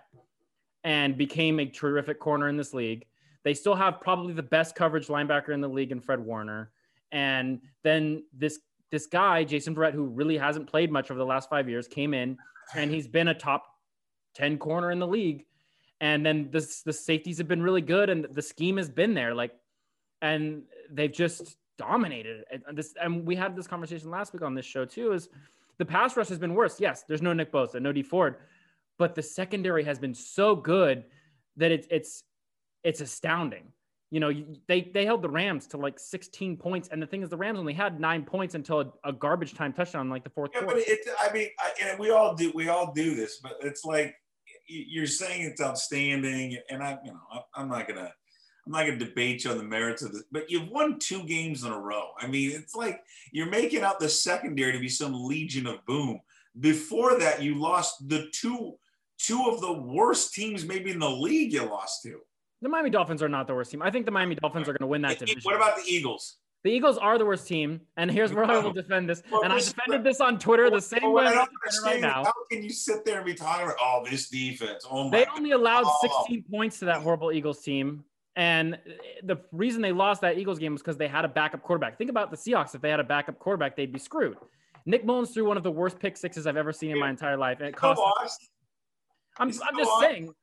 and 0.85 1.17
became 1.17 1.59
a 1.61 1.67
terrific 1.67 2.21
corner 2.21 2.49
in 2.49 2.57
this 2.57 2.73
league. 2.73 3.07
They 3.45 3.55
still 3.55 3.75
have 3.75 4.01
probably 4.01 4.35
the 4.35 4.43
best 4.43 4.75
coverage 4.75 5.09
linebacker 5.09 5.51
in 5.51 5.61
the 5.61 5.69
league 5.69 5.93
in 5.93 6.01
Fred 6.01 6.21
Warner. 6.21 6.71
And 7.11 7.61
then 7.83 8.25
this 8.33 8.61
this 8.91 9.07
guy, 9.07 9.43
Jason 9.43 9.75
Verrett, 9.75 9.95
who 9.95 10.05
really 10.05 10.37
hasn't 10.37 10.69
played 10.69 10.93
much 10.93 11.11
over 11.11 11.19
the 11.19 11.27
last 11.27 11.49
five 11.49 11.69
years, 11.69 11.89
came 11.89 12.13
in 12.13 12.37
and 12.75 12.91
he's 12.91 13.09
been 13.09 13.29
a 13.29 13.35
top 13.35 13.65
10 14.35 14.59
corner 14.59 14.91
in 14.91 14.99
the 14.99 15.07
league. 15.07 15.47
And 16.01 16.25
then 16.25 16.51
this 16.51 16.83
the 16.83 16.93
safeties 16.93 17.39
have 17.39 17.49
been 17.49 17.63
really 17.63 17.81
good 17.81 18.11
and 18.11 18.27
the 18.31 18.43
scheme 18.43 18.77
has 18.77 18.89
been 18.89 19.15
there. 19.15 19.35
Like 19.35 19.53
and 20.23 20.63
they've 20.91 21.13
just 21.13 21.57
dominated. 21.77 22.45
And 22.67 22.79
this, 22.79 22.95
and 23.03 23.27
we 23.27 23.37
had 23.37 23.55
this 23.55 23.67
conversation 23.67 24.11
last 24.11 24.33
week 24.33 24.43
on 24.43 24.55
this 24.55 24.65
show 24.65 24.85
too. 24.85 25.13
Is 25.13 25.29
the 25.79 25.85
pass 25.85 26.17
rush 26.17 26.29
has 26.29 26.39
been 26.39 26.55
worse? 26.55 26.81
Yes, 26.81 27.05
there's 27.07 27.21
no 27.21 27.33
Nick 27.33 27.53
Bosa, 27.53 27.83
no 27.83 27.93
Dee 27.93 28.03
Ford, 28.03 28.37
but 28.99 29.15
the 29.15 29.23
secondary 29.23 29.85
has 29.85 29.99
been 29.99 30.15
so 30.15 30.57
good 30.57 31.05
that 31.57 31.71
it's 31.71 31.87
it's 31.91 32.25
it's 32.85 33.01
astounding. 33.01 33.73
You 34.11 34.21
know, 34.21 34.31
they 34.69 34.83
they 34.83 35.05
held 35.05 35.23
the 35.23 35.29
Rams 35.29 35.67
to 35.69 35.79
like 35.79 35.99
16 35.99 36.57
points, 36.59 36.89
and 36.93 37.03
the 37.03 37.07
thing 37.07 37.23
is, 37.23 37.31
the 37.31 37.37
Rams 37.37 37.59
only 37.59 37.73
had 37.73 37.99
nine 37.99 38.25
points 38.25 38.55
until 38.55 38.81
a, 38.81 38.93
a 39.05 39.13
garbage 39.13 39.55
time 39.55 39.73
touchdown, 39.73 40.09
like 40.09 40.23
the 40.23 40.31
fourth. 40.31 40.51
Yeah, 40.55 40.63
quarter. 40.63 40.81
but 40.81 40.89
it, 40.89 41.01
I 41.19 41.33
mean, 41.33 41.49
I, 41.59 41.89
and 41.89 41.99
we 41.99 42.11
all 42.11 42.35
do 42.35 42.53
we 42.55 42.69
all 42.69 42.93
do 42.93 43.15
this, 43.15 43.39
but 43.43 43.57
it's 43.63 43.85
like 43.85 44.15
you're 44.69 45.07
saying 45.07 45.43
it's 45.43 45.63
outstanding, 45.63 46.59
and 46.69 46.83
I, 46.83 46.99
you 47.05 47.13
know, 47.13 47.43
I'm 47.55 47.69
not 47.69 47.89
gonna 47.89 48.13
I'm 48.65 48.73
not 48.73 48.87
going 48.87 48.99
to 48.99 49.05
debate 49.05 49.45
you 49.45 49.51
on 49.51 49.59
the 49.59 49.65
merits 49.65 50.03
of 50.03 50.13
this, 50.13 50.23
but 50.31 50.51
you've 50.51 50.69
won 50.69 50.99
two 50.99 51.25
games 51.25 51.65
in 51.65 51.73
a 51.73 51.79
row. 51.79 52.11
I 52.19 52.29
mean, 52.29 52.53
it's 52.53 52.75
like 52.77 53.03
you're 53.33 53.51
making 53.51 53.83
out 53.83 53.99
the 53.99 54.09
secondary 54.09 54.73
to 54.73 54.79
be 54.79 54.89
some 54.89 55.27
legion 55.27 55.67
of 55.67 55.85
boom. 55.85 56.21
Before 56.61 57.19
that, 57.19 57.43
you 57.43 57.57
lost 57.57 58.09
the 58.09 58.29
two 58.33 58.75
two 59.19 59.49
of 59.49 59.61
the 59.61 59.73
worst 59.73 60.35
teams 60.35 60.65
maybe 60.65 60.91
in 60.91 60.99
the 60.99 61.11
league. 61.11 61.53
You 61.53 61.65
lost 61.65 62.03
to. 62.05 62.21
The 62.61 62.69
Miami 62.69 62.91
Dolphins 62.91 63.23
are 63.23 63.29
not 63.29 63.49
the 63.49 63.55
worst 63.55 63.73
team. 63.73 63.83
I 63.83 63.91
think 63.91 64.07
the 64.07 64.13
Miami 64.13 64.37
Dolphins 64.37 64.69
are 64.69 64.73
going 64.73 64.81
to 64.83 64.87
win 64.87 65.03
that 65.03 65.19
division. 65.19 65.41
What 65.43 65.57
about 65.57 65.77
the 65.77 65.83
Eagles? 65.87 66.37
The 66.65 66.71
Eagles 66.71 66.97
are 66.97 67.19
the 67.19 67.27
worst 67.27 67.49
team, 67.49 67.81
and 67.97 68.09
here's 68.09 68.33
where 68.33 68.45
I 68.45 68.59
will 68.59 68.73
defend 68.73 69.11
this. 69.11 69.21
Well, 69.33 69.43
and 69.43 69.53
I 69.53 69.59
defended 69.59 70.05
this 70.05 70.21
on 70.21 70.39
Twitter 70.39 70.71
the 70.71 70.81
same 70.81 71.13
way 71.13 71.25
I 71.25 71.47
right 71.85 72.01
now. 72.01 72.23
How 72.23 72.33
can 72.49 72.63
you 72.63 72.71
sit 72.71 73.05
there 73.05 73.17
and 73.17 73.27
be 73.27 73.35
talking 73.35 73.65
about 73.65 73.77
oh 73.81 74.05
this 74.09 74.29
defense? 74.29 74.87
Oh 74.89 75.09
my! 75.09 75.11
They 75.11 75.27
only 75.37 75.51
allowed 75.51 75.87
16 76.03 76.45
points 76.49 76.79
to 76.79 76.85
that 76.85 76.99
horrible 76.99 77.33
Eagles 77.33 77.63
team. 77.63 78.05
And 78.37 78.75
uh, 78.75 78.79
the 79.25 79.37
reason 79.53 79.83
they 79.83 79.93
lost 79.93 80.23
that 80.23 80.39
Eagles 80.39 80.59
game 80.59 80.73
was 80.73 80.83
because 80.83 80.97
they 80.97 81.09
had 81.09 81.25
a 81.25 81.29
backup 81.29 81.63
quarterback. 81.63 81.99
Think 81.99 82.11
about 82.11 82.31
the 82.31 82.37
Seahawks. 82.37 82.75
If 82.75 82.81
they 82.81 82.91
had 82.91 83.01
a 83.01 83.05
backup 83.05 83.39
quarterback, 83.39 83.77
they'd 83.77 83.93
be 83.93 83.99
screwed. 83.99 84.37
Nick 84.87 85.05
Mullens 85.05 85.33
threw 85.33 85.47
one 85.47 85.57
of 85.57 85.63
the 85.63 85.71
worst 85.71 85.99
pick 85.99 86.17
sixes 86.17 86.47
I've 86.47 86.57
ever 86.57 86.73
seen 86.73 86.91
in 86.91 86.99
my 86.99 87.11
entire 87.11 87.37
life. 87.37 87.59
And 87.61 87.69
it 87.69 87.77
cost. 87.77 88.01
I'm, 89.39 89.49
I'm 89.49 89.77
just 89.77 90.01
saying. 90.01 90.35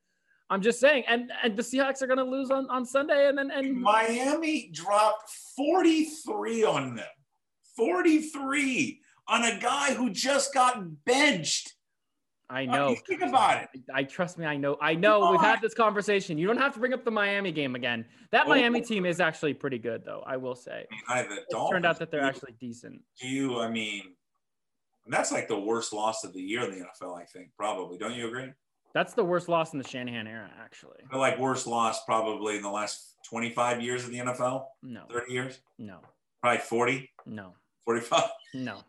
I'm 0.49 0.61
just 0.61 0.79
saying. 0.79 1.03
And 1.07 1.31
and 1.43 1.55
the 1.55 1.61
Seahawks 1.61 2.01
are 2.01 2.07
going 2.07 2.17
to 2.17 2.23
lose 2.23 2.49
on, 2.49 2.69
on 2.69 2.85
Sunday. 2.85 3.27
And 3.27 3.37
then 3.37 3.51
and 3.51 3.79
Miami 3.79 4.69
dropped 4.73 5.29
43 5.55 6.63
on 6.63 6.95
them. 6.95 7.05
43 7.75 8.99
on 9.27 9.43
a 9.45 9.59
guy 9.59 9.93
who 9.93 10.09
just 10.09 10.53
got 10.53 11.05
benched. 11.05 11.73
I 12.49 12.65
know. 12.65 12.95
think 13.07 13.21
about 13.21 13.63
it. 13.63 13.69
I 13.93 14.03
trust 14.03 14.37
me. 14.37 14.45
I 14.45 14.57
know. 14.57 14.77
I 14.81 14.95
know. 14.95 15.31
We've 15.31 15.39
had 15.41 15.61
this 15.61 15.73
conversation. 15.73 16.37
You 16.37 16.47
don't 16.47 16.57
have 16.57 16.73
to 16.73 16.79
bring 16.79 16.93
up 16.93 17.05
the 17.05 17.11
Miami 17.11 17.51
game 17.51 17.75
again. 17.75 18.05
That 18.31 18.45
Oh. 18.45 18.49
Miami 18.49 18.81
team 18.81 19.05
is 19.05 19.19
actually 19.19 19.53
pretty 19.53 19.77
good, 19.77 20.03
though. 20.03 20.23
I 20.25 20.37
will 20.37 20.55
say. 20.55 20.85
I 21.07 21.21
mean, 21.23 21.31
I, 21.31 21.35
It 21.35 21.69
turned 21.71 21.85
out 21.85 21.99
that 21.99 22.09
they're 22.11 22.23
actually 22.23 22.53
decent. 22.59 23.01
Do 23.21 23.27
you? 23.27 23.59
I 23.59 23.69
mean, 23.69 24.15
that's 25.07 25.31
like 25.31 25.47
the 25.47 25.59
worst 25.59 25.93
loss 25.93 26.23
of 26.23 26.33
the 26.33 26.41
year 26.41 26.63
in 26.63 26.71
the 26.71 26.85
NFL. 26.85 27.19
I 27.19 27.25
think 27.25 27.49
probably. 27.57 27.97
Don't 27.97 28.13
you 28.15 28.27
agree? 28.27 28.51
That's 28.95 29.13
the 29.13 29.23
worst 29.23 29.47
loss 29.49 29.73
in 29.73 29.79
the 29.79 29.87
Shanahan 29.87 30.25
era, 30.25 30.49
actually. 30.59 30.97
Like 31.13 31.37
worst 31.37 31.67
loss 31.67 32.03
probably 32.05 32.55
in 32.57 32.63
the 32.63 32.71
last 32.71 33.17
25 33.29 33.81
years 33.81 34.03
of 34.05 34.09
the 34.09 34.17
NFL, 34.17 34.65
No, 34.81 35.03
30 35.11 35.31
years, 35.31 35.59
no, 35.77 35.99
probably 36.41 36.57
40, 36.61 37.11
no, 37.27 37.53
45. 37.85 38.23
no, 38.55 38.79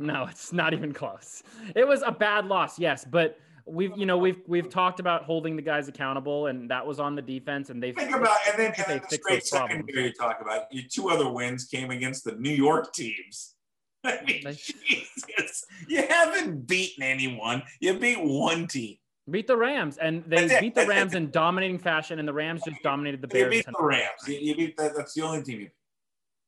no. 0.00 0.26
It's 0.30 0.52
not 0.52 0.72
even 0.74 0.92
close. 0.92 1.42
It 1.76 1.86
was 1.86 2.02
a 2.04 2.10
bad 2.12 2.46
loss, 2.46 2.78
yes, 2.78 3.04
but 3.04 3.38
we've, 3.66 3.96
you 3.96 4.06
know, 4.06 4.18
we've 4.18 4.40
we've 4.48 4.68
talked 4.68 4.98
about 4.98 5.24
holding 5.24 5.54
the 5.56 5.62
guys 5.62 5.86
accountable, 5.88 6.46
and 6.48 6.70
that 6.70 6.84
was 6.84 6.98
on 6.98 7.14
the 7.14 7.22
defense, 7.22 7.70
and 7.70 7.80
they've 7.82 7.94
Think 7.94 8.14
about 8.14 8.36
and 8.48 8.58
then, 8.58 8.72
They 8.76 8.82
and 8.94 9.02
then 9.02 9.08
fix 9.08 9.18
great 9.18 9.46
secondary 9.46 10.06
you 10.06 10.12
talk 10.12 10.40
about. 10.40 10.64
Your 10.72 10.84
two 10.90 11.10
other 11.10 11.30
wins 11.30 11.66
came 11.66 11.90
against 11.90 12.24
the 12.24 12.32
New 12.32 12.50
York 12.50 12.92
teams. 12.92 13.54
I 14.04 14.18
mean, 14.26 14.42
Jesus, 14.44 15.64
you 15.88 16.06
haven't 16.08 16.66
beaten 16.66 17.02
anyone. 17.02 17.62
You 17.80 17.98
beat 17.98 18.18
one 18.18 18.66
team. 18.66 18.96
beat 19.30 19.46
the 19.46 19.56
Rams, 19.56 19.98
and 19.98 20.24
they 20.26 20.58
beat 20.58 20.74
the 20.74 20.86
Rams 20.86 21.14
in 21.14 21.30
dominating 21.30 21.78
fashion, 21.78 22.18
and 22.18 22.26
the 22.26 22.32
Rams 22.32 22.62
just 22.64 22.82
dominated 22.82 23.20
the 23.20 23.28
You 23.28 23.44
Bears. 23.44 23.50
beat 23.50 23.66
the 23.66 23.84
Rams. 23.84 24.26
You, 24.26 24.38
you 24.38 24.56
beat 24.56 24.76
that. 24.78 24.96
That's 24.96 25.12
the 25.12 25.20
only 25.22 25.42
team 25.42 25.60
you 25.60 25.66
beat. 25.66 25.72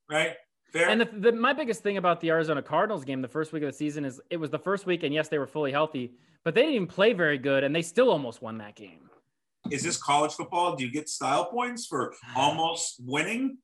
Right? 0.09 0.35
Fair. 0.73 0.89
And 0.89 1.01
the, 1.01 1.05
the, 1.05 1.31
my 1.31 1.53
biggest 1.53 1.83
thing 1.83 1.97
about 1.97 2.19
the 2.19 2.31
Arizona 2.31 2.61
Cardinals 2.61 3.05
game 3.05 3.21
the 3.21 3.27
first 3.27 3.53
week 3.53 3.61
of 3.61 3.69
the 3.69 3.77
season 3.77 4.03
is 4.05 4.19
it 4.31 4.37
was 4.37 4.49
the 4.49 4.57
first 4.57 4.87
week, 4.87 5.03
and 5.03 5.13
yes, 5.13 5.29
they 5.29 5.37
were 5.37 5.45
fully 5.45 5.71
healthy, 5.71 6.13
but 6.43 6.55
they 6.55 6.61
didn't 6.61 6.75
even 6.75 6.87
play 6.87 7.13
very 7.13 7.37
good, 7.37 7.63
and 7.63 7.75
they 7.75 7.83
still 7.83 8.09
almost 8.09 8.41
won 8.41 8.57
that 8.57 8.75
game. 8.75 9.09
Is 9.69 9.83
this 9.83 10.01
college 10.01 10.33
football? 10.33 10.75
Do 10.75 10.83
you 10.83 10.91
get 10.91 11.07
style 11.07 11.45
points 11.45 11.85
for 11.85 12.13
almost 12.35 12.95
winning? 12.99 13.59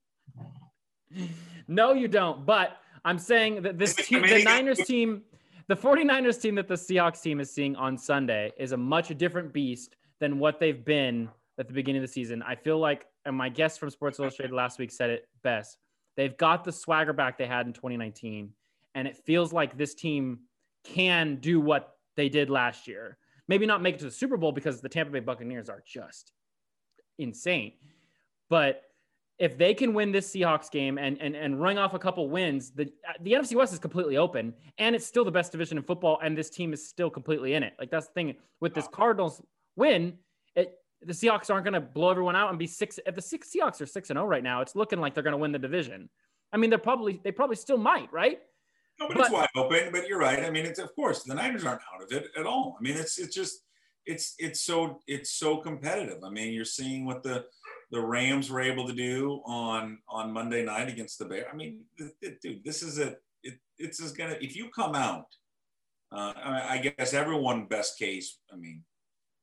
No, 1.68 1.94
you 1.94 2.08
don't. 2.08 2.46
But 2.46 2.78
I'm 3.04 3.18
saying 3.18 3.64
that 3.64 3.80
this 3.80 3.96
team, 3.96 4.22
the 4.22 4.44
Niners 4.44 4.78
team, 4.80 5.24
the 5.68 5.76
49ers 5.76 6.40
team 6.40 6.56
that 6.56 6.68
the 6.68 6.76
Seahawks 6.76 7.22
team 7.22 7.40
is 7.40 7.52
seeing 7.52 7.76
on 7.76 7.98
Sunday 7.98 8.52
is 8.58 8.72
a 8.72 8.78
much 8.78 9.16
different 9.18 9.52
beast 9.52 9.96
than 10.20 10.40
what 10.40 10.60
they've 10.60 10.86
been 10.86 11.28
at 11.58 11.68
the 11.68 11.74
beginning 11.74 12.02
of 12.02 12.08
the 12.08 12.14
season. 12.14 12.44
I 12.44 12.56
feel 12.56 12.78
like, 12.78 13.06
and 13.26 13.36
my 13.36 13.50
guest 13.50 13.80
from 13.80 13.90
Sports 13.90 14.20
Illustrated 14.20 14.54
last 14.54 14.80
week 14.80 14.92
said 14.92 15.10
it 15.10 15.28
best. 15.44 15.78
They've 16.20 16.36
got 16.36 16.66
the 16.66 16.74
swagger 16.74 17.14
back 17.14 17.38
they 17.38 17.48
had 17.48 17.66
in 17.66 17.72
2019, 17.72 18.52
and 18.94 19.08
it 19.08 19.16
feels 19.16 19.54
like 19.54 19.78
this 19.78 19.96
team 19.96 20.40
can 20.84 21.38
do 21.38 21.62
what 21.62 21.96
they 22.18 22.28
did 22.28 22.50
last 22.50 22.90
year. 22.90 23.18
Maybe 23.48 23.66
not 23.66 23.82
make 23.82 23.96
it 23.96 24.00
to 24.00 24.04
the 24.04 24.12
Super 24.12 24.36
Bowl 24.36 24.52
because 24.52 24.82
the 24.82 24.90
Tampa 24.90 25.14
Bay 25.14 25.22
Buccaneers 25.22 25.70
are 25.70 25.82
just 25.88 26.34
insane. 27.20 27.72
But 28.50 28.82
if 29.38 29.58
they 29.58 29.74
can 29.74 29.94
win 29.94 30.12
this 30.12 30.30
Seahawks 30.30 30.70
game 30.70 30.98
and 30.98 31.18
and 31.22 31.38
and 31.38 31.62
ring 31.62 31.78
off 31.78 31.94
a 31.94 32.00
couple 32.00 32.30
wins, 32.30 32.72
the 32.72 32.92
the 33.22 33.32
NFC 33.32 33.56
West 33.56 33.72
is 33.72 33.80
completely 33.80 34.18
open, 34.18 34.54
and 34.78 34.98
it's 34.98 35.06
still 35.06 35.24
the 35.24 35.32
best 35.32 35.54
division 35.54 35.78
in 35.78 35.86
football, 35.86 36.20
and 36.22 36.38
this 36.38 36.50
team 36.50 36.74
is 36.74 36.86
still 36.86 37.10
completely 37.10 37.54
in 37.54 37.64
it. 37.64 37.76
Like 37.80 37.92
that's 37.92 38.08
the 38.08 38.14
thing 38.14 38.36
with 38.60 38.74
this 38.74 38.90
Cardinals 38.92 39.42
win, 39.78 40.18
the 41.02 41.14
Seahawks 41.14 41.50
aren't 41.50 41.64
going 41.64 41.74
to 41.74 41.82
blow 41.82 42.10
everyone 42.10 42.36
out 42.36 42.50
and 42.50 42.60
be 42.60 42.68
six. 42.68 43.00
If 43.06 43.16
the 43.16 43.22
six 43.22 43.50
Seahawks 43.56 43.82
are 43.82 43.86
six 43.86 44.10
and 44.10 44.18
zero 44.18 44.28
right 44.28 44.44
now, 44.44 44.62
it's 44.62 44.76
looking 44.76 45.00
like 45.00 45.14
they're 45.14 45.24
going 45.24 45.34
to 45.34 45.38
win 45.38 45.52
the 45.52 45.60
division. 45.60 46.10
I 46.52 46.58
mean, 46.58 46.70
they're 46.70 46.80
probably 46.80 47.20
they 47.24 47.32
probably 47.32 47.56
still 47.56 47.78
might, 47.78 48.12
right? 48.12 48.40
No, 49.00 49.08
but, 49.08 49.20
it's 49.20 49.30
wide 49.32 49.48
open. 49.56 49.90
But 49.92 50.08
you're 50.08 50.20
right. 50.20 50.44
I 50.44 50.50
mean, 50.50 50.66
it's 50.66 50.80
of 50.80 50.94
course 50.96 51.24
the 51.24 51.36
Niners 51.36 51.64
aren't 51.64 51.82
out 51.94 52.04
of 52.04 52.12
it 52.12 52.28
at 52.38 52.46
all. 52.46 52.76
I 52.78 52.84
mean, 52.84 52.98
it's 52.98 53.18
it's 53.18 53.34
just 53.34 53.64
it's 54.06 54.36
it's 54.40 54.62
so 54.62 55.00
it's 55.08 55.32
so 55.32 55.58
competitive. 55.58 56.24
I 56.24 56.30
mean, 56.30 56.54
you're 56.54 56.66
seeing 56.66 57.06
what 57.06 57.24
the 57.24 57.46
the 57.92 58.02
Rams 58.02 58.50
were 58.50 58.62
able 58.62 58.86
to 58.88 58.94
do 58.94 59.42
on 59.46 60.00
on 60.10 60.34
Monday 60.34 60.64
night 60.64 60.90
against 60.90 61.20
the 61.20 61.26
Bears. 61.26 61.46
I 61.52 61.56
mean, 61.56 61.82
th- 61.98 62.12
th- 62.22 62.40
dude, 62.42 62.64
this 62.64 62.84
is 62.84 63.00
a 63.00 63.16
it, 63.44 63.58
it's 63.78 64.00
just 64.00 64.18
gonna 64.18 64.36
if 64.42 64.56
you 64.56 64.70
come 64.70 64.96
out. 64.96 65.26
Uh, 66.12 66.34
I, 66.44 66.68
I 66.72 66.94
guess 66.98 67.14
everyone 67.14 67.68
best 67.68 68.00
case. 68.00 68.40
I 68.52 68.56
mean, 68.56 68.84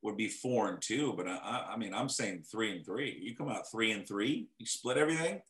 would 0.02 0.16
be 0.16 0.28
four 0.28 0.68
and 0.68 0.80
two, 0.80 1.14
but 1.16 1.26
I, 1.28 1.70
I- 1.72 1.76
mean, 1.76 1.92
I'm 1.94 2.08
saying 2.08 2.44
three 2.50 2.72
and 2.76 2.84
three. 2.84 3.18
You 3.20 3.34
come 3.36 3.48
out 3.48 3.70
three 3.70 3.92
and 3.92 4.06
three, 4.06 4.48
you 4.58 4.66
split 4.66 4.96
everything. 4.96 5.40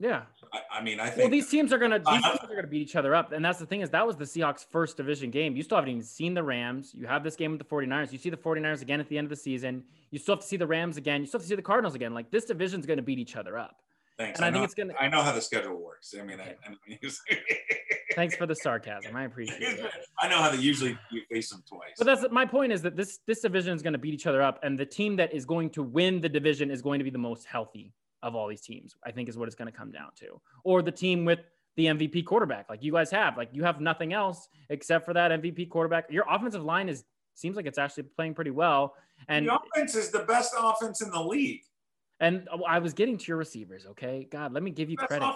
Yeah. 0.00 0.22
I, 0.52 0.78
I 0.80 0.82
mean, 0.82 0.98
I 0.98 1.06
think 1.06 1.18
Well, 1.18 1.28
these 1.30 1.48
teams 1.48 1.72
are 1.72 1.78
gonna 1.78 1.98
these 2.00 2.22
teams 2.22 2.38
are 2.42 2.54
gonna 2.56 2.66
beat 2.66 2.82
each 2.82 2.96
other 2.96 3.14
up, 3.14 3.30
and 3.32 3.44
that's 3.44 3.60
the 3.60 3.66
thing 3.66 3.80
is 3.80 3.90
that 3.90 4.04
was 4.06 4.16
the 4.16 4.24
Seahawks' 4.24 4.64
first 4.68 4.96
division 4.96 5.30
game. 5.30 5.54
You 5.56 5.62
still 5.62 5.76
haven't 5.76 5.90
even 5.90 6.02
seen 6.02 6.34
the 6.34 6.42
Rams. 6.42 6.92
You 6.96 7.06
have 7.06 7.22
this 7.22 7.36
game 7.36 7.52
with 7.52 7.60
the 7.60 7.64
49ers. 7.66 8.10
You 8.12 8.18
see 8.18 8.28
the 8.28 8.36
49ers 8.36 8.82
again 8.82 8.98
at 8.98 9.08
the 9.08 9.16
end 9.16 9.26
of 9.26 9.30
the 9.30 9.36
season. 9.36 9.84
You 10.10 10.18
still 10.18 10.34
have 10.34 10.42
to 10.42 10.48
see 10.48 10.56
the 10.56 10.66
Rams 10.66 10.96
again. 10.96 11.20
You 11.20 11.26
still 11.28 11.38
have 11.38 11.44
to 11.44 11.48
see 11.48 11.54
the 11.54 11.62
Cardinals 11.62 11.94
again. 11.94 12.12
Like 12.12 12.30
this 12.32 12.44
division's 12.44 12.86
gonna 12.86 13.02
beat 13.02 13.20
each 13.20 13.36
other 13.36 13.56
up. 13.56 13.83
Thanks. 14.18 14.38
And 14.38 14.44
I 14.44 14.48
think 14.48 14.60
know, 14.60 14.64
it's 14.64 14.74
gonna- 14.74 14.94
I 14.98 15.08
know 15.08 15.22
how 15.22 15.32
the 15.32 15.40
schedule 15.40 15.76
works. 15.76 16.14
I 16.18 16.22
mean, 16.24 16.40
I, 16.40 16.54
I, 16.66 16.98
Thanks 18.14 18.36
for 18.36 18.46
the 18.46 18.54
sarcasm. 18.54 19.16
I 19.16 19.24
appreciate 19.24 19.60
it. 19.60 19.90
I 20.20 20.28
know 20.28 20.38
how 20.38 20.50
they 20.50 20.58
usually 20.58 20.96
you 21.10 21.22
face 21.30 21.50
them 21.50 21.64
twice. 21.68 21.94
But 21.98 22.06
that's 22.06 22.24
my 22.30 22.46
point 22.46 22.72
is 22.72 22.82
that 22.82 22.96
this 22.96 23.18
this 23.26 23.40
division 23.40 23.74
is 23.74 23.82
going 23.82 23.92
to 23.92 23.98
beat 23.98 24.14
each 24.14 24.26
other 24.26 24.40
up, 24.40 24.60
and 24.62 24.78
the 24.78 24.86
team 24.86 25.16
that 25.16 25.34
is 25.34 25.44
going 25.44 25.70
to 25.70 25.82
win 25.82 26.20
the 26.20 26.28
division 26.28 26.70
is 26.70 26.80
going 26.80 26.98
to 26.98 27.04
be 27.04 27.10
the 27.10 27.18
most 27.18 27.44
healthy 27.46 27.92
of 28.22 28.36
all 28.36 28.48
these 28.48 28.60
teams. 28.60 28.94
I 29.04 29.10
think 29.10 29.28
is 29.28 29.36
what 29.36 29.48
it's 29.48 29.56
going 29.56 29.70
to 29.70 29.76
come 29.76 29.90
down 29.90 30.10
to, 30.20 30.40
or 30.62 30.80
the 30.80 30.92
team 30.92 31.24
with 31.24 31.40
the 31.76 31.86
MVP 31.86 32.24
quarterback, 32.24 32.68
like 32.68 32.84
you 32.84 32.92
guys 32.92 33.10
have. 33.10 33.36
Like 33.36 33.48
you 33.52 33.64
have 33.64 33.80
nothing 33.80 34.12
else 34.12 34.48
except 34.70 35.04
for 35.04 35.12
that 35.14 35.32
MVP 35.32 35.68
quarterback. 35.68 36.10
Your 36.10 36.24
offensive 36.30 36.62
line 36.62 36.88
is 36.88 37.04
seems 37.34 37.56
like 37.56 37.66
it's 37.66 37.78
actually 37.78 38.04
playing 38.04 38.34
pretty 38.34 38.52
well, 38.52 38.94
and 39.26 39.48
the 39.48 39.58
offense 39.58 39.96
is 39.96 40.10
the 40.10 40.20
best 40.20 40.54
offense 40.56 41.02
in 41.02 41.10
the 41.10 41.20
league. 41.20 41.62
And 42.24 42.48
uh, 42.50 42.58
I 42.66 42.78
was 42.78 42.94
getting 42.94 43.18
to 43.18 43.24
your 43.26 43.36
receivers. 43.36 43.86
Okay, 43.90 44.26
God, 44.30 44.52
let 44.52 44.62
me 44.62 44.70
give 44.70 44.90
you 44.90 44.96
Best 44.96 45.08
credit. 45.08 45.28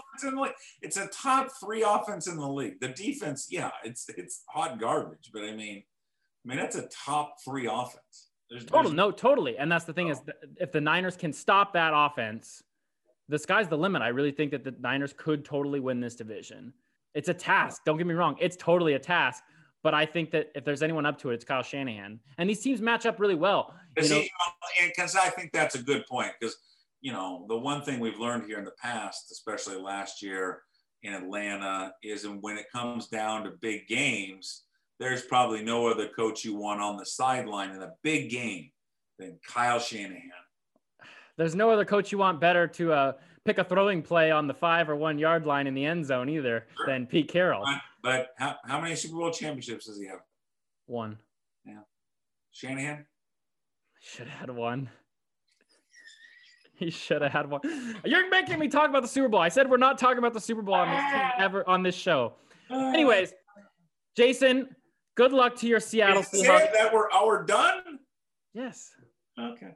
It's 0.82 0.96
a 0.96 1.06
top 1.08 1.50
three 1.62 1.82
offense 1.82 2.26
in 2.26 2.36
the 2.36 2.48
league. 2.48 2.80
The 2.80 2.88
defense, 2.88 3.48
yeah, 3.50 3.70
it's 3.84 4.08
it's 4.16 4.42
hot 4.48 4.80
garbage, 4.80 5.30
but 5.32 5.42
I 5.44 5.54
mean, 5.54 5.82
I 6.44 6.48
mean 6.48 6.58
that's 6.58 6.76
a 6.76 6.88
top 6.88 7.36
three 7.44 7.66
offense. 7.66 8.30
There's, 8.50 8.64
Total, 8.64 8.84
there's- 8.84 8.96
no, 8.96 9.10
totally. 9.10 9.58
And 9.58 9.70
that's 9.70 9.84
the 9.84 9.92
thing 9.92 10.08
is, 10.08 10.18
oh. 10.20 10.22
that 10.26 10.36
if 10.56 10.72
the 10.72 10.80
Niners 10.80 11.16
can 11.16 11.32
stop 11.34 11.74
that 11.74 11.92
offense, 11.94 12.62
the 13.28 13.38
sky's 13.38 13.68
the 13.68 13.76
limit. 13.76 14.00
I 14.00 14.08
really 14.08 14.32
think 14.32 14.52
that 14.52 14.64
the 14.64 14.74
Niners 14.80 15.12
could 15.14 15.44
totally 15.44 15.80
win 15.80 16.00
this 16.00 16.14
division. 16.14 16.72
It's 17.14 17.28
a 17.28 17.34
task. 17.34 17.82
Don't 17.84 17.98
get 17.98 18.06
me 18.06 18.14
wrong. 18.14 18.36
It's 18.40 18.56
totally 18.56 18.94
a 18.94 18.98
task. 18.98 19.42
But 19.82 19.94
I 19.94 20.06
think 20.06 20.30
that 20.32 20.50
if 20.54 20.64
there's 20.64 20.82
anyone 20.82 21.06
up 21.06 21.18
to 21.20 21.30
it, 21.30 21.34
it's 21.34 21.44
Kyle 21.44 21.62
Shanahan. 21.62 22.18
And 22.38 22.50
these 22.50 22.60
teams 22.60 22.80
match 22.80 23.06
up 23.06 23.20
really 23.20 23.34
well. 23.34 23.74
You 23.96 24.02
Because 24.02 24.10
know, 24.10 24.22
because 24.86 25.14
I 25.14 25.28
think 25.30 25.52
that's 25.52 25.74
a 25.76 25.82
good 25.82 26.04
point. 26.06 26.32
Because 26.40 26.56
you 27.00 27.12
know 27.12 27.44
the 27.48 27.56
one 27.56 27.82
thing 27.82 28.00
we've 28.00 28.18
learned 28.18 28.44
here 28.46 28.58
in 28.58 28.64
the 28.64 28.72
past, 28.82 29.30
especially 29.30 29.76
last 29.76 30.22
year 30.22 30.62
in 31.02 31.12
Atlanta, 31.14 31.92
is 32.02 32.26
when 32.26 32.56
it 32.58 32.66
comes 32.72 33.06
down 33.08 33.44
to 33.44 33.50
big 33.60 33.86
games, 33.88 34.64
there's 34.98 35.22
probably 35.22 35.62
no 35.62 35.86
other 35.86 36.08
coach 36.08 36.44
you 36.44 36.56
want 36.56 36.80
on 36.80 36.96
the 36.96 37.06
sideline 37.06 37.70
in 37.70 37.82
a 37.82 37.90
big 38.02 38.30
game 38.30 38.70
than 39.18 39.38
Kyle 39.46 39.78
Shanahan. 39.78 40.30
there's 41.36 41.54
no 41.54 41.70
other 41.70 41.84
coach 41.84 42.10
you 42.12 42.18
want 42.18 42.40
better 42.40 42.66
to 42.66 42.92
uh, 42.92 43.12
pick 43.44 43.58
a 43.58 43.64
throwing 43.64 44.02
play 44.02 44.30
on 44.32 44.46
the 44.48 44.54
five 44.54 44.88
or 44.90 44.96
one 44.96 45.18
yard 45.18 45.46
line 45.46 45.66
in 45.68 45.74
the 45.74 45.84
end 45.84 46.04
zone 46.04 46.28
either 46.28 46.66
Sure. 46.76 46.86
than 46.86 47.06
Pete 47.06 47.28
Carroll. 47.28 47.62
But, 47.64 47.80
but 48.02 48.28
how, 48.38 48.56
how 48.66 48.80
many 48.80 48.94
Super 48.96 49.16
Bowl 49.16 49.30
championships 49.30 49.86
does 49.86 49.98
he 50.00 50.06
have? 50.06 50.20
One. 50.86 51.18
Yeah. 51.64 51.80
Shanahan? 52.52 53.06
Should 54.00 54.26
have 54.28 54.40
had 54.40 54.50
one. 54.50 54.90
He 56.84 56.90
should 56.90 57.22
have 57.22 57.32
had 57.32 57.50
one. 57.50 57.60
You're 58.04 58.30
making 58.30 58.58
me 58.58 58.68
talk 58.68 58.88
about 58.88 59.02
the 59.02 59.08
Super 59.08 59.28
Bowl. 59.28 59.40
I 59.40 59.48
said 59.48 59.68
we're 59.68 59.78
not 59.78 59.98
talking 59.98 60.18
about 60.18 60.32
the 60.32 60.40
Super 60.40 60.62
Bowl 60.62 60.74
on 60.74 60.88
this 60.88 61.02
team 61.12 61.30
ever 61.38 61.68
on 61.68 61.82
this 61.82 61.96
show. 61.96 62.34
Anyways, 62.70 63.32
Jason, 64.16 64.76
good 65.16 65.32
luck 65.32 65.56
to 65.56 65.66
your 65.66 65.80
Seattle 65.80 66.22
Seahawks. 66.22 66.72
that 66.72 66.92
we're 66.92 67.10
our 67.10 67.42
done? 67.44 67.98
Yes. 68.54 68.92
Okay. 69.38 69.72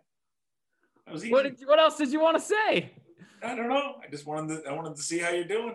What, 1.28 1.42
did, 1.42 1.56
what 1.66 1.80
else 1.80 1.96
did 1.96 2.12
you 2.12 2.20
want 2.20 2.36
to 2.36 2.42
say? 2.42 2.92
I 3.42 3.56
don't 3.56 3.68
know. 3.68 3.96
I 4.02 4.08
just 4.08 4.26
wanted 4.26 4.62
to, 4.62 4.70
I 4.70 4.72
wanted 4.72 4.94
to 4.94 5.02
see 5.02 5.18
how 5.18 5.30
you're 5.30 5.44
doing. 5.44 5.74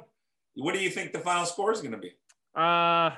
What 0.55 0.73
do 0.73 0.80
you 0.80 0.89
think 0.89 1.11
the 1.11 1.19
final 1.19 1.45
score 1.45 1.73
is 1.73 1.82
going 1.82 1.91
to 1.91 1.97
be? 1.97 2.13
Uh 2.55 3.11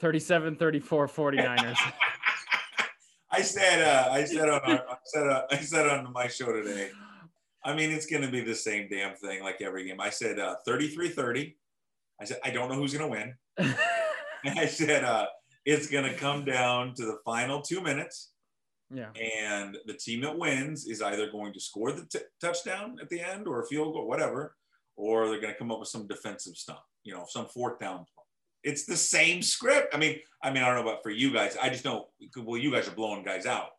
37 0.00 0.56
34 0.56 1.08
49ers. 1.08 1.76
I 3.30 3.42
said, 3.42 3.82
uh, 3.82 4.10
I 4.10 4.24
said 4.24 4.48
on, 4.48 4.60
our, 4.60 4.88
I 4.88 4.96
said, 5.04 5.26
uh, 5.26 5.42
I 5.50 5.56
said 5.56 5.86
on 5.86 6.12
my 6.12 6.28
show 6.28 6.52
today. 6.52 6.90
I 7.68 7.74
mean, 7.74 7.90
it's 7.90 8.06
going 8.06 8.22
to 8.22 8.30
be 8.30 8.40
the 8.40 8.54
same 8.54 8.88
damn 8.90 9.14
thing 9.16 9.42
like 9.42 9.60
every 9.60 9.86
game. 9.86 10.00
I 10.00 10.10
said 10.10 10.38
uh, 10.38 10.56
33-30. 10.66 11.54
I 12.20 12.24
said 12.24 12.38
I 12.44 12.50
don't 12.50 12.70
know 12.70 12.76
who's 12.76 12.94
going 12.94 13.10
to 13.10 13.34
win. 13.58 13.74
And 14.44 14.58
I 14.58 14.66
said 14.66 15.04
uh, 15.04 15.26
it's 15.64 15.88
going 15.88 16.04
to 16.04 16.14
come 16.14 16.44
down 16.44 16.94
to 16.94 17.04
the 17.04 17.18
final 17.24 17.60
two 17.60 17.80
minutes, 17.80 18.32
yeah. 18.92 19.10
and 19.14 19.76
the 19.86 19.94
team 19.94 20.20
that 20.22 20.38
wins 20.38 20.86
is 20.86 21.02
either 21.02 21.30
going 21.30 21.52
to 21.54 21.60
score 21.60 21.92
the 21.92 22.06
t- 22.06 22.24
touchdown 22.40 22.98
at 23.00 23.08
the 23.08 23.20
end 23.20 23.48
or 23.48 23.60
a 23.60 23.66
field 23.66 23.94
goal, 23.94 24.06
whatever, 24.06 24.54
or 24.96 25.28
they're 25.28 25.40
going 25.40 25.52
to 25.52 25.58
come 25.58 25.72
up 25.72 25.80
with 25.80 25.88
some 25.88 26.06
defensive 26.06 26.56
stuff. 26.56 26.82
You 27.04 27.14
know, 27.14 27.24
some 27.28 27.46
fourth 27.46 27.78
down. 27.78 27.98
play. 27.98 28.24
It's 28.64 28.84
the 28.84 28.96
same 28.96 29.42
script. 29.42 29.94
I 29.94 29.98
mean, 29.98 30.18
I 30.42 30.50
mean, 30.50 30.62
I 30.62 30.66
don't 30.66 30.76
know 30.76 30.90
about 30.90 31.02
for 31.02 31.10
you 31.10 31.32
guys. 31.32 31.56
I 31.60 31.68
just 31.68 31.84
know. 31.84 32.08
Well, 32.36 32.60
you 32.60 32.70
guys 32.70 32.88
are 32.88 32.92
blowing 32.92 33.24
guys 33.24 33.46
out, 33.46 33.70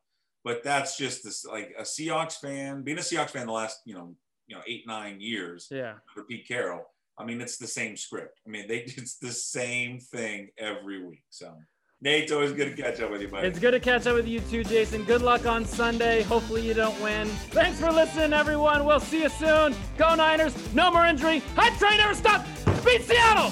but 0.43 0.63
that's 0.63 0.97
just 0.97 1.23
this 1.23 1.45
like 1.45 1.73
a 1.77 1.83
Seahawks 1.83 2.35
fan. 2.35 2.83
Being 2.83 2.97
a 2.97 3.01
Seahawks 3.01 3.31
fan 3.31 3.47
the 3.47 3.53
last 3.53 3.79
you 3.85 3.95
know 3.95 4.15
you 4.47 4.55
know 4.55 4.61
eight 4.67 4.83
nine 4.87 5.19
years. 5.19 5.67
Yeah. 5.71 5.95
For 6.13 6.23
Pete 6.23 6.47
Carroll, 6.47 6.83
I 7.17 7.25
mean, 7.25 7.41
it's 7.41 7.57
the 7.57 7.67
same 7.67 7.97
script. 7.97 8.39
I 8.45 8.49
mean, 8.49 8.67
they 8.67 8.77
it's 8.85 9.17
the 9.17 9.31
same 9.31 9.99
thing 9.99 10.49
every 10.57 11.03
week. 11.05 11.23
So. 11.29 11.53
Nate's 12.01 12.31
always 12.31 12.53
good 12.53 12.73
to 12.73 12.81
catch 12.81 13.01
up 13.01 13.11
with 13.11 13.21
you, 13.21 13.27
buddy. 13.27 13.45
It's 13.45 13.59
good 13.59 13.71
to 13.71 13.79
catch 13.81 14.07
up 14.07 14.15
with 14.15 14.25
you 14.25 14.39
too, 14.39 14.63
Jason. 14.63 15.03
Good 15.03 15.21
luck 15.21 15.45
on 15.45 15.65
Sunday. 15.65 16.21
Hopefully 16.21 16.65
you 16.65 16.73
don't 16.73 16.97
win. 17.01 17.27
Thanks 17.51 17.77
for 17.77 17.91
listening, 17.91 18.31
everyone. 18.31 18.85
We'll 18.85 19.01
see 19.01 19.23
you 19.23 19.29
soon. 19.29 19.75
Go 19.97 20.15
Niners. 20.15 20.55
No 20.73 20.91
more 20.91 21.05
injury. 21.05 21.39
Hype 21.57 21.77
train 21.77 21.97
never 21.97 22.13
stop. 22.13 22.45
Beat 22.85 23.03
Seattle. 23.03 23.51